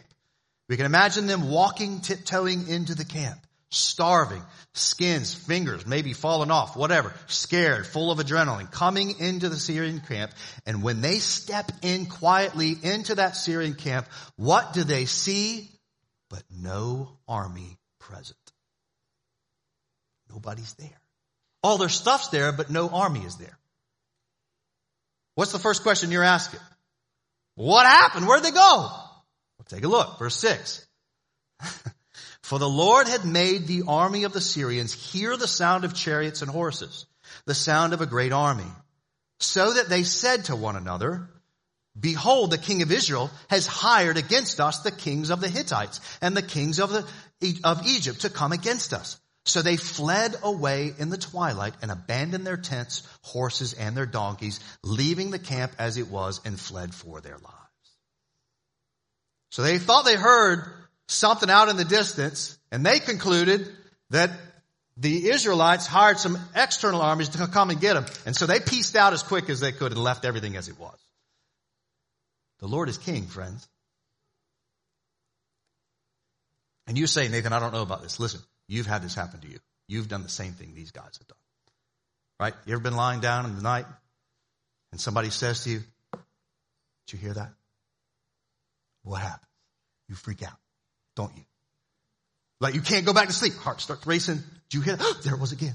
We 0.68 0.76
can 0.76 0.86
imagine 0.86 1.26
them 1.26 1.50
walking, 1.50 2.00
tiptoeing 2.00 2.68
into 2.68 2.94
the 2.94 3.04
camp. 3.04 3.38
starving, 3.70 4.42
skins, 4.72 5.34
fingers, 5.34 5.86
maybe 5.86 6.14
falling 6.14 6.50
off, 6.50 6.74
whatever, 6.76 7.12
scared, 7.26 7.86
full 7.86 8.10
of 8.10 8.18
adrenaline, 8.18 8.70
coming 8.70 9.18
into 9.20 9.50
the 9.50 9.58
Syrian 9.58 10.00
camp. 10.00 10.32
And 10.64 10.82
when 10.82 11.02
they 11.02 11.18
step 11.18 11.70
in 11.82 12.06
quietly 12.06 12.76
into 12.82 13.16
that 13.16 13.36
Syrian 13.36 13.74
camp, 13.74 14.06
what 14.36 14.72
do 14.72 14.84
they 14.84 15.04
see? 15.04 15.68
But 16.30 16.42
no 16.50 17.18
army 17.26 17.78
present. 17.98 18.38
Nobody's 20.30 20.74
there. 20.74 21.00
All 21.62 21.78
their 21.78 21.88
stuff's 21.88 22.28
there, 22.28 22.52
but 22.52 22.70
no 22.70 22.88
army 22.88 23.20
is 23.20 23.36
there. 23.36 23.58
What's 25.34 25.52
the 25.52 25.58
first 25.58 25.82
question 25.82 26.10
you're 26.10 26.24
asking? 26.24 26.60
What 27.54 27.86
happened? 27.86 28.26
Where'd 28.26 28.42
they 28.42 28.50
go? 28.50 28.58
Well, 28.58 29.66
take 29.68 29.84
a 29.84 29.88
look. 29.88 30.18
Verse 30.18 30.36
6. 30.36 30.86
For 32.42 32.58
the 32.58 32.68
Lord 32.68 33.08
had 33.08 33.24
made 33.24 33.66
the 33.66 33.82
army 33.88 34.24
of 34.24 34.32
the 34.32 34.40
Syrians 34.40 34.92
hear 34.92 35.36
the 35.36 35.48
sound 35.48 35.84
of 35.84 35.94
chariots 35.94 36.42
and 36.42 36.50
horses, 36.50 37.06
the 37.44 37.54
sound 37.54 37.92
of 37.92 38.00
a 38.00 38.06
great 38.06 38.32
army, 38.32 38.70
so 39.40 39.74
that 39.74 39.88
they 39.88 40.02
said 40.02 40.46
to 40.46 40.56
one 40.56 40.76
another, 40.76 41.28
Behold, 41.98 42.50
the 42.50 42.58
king 42.58 42.82
of 42.82 42.92
Israel 42.92 43.30
has 43.48 43.66
hired 43.66 44.16
against 44.16 44.60
us 44.60 44.80
the 44.80 44.90
kings 44.90 45.30
of 45.30 45.40
the 45.40 45.48
Hittites 45.48 46.00
and 46.20 46.36
the 46.36 46.42
kings 46.42 46.78
of, 46.78 46.90
the, 46.90 47.04
of 47.64 47.86
Egypt 47.86 48.20
to 48.20 48.30
come 48.30 48.52
against 48.52 48.92
us. 48.92 49.18
So 49.44 49.62
they 49.62 49.76
fled 49.76 50.36
away 50.42 50.92
in 50.98 51.08
the 51.08 51.16
twilight 51.16 51.74
and 51.80 51.90
abandoned 51.90 52.46
their 52.46 52.58
tents, 52.58 53.02
horses, 53.22 53.72
and 53.72 53.96
their 53.96 54.06
donkeys, 54.06 54.60
leaving 54.84 55.30
the 55.30 55.38
camp 55.38 55.72
as 55.78 55.96
it 55.96 56.08
was 56.08 56.40
and 56.44 56.60
fled 56.60 56.94
for 56.94 57.20
their 57.20 57.38
lives. 57.38 57.54
So 59.50 59.62
they 59.62 59.78
thought 59.78 60.04
they 60.04 60.16
heard 60.16 60.70
something 61.06 61.48
out 61.48 61.70
in 61.70 61.78
the 61.78 61.84
distance 61.84 62.58
and 62.70 62.84
they 62.84 63.00
concluded 63.00 63.66
that 64.10 64.30
the 64.98 65.30
Israelites 65.30 65.86
hired 65.86 66.18
some 66.18 66.38
external 66.54 67.00
armies 67.00 67.30
to 67.30 67.46
come 67.46 67.70
and 67.70 67.80
get 67.80 67.94
them. 67.94 68.04
And 68.26 68.36
so 68.36 68.46
they 68.46 68.60
pieced 68.60 68.96
out 68.96 69.14
as 69.14 69.22
quick 69.22 69.48
as 69.48 69.60
they 69.60 69.72
could 69.72 69.92
and 69.92 70.02
left 70.02 70.24
everything 70.24 70.56
as 70.56 70.68
it 70.68 70.78
was. 70.78 70.98
The 72.60 72.66
Lord 72.66 72.88
is 72.88 72.98
king, 72.98 73.26
friends. 73.26 73.68
And 76.86 76.98
you 76.98 77.06
say, 77.06 77.28
Nathan, 77.28 77.52
I 77.52 77.60
don't 77.60 77.72
know 77.72 77.82
about 77.82 78.02
this. 78.02 78.18
Listen, 78.18 78.40
You've 78.68 78.86
had 78.86 79.02
this 79.02 79.14
happen 79.14 79.40
to 79.40 79.48
you. 79.48 79.58
You've 79.88 80.08
done 80.08 80.22
the 80.22 80.28
same 80.28 80.52
thing 80.52 80.74
these 80.74 80.90
guys 80.90 81.18
have 81.18 81.26
done. 81.26 81.38
Right? 82.38 82.54
You 82.66 82.74
ever 82.74 82.82
been 82.82 82.96
lying 82.96 83.20
down 83.20 83.46
in 83.46 83.56
the 83.56 83.62
night 83.62 83.86
and 84.92 85.00
somebody 85.00 85.30
says 85.30 85.64
to 85.64 85.70
you, 85.70 85.82
Did 86.12 87.12
you 87.14 87.18
hear 87.18 87.32
that? 87.32 87.50
What 89.02 89.22
happens? 89.22 89.48
You 90.08 90.14
freak 90.14 90.42
out, 90.42 90.56
don't 91.16 91.34
you? 91.34 91.42
Like 92.60 92.74
you 92.74 92.82
can't 92.82 93.06
go 93.06 93.14
back 93.14 93.28
to 93.28 93.34
sleep. 93.34 93.54
Heart 93.54 93.80
starts 93.80 94.06
racing. 94.06 94.42
Do 94.68 94.78
you 94.78 94.84
hear 94.84 94.96
that? 94.96 95.16
there 95.24 95.34
it 95.34 95.40
was 95.40 95.52
again. 95.52 95.74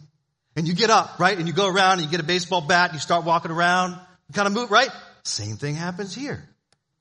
And 0.55 0.67
you 0.67 0.75
get 0.75 0.91
up, 0.91 1.19
right? 1.19 1.37
And 1.37 1.47
you 1.47 1.53
go 1.53 1.67
around 1.67 1.93
and 1.93 2.03
you 2.03 2.09
get 2.09 2.19
a 2.19 2.27
baseball 2.27 2.61
bat 2.61 2.91
and 2.91 2.93
you 2.93 2.99
start 2.99 3.25
walking 3.25 3.49
around. 3.49 3.93
You 4.29 4.33
kind 4.35 4.47
of 4.47 4.53
move, 4.53 4.69
right? 4.69 4.89
Same 5.23 5.55
thing 5.57 5.73
happens 5.73 6.13
here. 6.13 6.47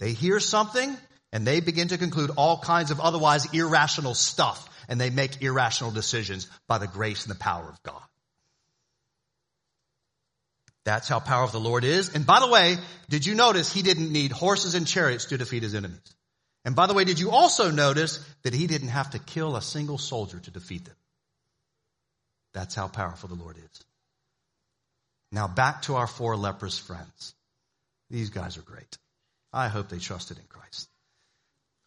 They 0.03 0.15
hear 0.15 0.41
something 0.41 0.97
and 1.33 1.47
they 1.47 1.61
begin 1.61 1.87
to 1.89 1.97
conclude 1.97 2.33
all 2.37 2.59
kinds 2.59 2.91
of 2.91 2.99
otherwise 2.99 3.55
irrational 3.55 4.17
stuff 4.17 4.69
and 4.89 5.01
they 5.01 5.11
make 5.11 5.41
irrational 5.43 5.93
decisions 5.93 6.49
by 6.67 6.79
the 6.79 6.89
grace 6.89 7.23
and 7.23 7.31
the 7.33 7.39
power 7.39 7.69
of 7.69 7.81
God. 7.85 8.03
That's 10.85 11.07
how 11.07 11.21
powerful 11.21 11.61
the 11.61 11.69
Lord 11.69 11.85
is. 11.85 12.17
And 12.17 12.27
by 12.27 12.41
the 12.41 12.49
way, 12.49 12.79
did 13.11 13.25
you 13.25 13.37
notice 13.37 13.73
he 13.73 13.83
didn't 13.83 14.11
need 14.11 14.33
horses 14.33 14.75
and 14.75 14.89
chariots 14.89 15.27
to 15.27 15.39
defeat 15.39 15.63
his 15.63 15.77
enemies? 15.77 16.01
And 16.65 16.75
by 16.75 16.89
the 16.89 16.95
way, 16.95 17.05
did 17.05 17.21
you 17.21 17.31
also 17.31 17.71
notice 17.71 18.19
that 18.43 18.55
he 18.55 18.67
didn't 18.67 18.89
have 18.89 19.11
to 19.11 19.21
kill 19.21 19.55
a 19.55 19.63
single 19.63 19.99
soldier 19.99 20.41
to 20.41 20.51
defeat 20.51 20.85
them? 20.85 20.97
That's 22.55 22.75
how 22.75 22.89
powerful 22.89 23.29
the 23.29 23.41
Lord 23.41 23.57
is. 23.57 23.85
Now 25.31 25.47
back 25.47 25.83
to 25.83 25.95
our 25.95 26.09
four 26.09 26.37
leprous 26.37 26.77
friends. 26.77 27.35
These 28.11 28.31
guys 28.31 28.59
are 28.59 28.63
great. 28.63 28.99
I 29.53 29.69
hope 29.69 29.89
they 29.89 29.99
trusted 29.99 30.39
in 30.39 30.45
Christ. 30.49 30.89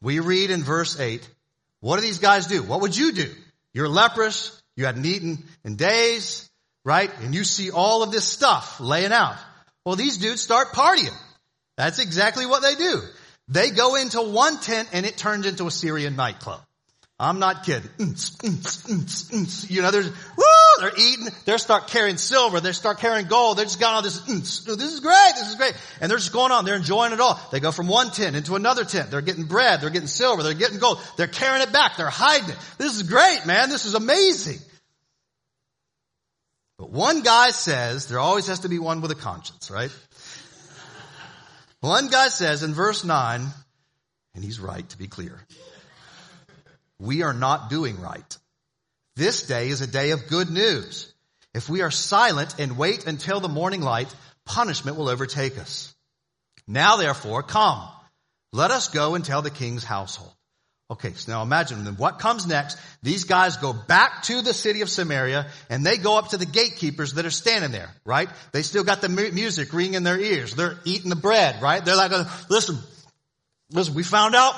We 0.01 0.20
read 0.20 0.51
in 0.51 0.63
verse 0.63 0.99
8, 0.99 1.28
what 1.80 1.95
do 1.95 2.01
these 2.01 2.20
guys 2.20 2.47
do? 2.47 2.61
What 2.63 2.82
would 2.82 2.95
you 2.95 3.11
do? 3.11 3.32
You're 3.74 3.89
leprous. 3.89 4.61
You 4.76 4.86
hadn't 4.86 5.05
eaten 5.05 5.43
in 5.63 5.76
days, 5.78 6.49
right? 6.84 7.09
And 7.22 7.34
you 7.34 7.43
see 7.43 7.72
all 7.72 8.03
of 8.03 8.11
this 8.11 8.26
stuff 8.26 8.80
laying 8.80 9.13
out. 9.13 9.38
Well, 9.86 9.95
these 9.95 10.18
dudes 10.18 10.41
start 10.41 10.74
partying. 10.74 11.16
That's 11.78 11.99
exactly 11.99 12.45
what 12.45 12.61
they 12.61 12.76
do. 12.76 13.01
They 13.47 13.70
go 13.70 13.95
into 13.95 14.22
one 14.22 14.59
tent 14.59 14.89
and 14.91 15.05
it 15.05 15.18
turns 15.18 15.45
into 15.45 15.68
a 15.68 15.72
Syrian 15.72 16.16
nightclub. 16.16 16.61
I'm 17.20 17.39
not 17.39 17.63
kidding. 17.63 17.89
You 19.70 19.82
know, 19.82 19.91
there's, 19.91 20.09
woo, 20.09 20.45
Oh, 20.78 20.82
they're 20.82 21.05
eating, 21.05 21.28
they 21.45 21.57
start 21.57 21.88
carrying 21.88 22.17
silver, 22.17 22.59
they 22.59 22.71
start 22.71 22.99
carrying 22.99 23.28
gold, 23.28 23.57
they 23.57 23.63
just 23.63 23.80
got 23.80 23.93
all 23.93 24.01
this, 24.01 24.19
mm, 24.21 24.39
this 24.41 24.93
is 24.93 24.99
great, 24.99 25.32
this 25.36 25.49
is 25.49 25.55
great. 25.55 25.73
And 26.01 26.09
they're 26.09 26.17
just 26.17 26.34
going 26.34 26.51
on, 26.51 26.65
they're 26.65 26.76
enjoying 26.76 27.13
it 27.13 27.19
all. 27.19 27.39
They 27.51 27.59
go 27.59 27.71
from 27.71 27.88
one 27.88 28.11
tent 28.11 28.36
into 28.36 28.55
another 28.55 28.84
tent, 28.86 29.11
they're 29.11 29.21
getting 29.21 29.45
bread, 29.45 29.82
they're 29.82 29.89
getting 29.89 30.07
silver, 30.07 30.43
they're 30.43 30.53
getting 30.53 30.80
gold, 30.80 30.99
they're 31.17 31.28
carrying 31.28 31.61
it 31.61 31.71
back, 31.71 31.97
they're 31.97 32.09
hiding 32.09 32.49
it. 32.49 32.57
This 32.78 32.95
is 32.95 33.03
great, 33.03 33.45
man, 33.45 33.69
this 33.69 33.86
is 33.86 33.93
amazing. 33.93 34.59
But 36.78 36.89
one 36.89 37.21
guy 37.21 37.51
says, 37.51 38.07
there 38.07 38.19
always 38.19 38.47
has 38.47 38.59
to 38.59 38.69
be 38.69 38.80
one 38.80 39.01
with 39.01 39.11
a 39.11 39.15
conscience, 39.15 39.71
right? 39.71 39.91
One 41.80 42.07
guy 42.07 42.28
says 42.30 42.63
in 42.63 42.73
verse 42.73 43.03
9, 43.03 43.45
and 44.34 44.43
he's 44.43 44.59
right 44.59 44.88
to 44.89 44.97
be 44.97 45.07
clear 45.07 45.39
we 46.99 47.23
are 47.23 47.34
not 47.34 47.69
doing 47.69 47.99
right. 47.99 48.38
This 49.16 49.43
day 49.43 49.70
is 49.70 49.82
a 49.82 49.88
day 49.88 50.11
of 50.11 50.28
good 50.28 50.49
news. 50.49 51.13
If 51.53 51.70
we 51.70 51.82
are 51.82 51.91
silent 51.91 52.55
and 52.59 52.78
wait 52.78 53.07
until 53.07 53.39
the 53.39 53.47
morning 53.47 53.82
light, 53.82 54.13
punishment 54.45 54.97
will 54.97 55.07
overtake 55.07 55.57
us. 55.57 55.95
Now 56.68 56.97
therefore, 56.97 57.41
come. 57.43 57.88
Let 58.51 58.72
us 58.72 58.89
go 58.89 59.16
and 59.16 59.24
tell 59.24 59.41
the 59.41 59.49
king's 59.49 59.84
household. 59.84 60.34
Okay, 60.91 61.13
so 61.13 61.32
now 61.32 61.41
imagine 61.41 61.84
then 61.84 61.95
what 61.95 62.20
comes 62.20 62.45
next. 62.45 62.78
These 63.01 63.24
guys 63.24 63.57
go 63.57 63.74
back 63.74 64.24
to 64.24 64.41
the 64.41 64.53
city 64.53 64.82
of 64.82 64.89
Samaria 64.89 65.47
and 65.70 65.86
they 65.86 65.97
go 65.97 66.18
up 66.18 66.30
to 66.30 66.38
the 66.38 66.45
gatekeepers 66.45 67.13
that 67.13 67.26
are 67.26 67.32
standing 67.32 67.72
there, 67.72 67.89
right? 68.05 68.30
They 68.51 68.61
still 68.61 68.84
got 68.84 69.01
the 69.01 69.09
music 69.09 69.74
ringing 69.74 69.95
in 69.95 70.03
their 70.03 70.20
ears. 70.20 70.55
They're 70.55 70.78
eating 70.84 71.09
the 71.09 71.16
bread, 71.16 71.61
right? 71.61 71.84
They're 71.84 71.95
like, 71.95 72.11
listen, 72.49 72.78
listen, 73.72 73.95
we 73.95 74.03
found 74.03 74.36
out 74.36 74.55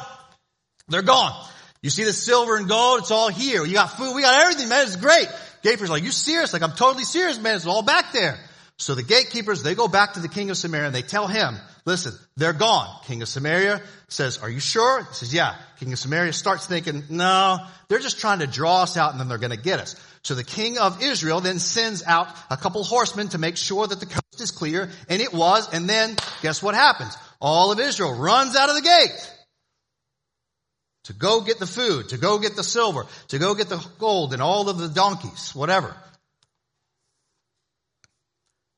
they're 0.90 1.02
gone. 1.02 1.48
You 1.82 1.90
see 1.90 2.04
the 2.04 2.14
silver 2.14 2.58
and 2.58 2.68
gold? 2.68 3.00
It's 3.00 3.12
all 3.12 3.30
here. 3.30 3.66
You 3.66 3.74
got 3.74 3.98
food. 3.98 4.16
We 4.16 4.22
got 4.22 4.42
everything, 4.42 4.70
man. 4.70 4.84
It's 4.84 4.96
great. 4.96 5.28
Gatekeepers 5.62 5.90
like, 5.90 6.04
you 6.04 6.12
serious? 6.12 6.54
Like, 6.54 6.64
I'm 6.64 6.72
totally 6.72 7.04
serious, 7.04 7.40
man. 7.40 7.56
It's 7.56 7.68
all 7.68 7.82
back 7.82 8.14
there. 8.14 8.40
So 8.78 8.94
the 8.94 9.04
gatekeepers, 9.04 9.64
they 9.64 9.74
go 9.74 9.88
back 9.88 10.14
to 10.14 10.20
the 10.20 10.28
king 10.28 10.52
of 10.52 10.58
Samaria 10.58 10.88
and 10.88 10.96
they 10.96 11.02
tell 11.02 11.28
him, 11.28 11.56
listen, 11.86 12.14
they're 12.36 12.54
gone. 12.54 12.88
King 13.06 13.24
of 13.24 13.28
Samaria 13.28 13.82
says, 14.08 14.38
are 14.38 14.50
you 14.50 14.60
sure? 14.60 15.04
He 15.04 15.14
says, 15.14 15.34
yeah. 15.34 15.56
King 15.80 15.94
of 15.94 16.00
Samaria 16.00 16.32
starts 16.32 16.68
thinking, 16.68 17.04
no, 17.10 17.58
they're 17.88 18.00
just 18.00 18.20
trying 18.20 18.40
to 18.40 18.48
draw 18.48 18.84
us 18.84 18.96
out 18.96 19.12
and 19.12 19.20
then 19.20 19.30
they're 19.30 19.40
going 19.40 19.52
to 19.52 19.58
get 19.58 19.80
us. 19.80 19.96
So 20.22 20.36
the 20.36 20.44
king 20.44 20.78
of 20.78 21.02
Israel 21.02 21.42
then 21.42 21.58
sends 21.58 22.04
out 22.04 22.28
a 22.52 22.58
couple 22.58 22.84
horsemen 22.84 23.30
to 23.30 23.40
make 23.40 23.58
sure 23.58 23.88
that 23.88 24.00
the 24.00 24.06
coast 24.06 24.42
is 24.42 24.52
clear. 24.52 24.90
And 25.10 25.22
it 25.22 25.34
was. 25.34 25.74
And 25.74 25.90
then 25.90 26.16
guess 26.44 26.62
what 26.62 26.76
happens? 26.76 27.18
All 27.42 27.72
of 27.72 27.80
Israel 27.80 28.14
runs 28.14 28.56
out 28.56 28.70
of 28.70 28.76
the 28.76 28.82
gate 28.82 29.34
to 31.08 31.14
go 31.14 31.42
get 31.42 31.58
the 31.58 31.66
food, 31.66 32.10
to 32.10 32.18
go 32.18 32.38
get 32.38 32.58
the 32.58 32.64
silver, 32.64 33.06
to 33.30 33.40
go 33.40 33.56
get 33.56 33.70
the 33.70 33.84
gold 33.98 34.34
and 34.34 34.42
all 34.42 34.70
of 34.70 34.78
the 34.78 34.90
donkeys, 34.90 35.56
whatever. 35.56 35.96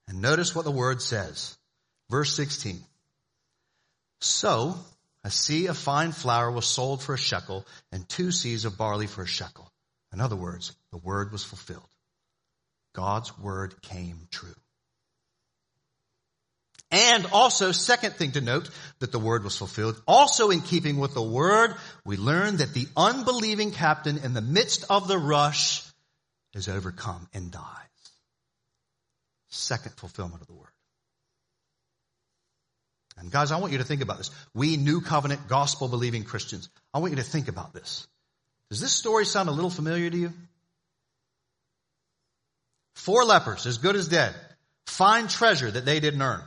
And 0.07 0.21
notice 0.21 0.55
what 0.55 0.65
the 0.65 0.71
word 0.71 1.01
says. 1.01 1.57
Verse 2.09 2.35
16. 2.35 2.79
So, 4.21 4.75
a 5.23 5.29
seah 5.29 5.69
of 5.69 5.77
fine 5.77 6.11
flour 6.11 6.51
was 6.51 6.65
sold 6.65 7.01
for 7.01 7.15
a 7.15 7.17
shekel 7.17 7.65
and 7.91 8.07
two 8.07 8.27
seahs 8.27 8.65
of 8.65 8.77
barley 8.77 9.07
for 9.07 9.23
a 9.23 9.27
shekel. 9.27 9.71
In 10.13 10.21
other 10.21 10.35
words, 10.35 10.75
the 10.91 10.97
word 10.97 11.31
was 11.31 11.43
fulfilled. 11.43 11.89
God's 12.93 13.37
word 13.39 13.81
came 13.81 14.27
true. 14.29 14.55
And 16.91 17.27
also, 17.27 17.71
second 17.71 18.13
thing 18.13 18.31
to 18.31 18.41
note, 18.41 18.69
that 18.99 19.11
the 19.11 19.19
word 19.19 19.43
was 19.43 19.55
fulfilled. 19.55 20.01
Also 20.07 20.49
in 20.49 20.61
keeping 20.61 20.97
with 20.97 21.13
the 21.13 21.21
word, 21.21 21.75
we 22.03 22.17
learn 22.17 22.57
that 22.57 22.73
the 22.73 22.87
unbelieving 22.97 23.71
captain 23.71 24.17
in 24.17 24.33
the 24.33 24.41
midst 24.41 24.85
of 24.89 25.07
the 25.07 25.17
rush 25.17 25.83
is 26.53 26.67
overcome 26.67 27.27
and 27.33 27.51
dies. 27.51 27.63
Second 29.49 29.93
fulfillment 29.97 30.41
of 30.41 30.47
the 30.47 30.53
word. 30.53 30.69
And 33.19 33.31
guys, 33.31 33.51
I 33.51 33.57
want 33.57 33.71
you 33.73 33.79
to 33.79 33.83
think 33.83 34.01
about 34.01 34.17
this. 34.17 34.31
We 34.55 34.77
new 34.77 35.01
covenant 35.01 35.47
gospel 35.47 35.89
believing 35.89 36.23
Christians, 36.23 36.69
I 36.93 36.99
want 36.99 37.11
you 37.11 37.17
to 37.17 37.23
think 37.23 37.49
about 37.49 37.73
this. 37.73 38.07
Does 38.69 38.79
this 38.79 38.93
story 38.93 39.25
sound 39.25 39.49
a 39.49 39.51
little 39.51 39.69
familiar 39.69 40.09
to 40.09 40.17
you? 40.17 40.33
Four 42.95 43.25
lepers, 43.25 43.65
as 43.65 43.77
good 43.77 43.95
as 43.95 44.07
dead, 44.07 44.35
find 44.85 45.29
treasure 45.29 45.69
that 45.69 45.85
they 45.85 45.99
didn't 45.99 46.21
earn. 46.21 46.41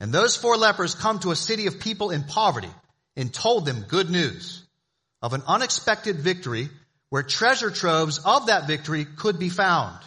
And 0.00 0.12
those 0.12 0.36
four 0.36 0.56
lepers 0.56 0.94
come 0.94 1.18
to 1.20 1.30
a 1.30 1.36
city 1.36 1.66
of 1.66 1.80
people 1.80 2.10
in 2.10 2.22
poverty 2.22 2.70
and 3.16 3.32
told 3.32 3.66
them 3.66 3.84
good 3.88 4.10
news 4.10 4.64
of 5.20 5.32
an 5.32 5.42
unexpected 5.46 6.16
victory 6.16 6.68
where 7.10 7.22
treasure 7.22 7.70
troves 7.70 8.18
of 8.24 8.46
that 8.46 8.66
victory 8.66 9.04
could 9.04 9.38
be 9.38 9.48
found. 9.48 9.98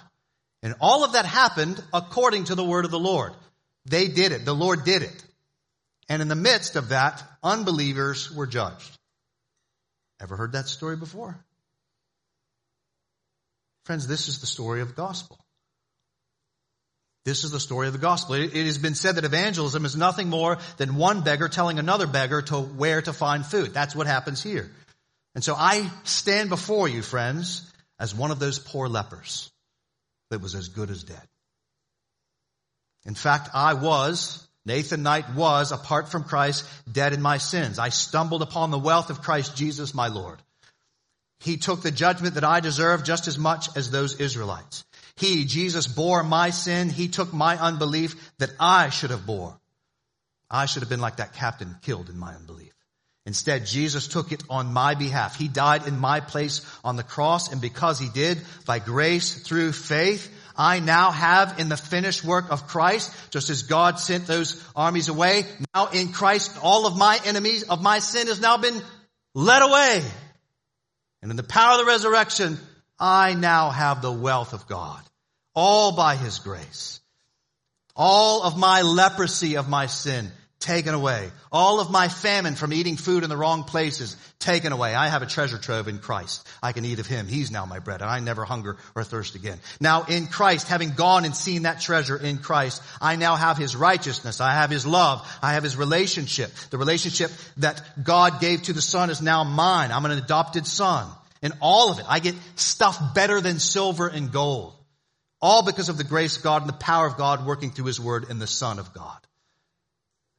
And 0.63 0.75
all 0.79 1.03
of 1.03 1.13
that 1.13 1.25
happened 1.25 1.83
according 1.93 2.45
to 2.45 2.55
the 2.55 2.63
word 2.63 2.85
of 2.85 2.91
the 2.91 2.99
Lord. 2.99 3.33
They 3.85 4.07
did 4.07 4.31
it. 4.31 4.45
The 4.45 4.55
Lord 4.55 4.85
did 4.85 5.01
it. 5.01 5.25
And 6.07 6.21
in 6.21 6.27
the 6.27 6.35
midst 6.35 6.75
of 6.75 6.89
that, 6.89 7.23
unbelievers 7.43 8.31
were 8.31 8.47
judged. 8.47 8.97
Ever 10.21 10.35
heard 10.35 10.51
that 10.53 10.67
story 10.67 10.95
before? 10.95 11.37
Friends, 13.85 14.07
this 14.07 14.27
is 14.27 14.39
the 14.39 14.47
story 14.47 14.81
of 14.81 14.89
the 14.89 14.93
gospel. 14.93 15.40
This 17.23 17.43
is 17.43 17.51
the 17.51 17.59
story 17.59 17.87
of 17.87 17.93
the 17.93 17.99
gospel. 17.99 18.35
It, 18.35 18.53
has 18.53 18.79
been 18.79 18.95
said 18.95 19.15
that 19.15 19.25
evangelism 19.25 19.85
is 19.85 19.95
nothing 19.95 20.29
more 20.29 20.57
than 20.77 20.95
one 20.95 21.21
beggar 21.21 21.49
telling 21.49 21.77
another 21.77 22.07
beggar 22.07 22.41
to 22.43 22.59
where 22.59 23.01
to 23.01 23.13
find 23.13 23.45
food. 23.45 23.73
That's 23.73 23.95
what 23.95 24.07
happens 24.07 24.41
here. 24.41 24.71
And 25.35 25.43
so 25.43 25.55
I 25.55 25.89
stand 26.03 26.49
before 26.49 26.87
you, 26.87 27.01
friends, 27.03 27.71
as 27.99 28.15
one 28.15 28.31
of 28.31 28.39
those 28.39 28.57
poor 28.57 28.87
lepers 28.87 29.51
that 30.31 30.41
was 30.41 30.55
as 30.55 30.69
good 30.69 30.89
as 30.89 31.03
dead. 31.03 31.21
In 33.05 33.15
fact, 33.15 33.49
I 33.53 33.75
was, 33.75 34.47
Nathan 34.65 35.03
Knight 35.03 35.33
was, 35.35 35.71
apart 35.71 36.09
from 36.09 36.23
Christ, 36.23 36.65
dead 36.91 37.13
in 37.13 37.21
my 37.21 37.37
sins. 37.37 37.77
I 37.79 37.89
stumbled 37.89 38.41
upon 38.41 38.71
the 38.71 38.79
wealth 38.79 39.09
of 39.09 39.21
Christ 39.21 39.55
Jesus, 39.55 39.93
my 39.93 40.07
Lord. 40.07 40.39
He 41.39 41.57
took 41.57 41.81
the 41.81 41.91
judgment 41.91 42.35
that 42.35 42.43
I 42.43 42.59
deserved 42.59 43.05
just 43.05 43.27
as 43.27 43.37
much 43.37 43.75
as 43.75 43.89
those 43.89 44.19
Israelites. 44.19 44.83
He, 45.15 45.45
Jesus, 45.45 45.87
bore 45.87 46.23
my 46.23 46.49
sin. 46.49 46.89
He 46.89 47.07
took 47.07 47.33
my 47.33 47.57
unbelief 47.57 48.31
that 48.39 48.51
I 48.59 48.89
should 48.89 49.11
have 49.11 49.25
bore. 49.25 49.59
I 50.49 50.65
should 50.65 50.81
have 50.81 50.89
been 50.89 51.01
like 51.01 51.17
that 51.17 51.33
captain 51.33 51.75
killed 51.81 52.09
in 52.09 52.17
my 52.17 52.33
unbelief. 52.33 52.73
Instead, 53.25 53.67
Jesus 53.67 54.07
took 54.07 54.31
it 54.31 54.43
on 54.49 54.73
my 54.73 54.95
behalf. 54.95 55.35
He 55.35 55.47
died 55.47 55.87
in 55.87 55.99
my 55.99 56.21
place 56.21 56.65
on 56.83 56.95
the 56.95 57.03
cross, 57.03 57.51
and 57.51 57.61
because 57.61 57.99
he 57.99 58.09
did, 58.09 58.41
by 58.65 58.79
grace 58.79 59.35
through 59.43 59.73
faith, 59.73 60.29
I 60.57 60.79
now 60.79 61.11
have 61.11 61.59
in 61.59 61.69
the 61.69 61.77
finished 61.77 62.25
work 62.25 62.51
of 62.51 62.67
Christ, 62.67 63.15
just 63.29 63.49
as 63.51 63.63
God 63.63 63.99
sent 63.99 64.25
those 64.25 64.61
armies 64.75 65.07
away, 65.07 65.45
now 65.73 65.87
in 65.87 66.11
Christ, 66.11 66.57
all 66.61 66.87
of 66.87 66.97
my 66.97 67.19
enemies 67.25 67.63
of 67.63 67.81
my 67.81 67.99
sin 67.99 68.27
has 68.27 68.41
now 68.41 68.57
been 68.57 68.81
led 69.35 69.61
away. 69.61 70.01
And 71.21 71.29
in 71.29 71.37
the 71.37 71.43
power 71.43 71.73
of 71.73 71.85
the 71.85 71.91
resurrection, 71.91 72.57
I 73.01 73.33
now 73.33 73.71
have 73.71 74.01
the 74.01 74.11
wealth 74.11 74.53
of 74.53 74.67
God, 74.67 75.01
all 75.55 75.95
by 75.95 76.15
his 76.15 76.37
grace. 76.37 76.99
All 77.95 78.43
of 78.43 78.57
my 78.57 78.83
leprosy 78.83 79.57
of 79.57 79.67
my 79.67 79.87
sin 79.87 80.31
taken 80.59 80.93
away. 80.93 81.31
All 81.51 81.79
of 81.79 81.89
my 81.89 82.07
famine 82.07 82.55
from 82.55 82.71
eating 82.71 82.95
food 82.95 83.23
in 83.23 83.29
the 83.29 83.35
wrong 83.35 83.63
places 83.63 84.15
taken 84.37 84.71
away. 84.71 84.93
I 84.93 85.07
have 85.07 85.23
a 85.23 85.25
treasure 85.25 85.57
trove 85.57 85.87
in 85.87 85.97
Christ. 85.97 86.47
I 86.61 86.71
can 86.71 86.85
eat 86.85 86.99
of 86.99 87.07
him. 87.07 87.27
He's 87.27 87.51
now 87.51 87.65
my 87.65 87.79
bread 87.79 88.01
and 88.01 88.09
I 88.09 88.19
never 88.19 88.45
hunger 88.45 88.77
or 88.95 89.03
thirst 89.03 89.35
again. 89.35 89.59
Now 89.79 90.03
in 90.03 90.27
Christ, 90.27 90.67
having 90.67 90.91
gone 90.91 91.25
and 91.25 91.35
seen 91.35 91.63
that 91.63 91.81
treasure 91.81 92.15
in 92.15 92.37
Christ, 92.37 92.81
I 93.01 93.15
now 93.15 93.35
have 93.35 93.57
his 93.57 93.75
righteousness. 93.75 94.39
I 94.39 94.53
have 94.53 94.69
his 94.69 94.85
love. 94.85 95.27
I 95.41 95.53
have 95.53 95.63
his 95.63 95.75
relationship. 95.75 96.51
The 96.69 96.77
relationship 96.77 97.31
that 97.57 97.81
God 98.03 98.39
gave 98.39 98.63
to 98.63 98.73
the 98.73 98.81
son 98.81 99.09
is 99.09 99.21
now 99.21 99.43
mine. 99.43 99.91
I'm 99.91 100.05
an 100.05 100.11
adopted 100.11 100.67
son. 100.67 101.07
And 101.41 101.53
all 101.59 101.91
of 101.91 101.99
it, 101.99 102.05
I 102.07 102.19
get 102.19 102.35
stuff 102.55 103.15
better 103.15 103.41
than 103.41 103.59
silver 103.59 104.07
and 104.07 104.31
gold. 104.31 104.73
All 105.41 105.65
because 105.65 105.89
of 105.89 105.97
the 105.97 106.03
grace 106.03 106.37
of 106.37 106.43
God 106.43 106.61
and 106.61 106.69
the 106.69 106.73
power 106.73 107.07
of 107.07 107.17
God 107.17 107.45
working 107.45 107.71
through 107.71 107.85
his 107.85 107.99
word 107.99 108.29
and 108.29 108.39
the 108.39 108.47
son 108.47 108.77
of 108.77 108.93
God. 108.93 109.17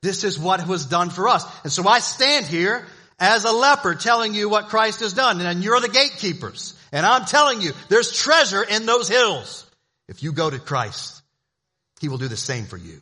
This 0.00 0.24
is 0.24 0.38
what 0.38 0.66
was 0.66 0.86
done 0.86 1.10
for 1.10 1.28
us. 1.28 1.44
And 1.64 1.72
so 1.72 1.86
I 1.88 1.98
stand 1.98 2.46
here 2.46 2.86
as 3.18 3.44
a 3.44 3.52
leper 3.52 3.94
telling 3.94 4.34
you 4.34 4.48
what 4.48 4.68
Christ 4.68 5.00
has 5.00 5.12
done. 5.12 5.40
And 5.40 5.64
you're 5.64 5.80
the 5.80 5.88
gatekeepers. 5.88 6.78
And 6.92 7.04
I'm 7.04 7.24
telling 7.24 7.60
you, 7.60 7.72
there's 7.88 8.12
treasure 8.12 8.62
in 8.62 8.86
those 8.86 9.08
hills. 9.08 9.68
If 10.08 10.22
you 10.22 10.32
go 10.32 10.50
to 10.50 10.58
Christ, 10.58 11.22
He 12.00 12.08
will 12.08 12.18
do 12.18 12.28
the 12.28 12.36
same 12.36 12.66
for 12.66 12.76
you. 12.76 13.00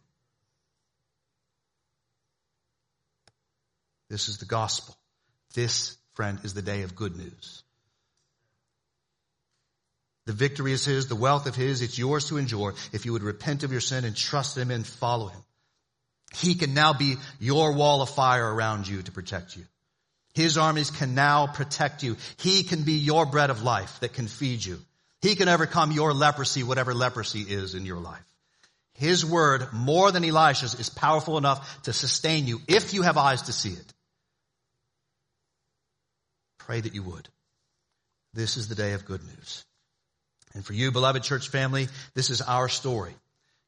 This 4.09 4.29
is 4.29 4.39
the 4.39 4.47
gospel. 4.47 4.97
This, 5.55 5.97
friend, 6.15 6.39
is 6.45 6.55
the 6.55 6.63
day 6.63 6.83
of 6.83 6.97
good 6.97 7.17
news. 7.17 7.63
The 10.31 10.37
victory 10.37 10.71
is 10.71 10.85
His, 10.85 11.09
the 11.09 11.17
wealth 11.17 11.49
of 11.49 11.57
His, 11.57 11.83
it's 11.83 11.99
yours 11.99 12.29
to 12.29 12.37
enjoy 12.37 12.71
if 12.93 13.05
you 13.05 13.15
would 13.15 13.25
repent 13.25 13.65
of 13.65 13.73
your 13.73 13.81
sin 13.81 14.05
and 14.05 14.15
trust 14.15 14.57
Him 14.57 14.71
and 14.71 14.87
follow 14.87 15.27
Him. 15.27 15.41
He 16.33 16.55
can 16.55 16.73
now 16.73 16.93
be 16.93 17.17
your 17.41 17.73
wall 17.73 18.01
of 18.01 18.11
fire 18.11 18.55
around 18.55 18.87
you 18.87 19.03
to 19.03 19.11
protect 19.11 19.57
you. 19.57 19.65
His 20.33 20.57
armies 20.57 20.93
can 20.93 21.17
now 21.17 21.49
protect 21.49 22.05
you. 22.05 22.17
He 22.37 22.63
can 22.63 22.85
be 22.85 22.93
your 22.93 23.27
bread 23.27 23.51
of 23.51 23.65
life 23.65 23.99
that 24.03 24.13
can 24.13 24.29
feed 24.29 24.65
you. 24.65 24.79
He 25.21 25.35
can 25.35 25.49
overcome 25.49 25.91
your 25.91 26.15
leprosy, 26.15 26.63
whatever 26.63 26.95
leprosy 26.95 27.41
is 27.41 27.75
in 27.75 27.85
your 27.85 27.99
life. 27.99 28.23
His 28.95 29.27
word, 29.27 29.73
more 29.73 30.13
than 30.13 30.25
Elisha's, 30.25 30.77
is 30.79 30.91
powerful 30.91 31.39
enough 31.39 31.83
to 31.83 31.93
sustain 31.93 32.47
you 32.47 32.61
if 32.69 32.95
you 32.95 33.03
have 33.03 33.17
eyes 33.17 33.43
to 33.43 33.53
see 33.53 33.71
it. 33.71 33.95
Pray 36.59 36.81
that 36.81 36.95
you 36.95 37.03
would. 37.03 37.29
This 38.33 38.57
is 38.57 38.69
the 38.69 38.77
day 38.77 38.93
of 38.93 39.05
good 39.05 39.25
news. 39.25 39.65
And 40.55 40.65
for 40.65 40.73
you, 40.73 40.91
beloved 40.91 41.23
church 41.23 41.49
family, 41.49 41.89
this 42.15 42.31
is 42.31 42.43
our 42.43 42.69
story. 42.69 43.15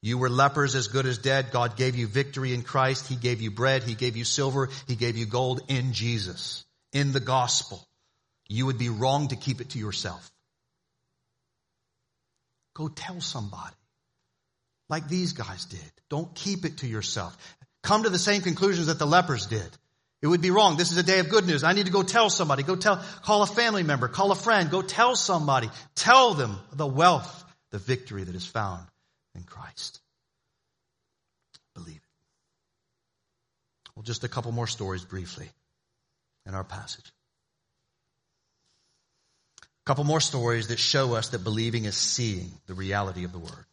You 0.00 0.18
were 0.18 0.28
lepers 0.28 0.74
as 0.74 0.88
good 0.88 1.06
as 1.06 1.18
dead. 1.18 1.52
God 1.52 1.76
gave 1.76 1.94
you 1.94 2.08
victory 2.08 2.54
in 2.54 2.62
Christ. 2.62 3.06
He 3.06 3.14
gave 3.14 3.40
you 3.40 3.52
bread. 3.52 3.84
He 3.84 3.94
gave 3.94 4.16
you 4.16 4.24
silver. 4.24 4.68
He 4.88 4.96
gave 4.96 5.16
you 5.16 5.26
gold 5.26 5.60
in 5.68 5.92
Jesus, 5.92 6.64
in 6.92 7.12
the 7.12 7.20
gospel. 7.20 7.86
You 8.48 8.66
would 8.66 8.78
be 8.78 8.88
wrong 8.88 9.28
to 9.28 9.36
keep 9.36 9.60
it 9.60 9.70
to 9.70 9.78
yourself. 9.78 10.28
Go 12.74 12.88
tell 12.88 13.20
somebody 13.20 13.76
like 14.88 15.08
these 15.08 15.34
guys 15.34 15.66
did. 15.66 15.92
Don't 16.08 16.34
keep 16.34 16.64
it 16.64 16.78
to 16.78 16.86
yourself. 16.88 17.36
Come 17.82 18.02
to 18.02 18.10
the 18.10 18.18
same 18.18 18.42
conclusions 18.42 18.88
that 18.88 18.98
the 18.98 19.06
lepers 19.06 19.46
did. 19.46 19.68
It 20.22 20.28
would 20.28 20.40
be 20.40 20.52
wrong. 20.52 20.76
This 20.76 20.92
is 20.92 20.98
a 20.98 21.02
day 21.02 21.18
of 21.18 21.28
good 21.28 21.46
news. 21.46 21.64
I 21.64 21.72
need 21.72 21.86
to 21.86 21.92
go 21.92 22.04
tell 22.04 22.30
somebody. 22.30 22.62
Go 22.62 22.76
tell, 22.76 23.02
call 23.22 23.42
a 23.42 23.46
family 23.46 23.82
member, 23.82 24.06
call 24.06 24.30
a 24.30 24.36
friend, 24.36 24.70
go 24.70 24.80
tell 24.80 25.16
somebody. 25.16 25.68
Tell 25.96 26.34
them 26.34 26.60
the 26.72 26.86
wealth, 26.86 27.44
the 27.72 27.78
victory 27.78 28.22
that 28.22 28.34
is 28.34 28.46
found 28.46 28.86
in 29.34 29.42
Christ. 29.42 30.00
Believe 31.74 31.96
it. 31.96 32.02
Well, 33.96 34.04
just 34.04 34.22
a 34.22 34.28
couple 34.28 34.52
more 34.52 34.68
stories 34.68 35.04
briefly 35.04 35.50
in 36.46 36.54
our 36.54 36.64
passage. 36.64 37.12
A 39.60 39.84
couple 39.86 40.04
more 40.04 40.20
stories 40.20 40.68
that 40.68 40.78
show 40.78 41.14
us 41.14 41.30
that 41.30 41.42
believing 41.42 41.84
is 41.84 41.96
seeing 41.96 42.52
the 42.66 42.74
reality 42.74 43.24
of 43.24 43.32
the 43.32 43.40
word. 43.40 43.66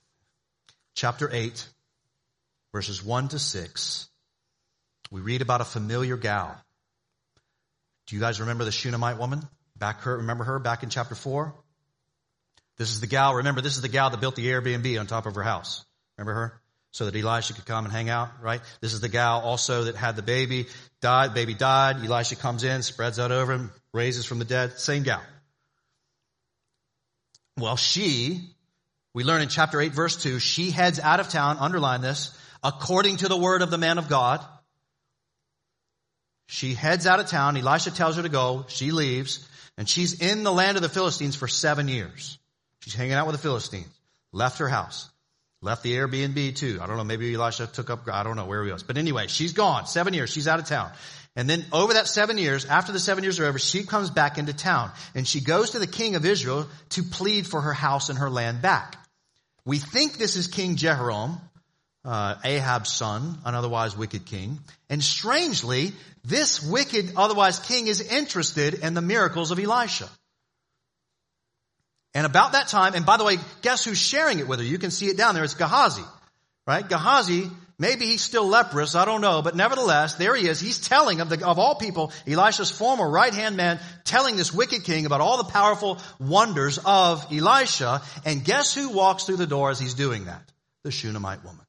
Chapter 0.96 1.30
8, 1.32 1.68
verses 2.74 3.06
1 3.06 3.28
to 3.30 3.40
6, 3.40 4.09
we 5.12 5.22
read 5.22 5.42
about 5.42 5.62
a 5.62 5.66
familiar 5.66 6.18
gal. 6.18 6.56
Do 8.08 8.16
you 8.16 8.22
guys 8.22 8.40
remember 8.40 8.66
the 8.66 8.72
Shunammite 8.72 9.18
woman? 9.18 9.42
Back 9.78 10.02
her, 10.02 10.18
remember 10.18 10.44
her 10.44 10.60
back 10.60 10.84
in 10.84 10.90
chapter 10.90 11.16
4? 11.16 11.54
This 12.78 12.92
is 12.92 13.02
the 13.02 13.08
gal, 13.08 13.36
remember, 13.36 13.62
this 13.62 13.76
is 13.76 13.82
the 13.82 13.90
gal 13.90 14.10
that 14.10 14.22
built 14.22 14.36
the 14.36 14.48
Airbnb 14.48 15.00
on 15.00 15.06
top 15.06 15.26
of 15.26 15.36
her 15.36 15.44
house. 15.44 15.86
Remember 16.18 16.34
her? 16.34 16.62
So 16.92 17.06
that 17.06 17.16
Elisha 17.16 17.54
could 17.54 17.66
come 17.66 17.86
and 17.86 17.94
hang 17.94 18.10
out, 18.10 18.30
right? 18.42 18.62
This 18.82 18.94
is 18.94 19.02
the 19.02 19.10
gal 19.10 19.42
also 19.42 19.84
that 19.84 19.96
had 19.96 20.16
the 20.16 20.22
baby, 20.22 20.68
died, 21.02 21.34
baby 21.34 21.54
died. 21.54 21.98
Elisha 21.98 22.36
comes 22.36 22.64
in, 22.64 22.82
spreads 22.82 23.20
out 23.20 23.32
over 23.32 23.54
him, 23.54 23.72
raises 23.94 24.26
from 24.26 24.40
the 24.40 24.46
dead. 24.46 24.80
Same 24.80 25.04
gal. 25.04 25.22
Well, 27.58 27.76
she, 27.76 28.42
we 29.14 29.24
learn 29.24 29.42
in 29.42 29.50
chapter 29.50 29.80
8 29.82 29.94
verse 29.94 30.16
2, 30.16 30.40
she 30.40 30.72
heads 30.72 31.00
out 31.00 31.20
of 31.20 31.30
town, 31.30 31.58
underline 31.60 32.02
this, 32.02 32.36
according 32.64 33.18
to 33.18 33.28
the 33.28 33.38
word 33.38 33.62
of 33.62 33.70
the 33.70 33.78
man 33.78 33.98
of 33.98 34.08
God. 34.08 34.44
She 36.52 36.74
heads 36.74 37.06
out 37.06 37.20
of 37.20 37.28
town. 37.28 37.58
Elisha 37.58 37.92
tells 37.92 38.16
her 38.16 38.24
to 38.24 38.30
go. 38.30 38.66
She 38.70 38.90
leaves 38.90 39.48
and 39.78 39.88
she's 39.88 40.20
in 40.20 40.44
the 40.44 40.52
land 40.52 40.78
of 40.78 40.82
the 40.82 40.90
Philistines 40.90 41.36
for 41.36 41.48
seven 41.48 41.88
years. 41.88 42.40
She's 42.80 42.96
hanging 42.96 43.14
out 43.14 43.28
with 43.28 43.36
the 43.36 43.42
Philistines. 43.42 43.88
Left 44.32 44.58
her 44.58 44.68
house. 44.68 45.08
Left 45.62 45.84
the 45.84 45.94
Airbnb 45.94 46.56
too. 46.56 46.80
I 46.82 46.88
don't 46.88 46.98
know. 46.98 47.04
Maybe 47.04 47.36
Elisha 47.36 47.68
took 47.68 47.92
up, 47.92 48.08
I 48.12 48.24
don't 48.24 48.36
know 48.36 48.48
where 48.48 48.66
he 48.66 48.72
was. 48.72 48.82
But 48.82 48.98
anyway, 48.98 49.28
she's 49.28 49.54
gone. 49.54 49.86
Seven 49.86 50.16
years. 50.16 50.32
She's 50.32 50.48
out 50.48 50.58
of 50.58 50.66
town. 50.66 50.92
And 51.36 51.48
then 51.48 51.68
over 51.72 51.94
that 51.94 52.08
seven 52.08 52.40
years, 52.40 52.66
after 52.66 52.92
the 52.92 53.00
seven 53.00 53.24
years 53.24 53.40
are 53.40 53.46
over, 53.46 53.60
she 53.60 53.84
comes 53.84 54.10
back 54.10 54.40
into 54.40 54.52
town 54.52 54.90
and 55.14 55.28
she 55.28 55.42
goes 55.42 55.70
to 55.72 55.80
the 55.80 55.86
king 55.86 56.16
of 56.16 56.26
Israel 56.26 56.68
to 56.90 57.04
plead 57.04 57.46
for 57.46 57.62
her 57.62 57.74
house 57.74 58.10
and 58.10 58.18
her 58.18 58.30
land 58.32 58.64
back. 58.64 58.98
We 59.66 59.78
think 59.78 60.18
this 60.18 60.36
is 60.36 60.48
King 60.48 60.78
Jehoram, 60.78 61.38
uh, 62.10 62.36
Ahab's 62.44 62.92
son, 62.92 63.38
an 63.46 63.54
otherwise 63.54 63.96
wicked 63.96 64.26
king. 64.26 64.58
And 64.90 65.04
strangely, 65.04 65.92
this 66.26 66.64
wicked, 66.64 67.14
otherwise 67.16 67.60
king 67.60 67.86
is 67.86 68.02
interested 68.02 68.74
in 68.74 68.96
the 68.96 69.02
miracles 69.02 69.52
of 69.52 69.60
Elisha. 69.60 70.10
And 72.16 72.26
about 72.26 72.54
that 72.54 72.68
time, 72.68 72.96
and 72.96 73.06
by 73.06 73.18
the 73.18 73.24
way, 73.24 73.38
guess 73.62 73.86
who's 73.86 74.00
sharing 74.00 74.40
it 74.40 74.48
with 74.48 74.58
her? 74.58 74.66
You 74.66 74.80
can 74.80 74.90
see 74.90 75.06
it 75.06 75.18
down 75.18 75.36
there. 75.36 75.44
It's 75.44 75.54
Gehazi, 75.54 76.02
right? 76.66 76.88
Gehazi 76.88 77.52
Maybe 77.82 78.08
he's 78.08 78.22
still 78.22 78.46
leprous. 78.46 78.94
I 78.94 79.06
don't 79.06 79.22
know. 79.22 79.42
But 79.42 79.56
nevertheless, 79.56 80.16
there 80.16 80.36
he 80.36 80.50
is. 80.50 80.60
He's 80.60 80.82
telling 80.82 81.22
of 81.22 81.30
the, 81.30 81.48
of 81.48 81.60
all 81.60 81.76
people, 81.76 82.12
Elisha's 82.28 82.70
former 82.70 83.10
right 83.10 83.34
hand 83.34 83.56
man, 83.56 83.80
telling 84.04 84.36
this 84.36 84.54
wicked 84.54 84.84
king 84.84 85.06
about 85.06 85.22
all 85.22 85.38
the 85.38 85.46
powerful 85.46 85.98
wonders 86.20 86.78
of 86.84 87.26
Elisha. 87.32 88.02
And 88.26 88.44
guess 88.44 88.76
who 88.76 88.90
walks 88.90 89.24
through 89.24 89.38
the 89.38 89.48
door 89.48 89.72
as 89.72 89.80
he's 89.80 89.94
doing 89.94 90.26
that? 90.26 90.42
The 90.84 90.92
Shunammite 90.92 91.46
woman. 91.46 91.66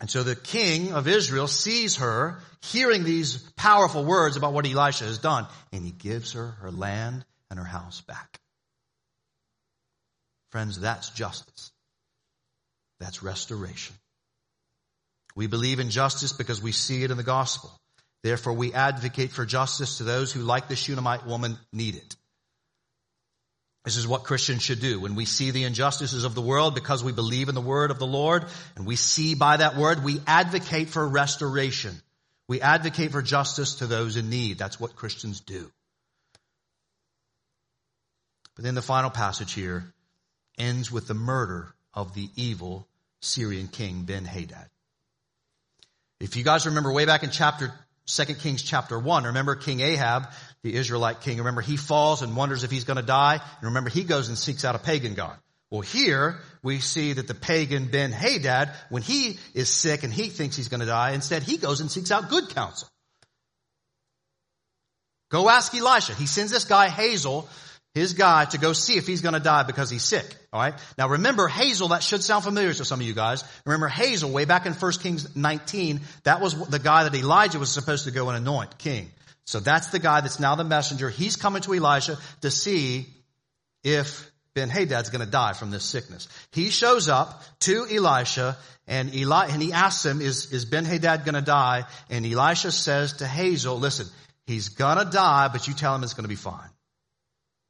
And 0.00 0.10
so 0.10 0.22
the 0.22 0.34
king 0.34 0.92
of 0.92 1.06
Israel 1.06 1.46
sees 1.46 1.96
her 1.96 2.38
hearing 2.62 3.04
these 3.04 3.38
powerful 3.56 4.04
words 4.04 4.36
about 4.36 4.54
what 4.54 4.66
Elisha 4.66 5.04
has 5.04 5.18
done, 5.18 5.46
and 5.72 5.84
he 5.84 5.90
gives 5.90 6.32
her 6.32 6.46
her 6.62 6.70
land 6.70 7.24
and 7.50 7.58
her 7.58 7.64
house 7.64 8.00
back. 8.00 8.40
Friends, 10.50 10.80
that's 10.80 11.10
justice. 11.10 11.70
That's 12.98 13.22
restoration. 13.22 13.94
We 15.36 15.46
believe 15.46 15.80
in 15.80 15.90
justice 15.90 16.32
because 16.32 16.62
we 16.62 16.72
see 16.72 17.04
it 17.04 17.10
in 17.10 17.16
the 17.16 17.22
gospel. 17.22 17.70
Therefore, 18.22 18.54
we 18.54 18.72
advocate 18.72 19.32
for 19.32 19.46
justice 19.46 19.98
to 19.98 20.04
those 20.04 20.32
who, 20.32 20.40
like 20.40 20.68
the 20.68 20.76
Shunammite 20.76 21.26
woman, 21.26 21.58
need 21.72 21.94
it. 21.94 22.16
This 23.84 23.96
is 23.96 24.06
what 24.06 24.24
Christians 24.24 24.62
should 24.62 24.80
do. 24.80 25.00
When 25.00 25.14
we 25.14 25.24
see 25.24 25.50
the 25.50 25.64
injustices 25.64 26.24
of 26.24 26.34
the 26.34 26.42
world 26.42 26.74
because 26.74 27.02
we 27.02 27.12
believe 27.12 27.48
in 27.48 27.54
the 27.54 27.60
word 27.62 27.90
of 27.90 27.98
the 27.98 28.06
Lord 28.06 28.44
and 28.76 28.86
we 28.86 28.96
see 28.96 29.34
by 29.34 29.56
that 29.56 29.76
word, 29.76 30.04
we 30.04 30.20
advocate 30.26 30.90
for 30.90 31.06
restoration. 31.08 31.94
We 32.46 32.60
advocate 32.60 33.12
for 33.12 33.22
justice 33.22 33.76
to 33.76 33.86
those 33.86 34.16
in 34.16 34.28
need. 34.28 34.58
That's 34.58 34.78
what 34.78 34.96
Christians 34.96 35.40
do. 35.40 35.70
But 38.54 38.64
then 38.64 38.74
the 38.74 38.82
final 38.82 39.08
passage 39.08 39.54
here 39.54 39.94
ends 40.58 40.92
with 40.92 41.06
the 41.06 41.14
murder 41.14 41.74
of 41.94 42.14
the 42.14 42.28
evil 42.36 42.86
Syrian 43.20 43.68
king 43.68 44.02
Ben 44.02 44.26
Hadad. 44.26 44.68
If 46.20 46.36
you 46.36 46.44
guys 46.44 46.66
remember 46.66 46.92
way 46.92 47.06
back 47.06 47.22
in 47.22 47.30
chapter 47.30 47.72
2 48.06 48.34
Kings 48.34 48.62
chapter 48.62 48.98
1, 48.98 49.24
remember 49.24 49.54
King 49.54 49.80
Ahab, 49.80 50.28
the 50.62 50.74
Israelite 50.74 51.20
king, 51.22 51.38
remember 51.38 51.60
he 51.60 51.76
falls 51.76 52.22
and 52.22 52.36
wonders 52.36 52.64
if 52.64 52.70
he's 52.70 52.84
going 52.84 52.98
to 52.98 53.02
die. 53.02 53.34
And 53.34 53.62
remember 53.62 53.90
he 53.90 54.04
goes 54.04 54.28
and 54.28 54.36
seeks 54.36 54.64
out 54.64 54.74
a 54.74 54.78
pagan 54.78 55.14
god. 55.14 55.36
Well, 55.70 55.82
here 55.82 56.40
we 56.62 56.80
see 56.80 57.12
that 57.12 57.28
the 57.28 57.34
pagan 57.34 57.86
Ben 57.86 58.10
Hadad, 58.10 58.70
when 58.88 59.02
he 59.02 59.38
is 59.54 59.70
sick 59.70 60.02
and 60.02 60.12
he 60.12 60.28
thinks 60.28 60.56
he's 60.56 60.68
going 60.68 60.80
to 60.80 60.86
die, 60.86 61.12
instead 61.12 61.44
he 61.44 61.58
goes 61.58 61.80
and 61.80 61.90
seeks 61.90 62.10
out 62.10 62.28
good 62.28 62.48
counsel. 62.50 62.88
Go 65.30 65.48
ask 65.48 65.72
Elisha. 65.74 66.14
He 66.14 66.26
sends 66.26 66.50
this 66.50 66.64
guy 66.64 66.88
Hazel, 66.88 67.48
his 67.94 68.14
guy 68.14 68.46
to 68.46 68.58
go 68.58 68.72
see 68.72 68.96
if 68.96 69.06
he's 69.06 69.20
going 69.20 69.34
to 69.34 69.40
die 69.40 69.62
because 69.62 69.88
he's 69.88 70.02
sick. 70.02 70.26
All 70.52 70.60
right. 70.60 70.74
Now 70.98 71.08
remember 71.08 71.46
Hazel. 71.46 71.88
that 71.88 72.02
should 72.02 72.24
sound 72.24 72.42
familiar 72.42 72.72
to 72.74 72.84
some 72.84 72.98
of 73.00 73.06
you 73.06 73.14
guys. 73.14 73.44
Remember 73.64 73.86
Hazel 73.86 74.32
way 74.32 74.44
back 74.44 74.66
in 74.66 74.72
1 74.72 74.92
Kings 74.94 75.36
19, 75.36 76.00
that 76.24 76.40
was 76.40 76.68
the 76.68 76.80
guy 76.80 77.04
that 77.04 77.14
Elijah 77.14 77.60
was 77.60 77.70
supposed 77.70 78.04
to 78.04 78.10
go 78.10 78.28
and 78.28 78.38
anoint 78.38 78.76
king. 78.76 79.12
So 79.44 79.60
that's 79.60 79.88
the 79.88 79.98
guy 79.98 80.20
that's 80.20 80.40
now 80.40 80.54
the 80.54 80.64
messenger. 80.64 81.10
He's 81.10 81.36
coming 81.36 81.62
to 81.62 81.74
Elisha 81.74 82.18
to 82.42 82.50
see 82.50 83.06
if 83.82 84.30
Ben 84.54 84.68
Hadad's 84.68 85.10
going 85.10 85.24
to 85.24 85.30
die 85.30 85.52
from 85.52 85.70
this 85.70 85.84
sickness. 85.84 86.28
He 86.52 86.70
shows 86.70 87.08
up 87.08 87.42
to 87.60 87.86
Elisha 87.90 88.56
and 88.86 89.14
Eli, 89.14 89.46
and 89.50 89.62
he 89.62 89.72
asks 89.72 90.04
him, 90.04 90.20
is, 90.20 90.52
is 90.52 90.64
Ben 90.64 90.84
Hadad 90.84 91.24
going 91.24 91.34
to 91.34 91.42
die? 91.42 91.84
And 92.10 92.26
Elisha 92.26 92.72
says 92.72 93.14
to 93.14 93.26
Hazel, 93.26 93.78
listen, 93.78 94.06
he's 94.46 94.70
going 94.70 94.98
to 94.98 95.04
die, 95.04 95.48
but 95.52 95.68
you 95.68 95.74
tell 95.74 95.94
him 95.94 96.02
it's 96.02 96.14
going 96.14 96.24
to 96.24 96.28
be 96.28 96.34
fine. 96.34 96.70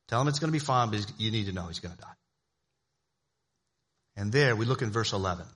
Tell 0.08 0.20
him 0.20 0.28
it's 0.28 0.38
going 0.38 0.48
to 0.48 0.52
be 0.52 0.58
fine, 0.58 0.90
but 0.90 1.06
you 1.18 1.30
need 1.30 1.46
to 1.46 1.52
know 1.52 1.66
he's 1.66 1.80
going 1.80 1.94
to 1.94 2.00
die. 2.00 2.08
And 4.16 4.32
there 4.32 4.56
we 4.56 4.66
look 4.66 4.82
in 4.82 4.90
verse 4.90 5.12
11. 5.12 5.46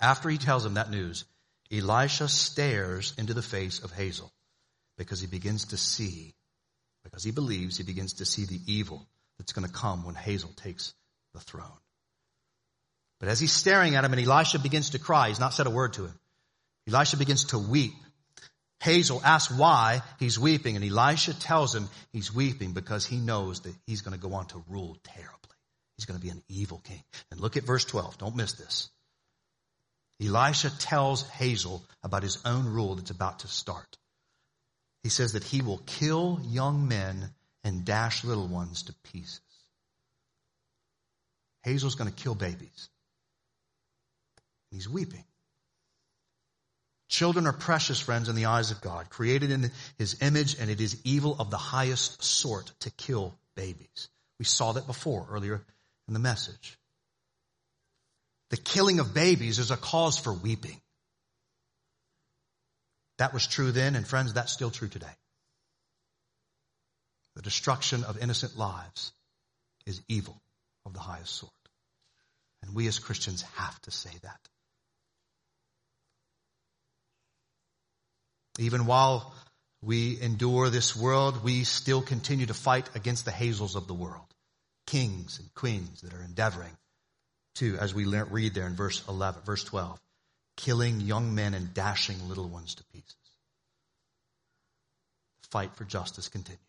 After 0.00 0.28
he 0.28 0.38
tells 0.38 0.64
him 0.64 0.74
that 0.74 0.90
news, 0.90 1.24
Elisha 1.70 2.28
stares 2.28 3.14
into 3.18 3.34
the 3.34 3.42
face 3.42 3.80
of 3.80 3.92
Hazael 3.92 4.32
because 4.98 5.20
he 5.20 5.26
begins 5.26 5.66
to 5.66 5.76
see, 5.76 6.34
because 7.04 7.24
he 7.24 7.30
believes 7.30 7.76
he 7.76 7.84
begins 7.84 8.14
to 8.14 8.24
see 8.24 8.44
the 8.44 8.60
evil 8.66 9.06
that's 9.38 9.52
going 9.52 9.66
to 9.66 9.72
come 9.72 10.04
when 10.04 10.14
Hazel 10.14 10.50
takes 10.56 10.94
the 11.34 11.40
throne. 11.40 11.66
But 13.20 13.28
as 13.28 13.38
he's 13.40 13.52
staring 13.52 13.94
at 13.94 14.04
him 14.04 14.12
and 14.12 14.22
Elisha 14.26 14.58
begins 14.58 14.90
to 14.90 14.98
cry, 14.98 15.28
he's 15.28 15.40
not 15.40 15.54
said 15.54 15.66
a 15.66 15.70
word 15.70 15.92
to 15.94 16.06
him. 16.06 16.18
Elisha 16.88 17.16
begins 17.16 17.44
to 17.46 17.58
weep 17.58 17.92
Hazel 18.82 19.22
asks 19.24 19.54
why 19.54 20.02
he's 20.18 20.40
weeping, 20.40 20.74
and 20.74 20.84
Elisha 20.84 21.38
tells 21.38 21.72
him 21.72 21.88
he's 22.12 22.34
weeping 22.34 22.72
because 22.72 23.06
he 23.06 23.16
knows 23.16 23.60
that 23.60 23.74
he's 23.86 24.00
going 24.00 24.18
to 24.18 24.20
go 24.20 24.34
on 24.34 24.46
to 24.46 24.64
rule 24.68 24.96
terribly. 25.04 25.56
He's 25.96 26.04
going 26.04 26.18
to 26.18 26.24
be 26.24 26.30
an 26.30 26.42
evil 26.48 26.80
king. 26.82 27.00
And 27.30 27.38
look 27.38 27.56
at 27.56 27.62
verse 27.62 27.84
12. 27.84 28.18
Don't 28.18 28.34
miss 28.34 28.54
this. 28.54 28.90
Elisha 30.20 30.76
tells 30.80 31.22
Hazel 31.28 31.84
about 32.02 32.24
his 32.24 32.38
own 32.44 32.66
rule 32.66 32.96
that's 32.96 33.12
about 33.12 33.40
to 33.40 33.48
start. 33.48 33.98
He 35.02 35.08
says 35.08 35.32
that 35.32 35.44
he 35.44 35.62
will 35.62 35.82
kill 35.86 36.40
young 36.44 36.88
men 36.88 37.30
and 37.64 37.84
dash 37.84 38.24
little 38.24 38.46
ones 38.46 38.84
to 38.84 38.94
pieces. 39.12 39.40
Hazel's 41.62 41.94
going 41.94 42.10
to 42.10 42.22
kill 42.22 42.34
babies. 42.34 42.88
He's 44.70 44.88
weeping. 44.88 45.24
Children 47.08 47.46
are 47.46 47.52
precious, 47.52 48.00
friends, 48.00 48.28
in 48.28 48.36
the 48.36 48.46
eyes 48.46 48.70
of 48.70 48.80
God, 48.80 49.10
created 49.10 49.50
in 49.50 49.70
his 49.98 50.22
image, 50.22 50.58
and 50.58 50.70
it 50.70 50.80
is 50.80 51.00
evil 51.04 51.36
of 51.38 51.50
the 51.50 51.58
highest 51.58 52.22
sort 52.22 52.72
to 52.80 52.90
kill 52.90 53.34
babies. 53.54 54.08
We 54.38 54.44
saw 54.44 54.72
that 54.72 54.86
before 54.86 55.26
earlier 55.30 55.62
in 56.08 56.14
the 56.14 56.20
message. 56.20 56.78
The 58.50 58.56
killing 58.56 58.98
of 58.98 59.14
babies 59.14 59.58
is 59.58 59.70
a 59.70 59.76
cause 59.76 60.18
for 60.18 60.32
weeping. 60.32 60.80
That 63.18 63.34
was 63.34 63.46
true 63.46 63.72
then, 63.72 63.94
and 63.94 64.06
friends, 64.06 64.34
that's 64.34 64.52
still 64.52 64.70
true 64.70 64.88
today. 64.88 65.14
The 67.36 67.42
destruction 67.42 68.04
of 68.04 68.18
innocent 68.18 68.58
lives 68.58 69.12
is 69.86 70.02
evil 70.08 70.40
of 70.84 70.92
the 70.92 71.00
highest 71.00 71.34
sort. 71.34 71.52
And 72.62 72.74
we 72.74 72.86
as 72.86 72.98
Christians 72.98 73.42
have 73.56 73.80
to 73.82 73.90
say 73.90 74.10
that. 74.22 74.38
Even 78.58 78.86
while 78.86 79.34
we 79.80 80.20
endure 80.20 80.70
this 80.70 80.94
world, 80.94 81.42
we 81.42 81.64
still 81.64 82.02
continue 82.02 82.46
to 82.46 82.54
fight 82.54 82.88
against 82.94 83.24
the 83.24 83.30
Hazels 83.30 83.74
of 83.76 83.86
the 83.86 83.94
world. 83.94 84.26
Kings 84.86 85.38
and 85.38 85.52
queens 85.54 86.02
that 86.02 86.12
are 86.12 86.22
endeavoring 86.22 86.76
to, 87.56 87.76
as 87.78 87.94
we 87.94 88.04
read 88.04 88.54
there 88.54 88.66
in 88.66 88.76
verse 88.76 89.02
11, 89.08 89.42
verse 89.42 89.64
12, 89.64 89.98
killing 90.56 91.00
young 91.00 91.34
men 91.34 91.54
and 91.54 91.74
dashing 91.74 92.28
little 92.28 92.48
ones 92.48 92.74
to 92.76 92.84
pieces. 92.92 93.16
The 95.42 95.48
fight 95.50 95.76
for 95.76 95.84
justice 95.84 96.28
continues. 96.28 96.60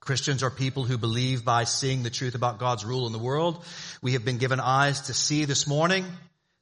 Christians 0.00 0.42
are 0.42 0.50
people 0.50 0.84
who 0.84 0.96
believe 0.96 1.44
by 1.44 1.64
seeing 1.64 2.02
the 2.02 2.10
truth 2.10 2.34
about 2.34 2.58
God's 2.58 2.84
rule 2.84 3.06
in 3.06 3.12
the 3.12 3.18
world. 3.18 3.64
We 4.00 4.12
have 4.12 4.24
been 4.24 4.38
given 4.38 4.60
eyes 4.60 5.02
to 5.02 5.14
see 5.14 5.44
this 5.44 5.66
morning 5.66 6.06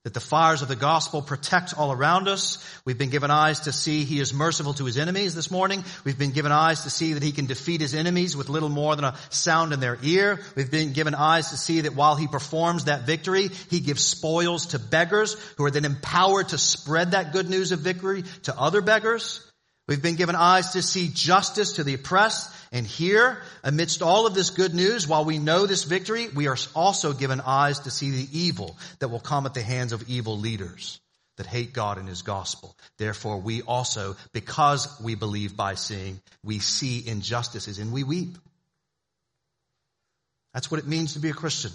that 0.07 0.15
the 0.15 0.21
fires 0.21 0.63
of 0.63 0.69
the 0.69 0.77
gospel 0.77 1.21
protect 1.21 1.77
all 1.77 1.91
around 1.91 2.29
us. 2.29 2.65
We've 2.85 2.97
been 2.97 3.11
given 3.11 3.33
eyes 3.33 3.59
to 3.63 3.73
see 3.73 4.05
he 4.05 4.21
is 4.21 4.33
merciful 4.33 4.73
to 4.75 4.85
his 4.85 4.99
enemies 4.99 5.35
this 5.35 5.51
morning. 5.51 5.83
We've 6.05 6.17
been 6.17 6.31
given 6.31 6.53
eyes 6.53 6.85
to 6.85 6.91
see 6.91 7.15
that 7.15 7.25
he 7.25 7.33
can 7.33 7.47
defeat 7.47 7.81
his 7.81 7.93
enemies 7.93 8.37
with 8.37 8.49
little 8.49 8.69
more 8.69 8.95
than 8.95 9.05
a 9.05 9.17
sound 9.31 9.73
in 9.73 9.81
their 9.81 9.99
ear. 10.05 10.39
We've 10.55 10.71
been 10.71 10.93
given 10.93 11.17
eyes 11.17 11.51
to 11.51 11.57
see 11.57 11.81
that 11.81 11.97
while 11.97 12.15
he 12.15 12.29
performs 12.29 12.85
that 12.85 13.05
victory, 13.05 13.49
he 13.69 13.81
gives 13.81 14.05
spoils 14.05 14.67
to 14.67 14.79
beggars 14.79 15.35
who 15.57 15.65
are 15.65 15.73
then 15.73 15.85
empowered 15.85 16.51
to 16.51 16.59
spread 16.59 17.11
that 17.11 17.33
good 17.33 17.51
news 17.51 17.73
of 17.73 17.81
victory 17.81 18.23
to 18.45 18.57
other 18.57 18.83
beggars. 18.83 19.41
We've 19.89 20.03
been 20.03 20.17
given 20.17 20.35
eyes 20.35 20.71
to 20.71 20.83
see 20.83 21.11
justice 21.13 21.73
to 21.73 21.85
the 21.85 21.95
oppressed. 21.95 22.53
And 22.73 22.85
here, 22.87 23.41
amidst 23.63 24.03
all 24.03 24.27
of 24.27 24.35
this 24.35 24.51
good 24.51 24.75
news, 24.75 25.07
while 25.07 25.25
we 25.25 25.39
know 25.39 25.67
this 25.67 25.85
victory, 25.85 26.29
we 26.29 26.49
are 26.49 26.57
also 26.75 27.13
given 27.13 27.41
eyes 27.41 27.81
to 27.81 27.91
see 27.91 28.11
the 28.11 28.29
evil 28.33 28.77
that 28.99 29.09
will 29.09 29.21
come 29.21 29.47
at 29.47 29.55
the 29.55 29.63
hands 29.63 29.93
of 29.93 30.09
evil 30.09 30.39
leaders 30.39 31.01
that 31.37 31.47
hate 31.47 31.73
God 31.73 31.99
and 31.99 32.09
His 32.09 32.23
gospel. 32.23 32.77
Therefore, 32.99 33.39
we 33.39 33.63
also, 33.63 34.17
because 34.33 34.89
we 35.01 35.15
believe 35.15 35.57
by 35.57 35.75
seeing, 35.75 36.21
we 36.43 36.59
see 36.59 37.07
injustices 37.07 37.79
and 37.79 37.93
we 37.93 38.03
weep. 38.03 38.37
That's 40.53 40.71
what 40.71 40.81
it 40.81 40.87
means 40.87 41.13
to 41.13 41.21
be 41.21 41.31
a 41.31 41.35
Christian. 41.35 41.71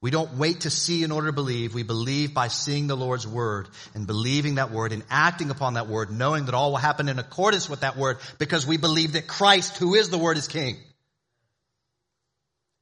We 0.00 0.10
don't 0.10 0.38
wait 0.38 0.60
to 0.60 0.70
see 0.70 1.02
in 1.02 1.10
order 1.10 1.26
to 1.28 1.32
believe. 1.32 1.74
We 1.74 1.82
believe 1.82 2.32
by 2.32 2.48
seeing 2.48 2.86
the 2.86 2.96
Lord's 2.96 3.26
word 3.26 3.68
and 3.94 4.06
believing 4.06 4.54
that 4.54 4.70
word 4.70 4.92
and 4.92 5.02
acting 5.10 5.50
upon 5.50 5.74
that 5.74 5.88
word, 5.88 6.10
knowing 6.10 6.44
that 6.44 6.54
all 6.54 6.70
will 6.70 6.78
happen 6.78 7.08
in 7.08 7.18
accordance 7.18 7.68
with 7.68 7.80
that 7.80 7.96
word 7.96 8.18
because 8.38 8.64
we 8.64 8.76
believe 8.76 9.12
that 9.12 9.26
Christ, 9.26 9.76
who 9.78 9.94
is 9.94 10.08
the 10.08 10.18
word, 10.18 10.38
is 10.38 10.46
king. 10.46 10.76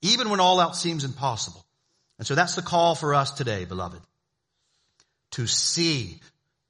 Even 0.02 0.28
when 0.28 0.40
all 0.40 0.60
else 0.60 0.80
seems 0.80 1.04
impossible. 1.04 1.64
And 2.18 2.26
so 2.26 2.34
that's 2.34 2.54
the 2.54 2.62
call 2.62 2.94
for 2.94 3.14
us 3.14 3.30
today, 3.32 3.64
beloved. 3.64 4.00
To 5.32 5.46
see, 5.46 6.20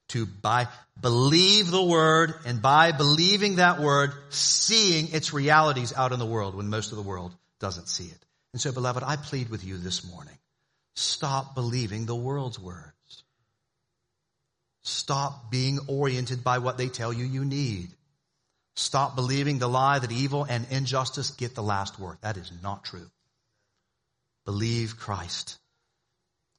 to 0.09 0.27
by 0.27 0.69
believe 1.01 1.73
the 1.73 1.83
word 1.83 2.35
and 2.47 2.63
by 2.63 2.93
believing 2.93 3.57
that 3.57 3.81
word, 3.81 4.13
seeing 4.31 5.13
its 5.13 5.33
realities 5.33 5.93
out 5.93 6.13
in 6.13 6.21
the 6.21 6.27
world 6.27 6.55
when 6.55 6.69
most 6.69 6.93
of 6.93 6.97
the 6.97 7.03
world 7.03 7.35
doesn't 7.59 7.89
see 7.89 8.05
it. 8.05 8.26
And 8.57 8.61
so, 8.63 8.73
beloved, 8.73 9.03
I 9.03 9.17
plead 9.17 9.51
with 9.51 9.65
you 9.65 9.77
this 9.77 10.03
morning. 10.11 10.39
Stop 10.95 11.55
believing 11.55 12.07
the 12.07 12.17
world's 12.17 12.59
words. 12.59 13.23
Stop 14.83 15.51
being 15.51 15.79
oriented 15.89 16.43
by 16.43 16.57
what 16.57 16.79
they 16.79 16.89
tell 16.89 17.13
you 17.13 17.27
you 17.27 17.45
need. 17.45 17.91
Stop 18.75 19.15
believing 19.15 19.59
the 19.59 19.69
lie 19.69 19.99
that 19.99 20.11
evil 20.11 20.45
and 20.45 20.67
injustice 20.71 21.33
get 21.33 21.55
the 21.55 21.63
last 21.63 22.01
word. 22.01 22.17
That 22.23 22.39
is 22.39 22.51
not 22.63 22.83
true. 22.83 23.11
Believe 24.47 24.97
Christ. 24.97 25.59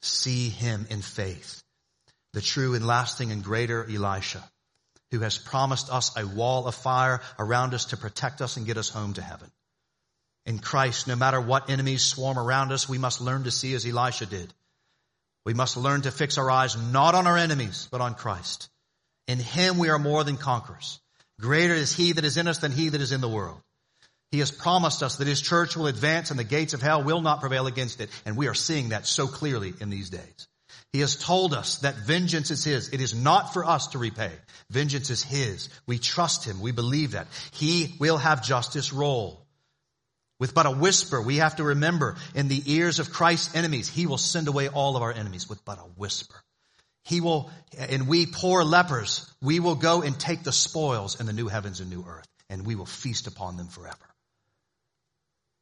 See 0.03 0.49
him 0.49 0.85
in 0.91 1.01
faith. 1.01 1.63
The 2.33 2.41
true 2.41 2.75
and 2.75 2.85
lasting 2.85 3.31
and 3.31 3.43
greater 3.43 3.83
Elisha, 3.89 4.43
who 5.09 5.21
has 5.21 5.39
promised 5.39 5.91
us 5.91 6.15
a 6.15 6.27
wall 6.27 6.67
of 6.67 6.75
fire 6.75 7.21
around 7.39 7.73
us 7.73 7.85
to 7.85 7.97
protect 7.97 8.39
us 8.39 8.55
and 8.55 8.67
get 8.67 8.77
us 8.77 8.89
home 8.89 9.13
to 9.15 9.21
heaven. 9.23 9.49
In 10.47 10.59
Christ, 10.59 11.09
no 11.09 11.17
matter 11.17 11.41
what 11.41 11.69
enemies 11.69 12.03
swarm 12.03 12.39
around 12.39 12.71
us, 12.71 12.87
we 12.87 12.97
must 12.97 13.19
learn 13.19 13.43
to 13.43 13.51
see 13.51 13.73
as 13.75 13.85
Elisha 13.85 14.25
did. 14.25 14.51
We 15.45 15.53
must 15.53 15.75
learn 15.75 16.03
to 16.03 16.11
fix 16.11 16.37
our 16.37 16.49
eyes 16.49 16.77
not 16.77 17.15
on 17.15 17.27
our 17.27 17.37
enemies, 17.37 17.89
but 17.91 17.99
on 17.99 18.15
Christ. 18.15 18.69
In 19.27 19.39
Him 19.39 19.77
we 19.77 19.89
are 19.89 19.99
more 19.99 20.23
than 20.23 20.37
conquerors. 20.37 21.01
Greater 21.39 21.73
is 21.73 21.93
He 21.93 22.13
that 22.13 22.23
is 22.23 22.37
in 22.37 22.47
us 22.47 22.59
than 22.59 22.71
He 22.71 22.87
that 22.89 23.01
is 23.01 23.11
in 23.11 23.19
the 23.19 23.27
world. 23.27 23.61
He 24.31 24.39
has 24.39 24.49
promised 24.49 25.03
us 25.03 25.17
that 25.17 25.27
His 25.27 25.41
church 25.41 25.75
will 25.75 25.87
advance 25.87 26.31
and 26.31 26.39
the 26.39 26.45
gates 26.45 26.73
of 26.73 26.81
hell 26.81 27.03
will 27.03 27.21
not 27.21 27.41
prevail 27.41 27.67
against 27.67 27.99
it. 27.99 28.09
And 28.25 28.37
we 28.37 28.47
are 28.47 28.53
seeing 28.53 28.89
that 28.89 29.05
so 29.05 29.27
clearly 29.27 29.73
in 29.81 29.89
these 29.89 30.09
days. 30.09 30.47
He 30.93 31.01
has 31.01 31.17
told 31.17 31.53
us 31.53 31.79
that 31.79 31.95
vengeance 31.95 32.51
is 32.51 32.63
His. 32.63 32.89
It 32.89 33.01
is 33.01 33.13
not 33.13 33.53
for 33.53 33.65
us 33.65 33.87
to 33.87 33.97
repay. 33.97 34.31
Vengeance 34.69 35.09
is 35.09 35.23
His. 35.23 35.69
We 35.87 35.99
trust 35.99 36.45
Him. 36.45 36.61
We 36.61 36.71
believe 36.71 37.11
that. 37.11 37.27
He 37.51 37.95
will 37.99 38.17
have 38.17 38.43
justice 38.43 38.93
roll. 38.93 39.46
With 40.39 40.53
but 40.53 40.65
a 40.65 40.71
whisper, 40.71 41.21
we 41.21 41.37
have 41.37 41.55
to 41.55 41.63
remember 41.63 42.15
in 42.35 42.47
the 42.47 42.61
ears 42.65 42.99
of 42.99 43.11
Christ's 43.11 43.55
enemies, 43.55 43.89
He 43.89 44.05
will 44.05 44.17
send 44.17 44.47
away 44.47 44.69
all 44.69 44.95
of 44.95 45.01
our 45.01 45.11
enemies 45.11 45.49
with 45.49 45.63
but 45.65 45.79
a 45.79 45.89
whisper. 45.97 46.35
He 47.03 47.21
will, 47.21 47.49
and 47.77 48.07
we 48.07 48.25
poor 48.25 48.63
lepers, 48.63 49.31
we 49.41 49.59
will 49.59 49.75
go 49.75 50.01
and 50.01 50.19
take 50.19 50.43
the 50.43 50.51
spoils 50.51 51.19
in 51.19 51.25
the 51.25 51.33
new 51.33 51.47
heavens 51.47 51.79
and 51.79 51.89
new 51.89 52.05
earth, 52.07 52.27
and 52.49 52.65
we 52.65 52.75
will 52.75 52.85
feast 52.85 53.27
upon 53.27 53.57
them 53.57 53.67
forever. 53.67 53.95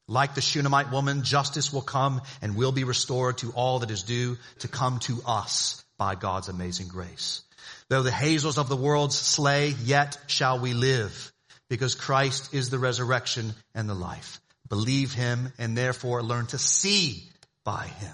Like 0.08 0.36
the 0.36 0.42
Shunammite 0.42 0.92
woman, 0.92 1.24
justice 1.24 1.72
will 1.72 1.82
come 1.82 2.22
and 2.42 2.56
will 2.56 2.72
be 2.72 2.84
restored 2.84 3.40
to 3.40 3.52
all 3.52 3.80
that 3.80 3.92
is 3.92 4.04
due 4.04 4.38
to 4.60 4.68
come 4.68 5.00
to 5.02 5.22
us 5.26 5.84
by 5.98 6.16
God's 6.16 6.50
amazing 6.50 6.88
grace. 6.88 7.42
Though 7.90 8.04
the 8.04 8.12
hazels 8.12 8.58
of 8.58 8.70
the 8.70 8.76
world 8.76 9.14
slay, 9.14 9.70
yet 9.84 10.18
shall 10.28 10.60
we 10.60 10.74
live 10.74 11.32
because 11.70 11.96
Christ 11.96 12.54
is 12.54 12.70
the 12.70 12.80
resurrection 12.80 13.54
and 13.74 13.90
the 13.90 13.96
life. 13.96 14.40
Believe 14.76 15.14
him 15.14 15.54
and 15.58 15.78
therefore 15.78 16.22
learn 16.22 16.48
to 16.48 16.58
see 16.58 17.24
by 17.64 17.86
him. 17.86 18.14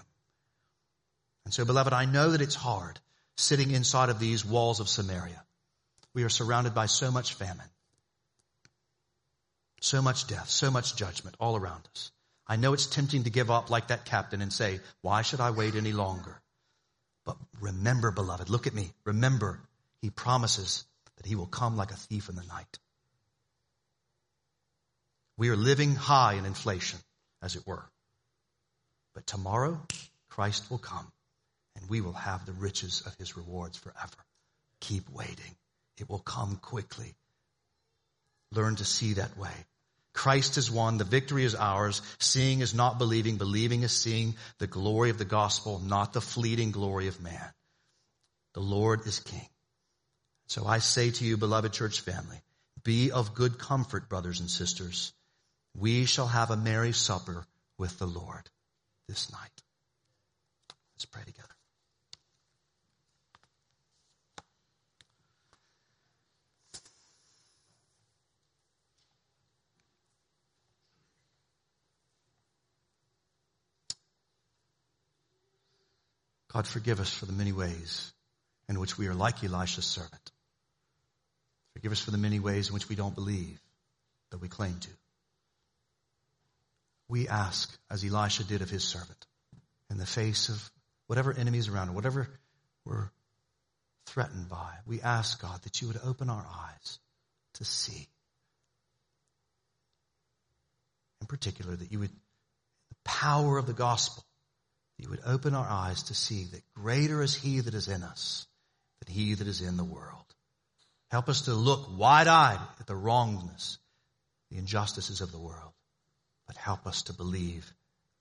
And 1.43 1.51
so 1.51 1.65
beloved, 1.65 1.91
I 1.91 2.05
know 2.05 2.29
that 2.29 2.41
it's 2.41 2.53
hard 2.53 2.99
sitting 3.35 3.71
inside 3.71 4.09
of 4.09 4.19
these 4.19 4.45
walls 4.45 4.79
of 4.79 4.87
Samaria. 4.87 5.43
We 6.13 6.23
are 6.23 6.29
surrounded 6.29 6.75
by 6.75 6.85
so 6.85 7.09
much 7.09 7.33
famine. 7.33 7.65
So 9.81 10.03
much 10.03 10.27
death, 10.27 10.51
so 10.51 10.69
much 10.69 10.95
judgment 10.95 11.35
all 11.39 11.55
around 11.55 11.81
us. 11.95 12.11
I 12.45 12.57
know 12.57 12.73
it's 12.73 12.85
tempting 12.85 13.23
to 13.23 13.31
give 13.31 13.49
up 13.49 13.71
like 13.71 13.87
that 13.87 14.05
captain 14.05 14.43
and 14.43 14.53
say, 14.53 14.81
why 15.01 15.23
should 15.23 15.39
I 15.39 15.49
wait 15.49 15.73
any 15.73 15.93
longer? 15.93 16.43
But 17.25 17.37
remember, 17.59 18.11
beloved, 18.11 18.51
look 18.51 18.67
at 18.67 18.75
me. 18.75 18.93
Remember, 19.03 19.59
he 20.03 20.11
promises 20.11 20.85
that 21.17 21.25
he 21.25 21.33
will 21.33 21.47
come 21.47 21.75
like 21.75 21.89
a 21.89 21.95
thief 21.95 22.29
in 22.29 22.35
the 22.35 22.43
night. 22.43 22.77
We 25.37 25.49
are 25.49 25.55
living 25.55 25.95
high 25.95 26.33
in 26.33 26.45
inflation, 26.45 26.99
as 27.41 27.55
it 27.55 27.65
were. 27.65 27.83
But 29.13 29.25
tomorrow, 29.27 29.81
Christ 30.29 30.69
will 30.69 30.77
come 30.77 31.11
and 31.75 31.89
we 31.89 32.01
will 32.01 32.13
have 32.13 32.45
the 32.45 32.53
riches 32.53 33.01
of 33.05 33.15
his 33.15 33.37
rewards 33.37 33.77
forever. 33.77 34.25
Keep 34.79 35.09
waiting. 35.09 35.55
It 35.97 36.09
will 36.09 36.19
come 36.19 36.57
quickly. 36.57 37.15
Learn 38.51 38.75
to 38.77 38.85
see 38.85 39.13
that 39.13 39.37
way. 39.37 39.51
Christ 40.13 40.55
has 40.55 40.69
won. 40.69 40.97
The 40.97 41.05
victory 41.05 41.45
is 41.45 41.55
ours. 41.55 42.01
Seeing 42.19 42.59
is 42.59 42.73
not 42.73 42.97
believing. 42.97 43.37
Believing 43.37 43.83
is 43.83 43.95
seeing 43.95 44.35
the 44.59 44.67
glory 44.67 45.09
of 45.09 45.17
the 45.17 45.25
gospel, 45.25 45.79
not 45.79 46.13
the 46.13 46.21
fleeting 46.21 46.71
glory 46.71 47.07
of 47.07 47.21
man. 47.21 47.53
The 48.53 48.59
Lord 48.59 49.07
is 49.07 49.19
king. 49.19 49.47
So 50.47 50.65
I 50.65 50.79
say 50.79 51.11
to 51.11 51.23
you, 51.23 51.37
beloved 51.37 51.71
church 51.71 52.01
family, 52.01 52.41
be 52.83 53.11
of 53.11 53.33
good 53.33 53.57
comfort, 53.57 54.09
brothers 54.09 54.41
and 54.41 54.49
sisters. 54.49 55.13
We 55.77 56.05
shall 56.05 56.27
have 56.27 56.51
a 56.51 56.57
merry 56.57 56.91
supper 56.91 57.45
with 57.77 57.97
the 57.97 58.07
Lord 58.07 58.49
this 59.07 59.31
night. 59.31 59.61
Let's 60.95 61.05
pray 61.05 61.23
together. 61.25 61.47
God, 76.53 76.67
forgive 76.67 76.99
us 76.99 77.13
for 77.13 77.25
the 77.25 77.31
many 77.31 77.53
ways 77.53 78.11
in 78.67 78.79
which 78.79 78.97
we 78.97 79.07
are 79.07 79.13
like 79.13 79.41
Elisha's 79.41 79.85
servant. 79.85 80.31
Forgive 81.73 81.93
us 81.93 82.01
for 82.01 82.11
the 82.11 82.17
many 82.17 82.39
ways 82.39 82.67
in 82.67 82.73
which 82.73 82.89
we 82.89 82.95
don't 82.97 83.15
believe 83.15 83.59
that 84.31 84.41
we 84.41 84.49
claim 84.49 84.77
to. 84.81 84.89
We 87.11 87.27
ask, 87.27 87.69
as 87.89 88.05
Elisha 88.05 88.45
did 88.45 88.61
of 88.61 88.69
his 88.69 88.85
servant, 88.85 89.27
in 89.89 89.97
the 89.97 90.05
face 90.05 90.47
of 90.47 90.71
whatever 91.07 91.33
enemies 91.33 91.67
around 91.67 91.93
whatever 91.93 92.29
we're 92.85 93.11
threatened 94.05 94.47
by, 94.47 94.71
we 94.85 95.01
ask, 95.01 95.41
God, 95.41 95.61
that 95.63 95.81
you 95.81 95.89
would 95.89 95.99
open 96.05 96.29
our 96.29 96.47
eyes 96.47 96.99
to 97.55 97.65
see. 97.65 98.07
In 101.19 101.27
particular, 101.27 101.75
that 101.75 101.91
you 101.91 101.99
would, 101.99 102.11
the 102.11 102.95
power 103.03 103.57
of 103.57 103.65
the 103.65 103.73
gospel 103.73 104.23
you 104.97 105.09
would 105.09 105.21
open 105.25 105.53
our 105.53 105.67
eyes 105.67 106.03
to 106.03 106.13
see 106.13 106.45
that 106.45 106.61
greater 106.75 107.21
is 107.21 107.35
he 107.35 107.59
that 107.59 107.73
is 107.73 107.89
in 107.89 108.03
us 108.03 108.47
than 109.03 109.13
he 109.13 109.33
that 109.33 109.47
is 109.47 109.59
in 109.59 109.75
the 109.75 109.83
world. 109.83 110.33
Help 111.09 111.27
us 111.27 111.41
to 111.41 111.53
look 111.53 111.89
wide-eyed 111.97 112.65
at 112.79 112.87
the 112.87 112.95
wrongness, 112.95 113.79
the 114.49 114.57
injustices 114.57 115.19
of 115.19 115.33
the 115.33 115.39
world, 115.39 115.73
but 116.51 116.57
help 116.57 116.85
us 116.85 117.03
to 117.03 117.13
believe 117.13 117.73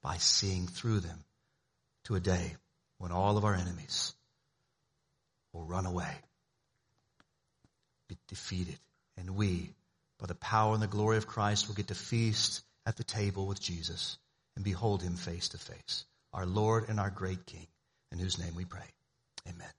by 0.04 0.16
seeing 0.18 0.68
through 0.68 1.00
them 1.00 1.18
to 2.04 2.14
a 2.14 2.20
day 2.20 2.54
when 2.98 3.10
all 3.10 3.36
of 3.36 3.44
our 3.44 3.56
enemies 3.56 4.14
will 5.52 5.64
run 5.64 5.84
away, 5.84 6.14
be 8.06 8.16
defeated, 8.28 8.78
and 9.16 9.34
we, 9.34 9.74
by 10.20 10.26
the 10.28 10.36
power 10.36 10.74
and 10.74 10.82
the 10.82 10.86
glory 10.86 11.16
of 11.16 11.26
Christ, 11.26 11.66
will 11.66 11.74
get 11.74 11.88
to 11.88 11.96
feast 11.96 12.62
at 12.86 12.96
the 12.96 13.02
table 13.02 13.48
with 13.48 13.60
Jesus 13.60 14.16
and 14.54 14.64
behold 14.64 15.02
him 15.02 15.16
face 15.16 15.48
to 15.48 15.58
face 15.58 16.04
our 16.32 16.46
Lord 16.46 16.88
and 16.88 17.00
our 17.00 17.10
great 17.10 17.44
King, 17.46 17.66
in 18.12 18.20
whose 18.20 18.38
name 18.38 18.54
we 18.54 18.64
pray. 18.64 18.86
Amen. 19.48 19.72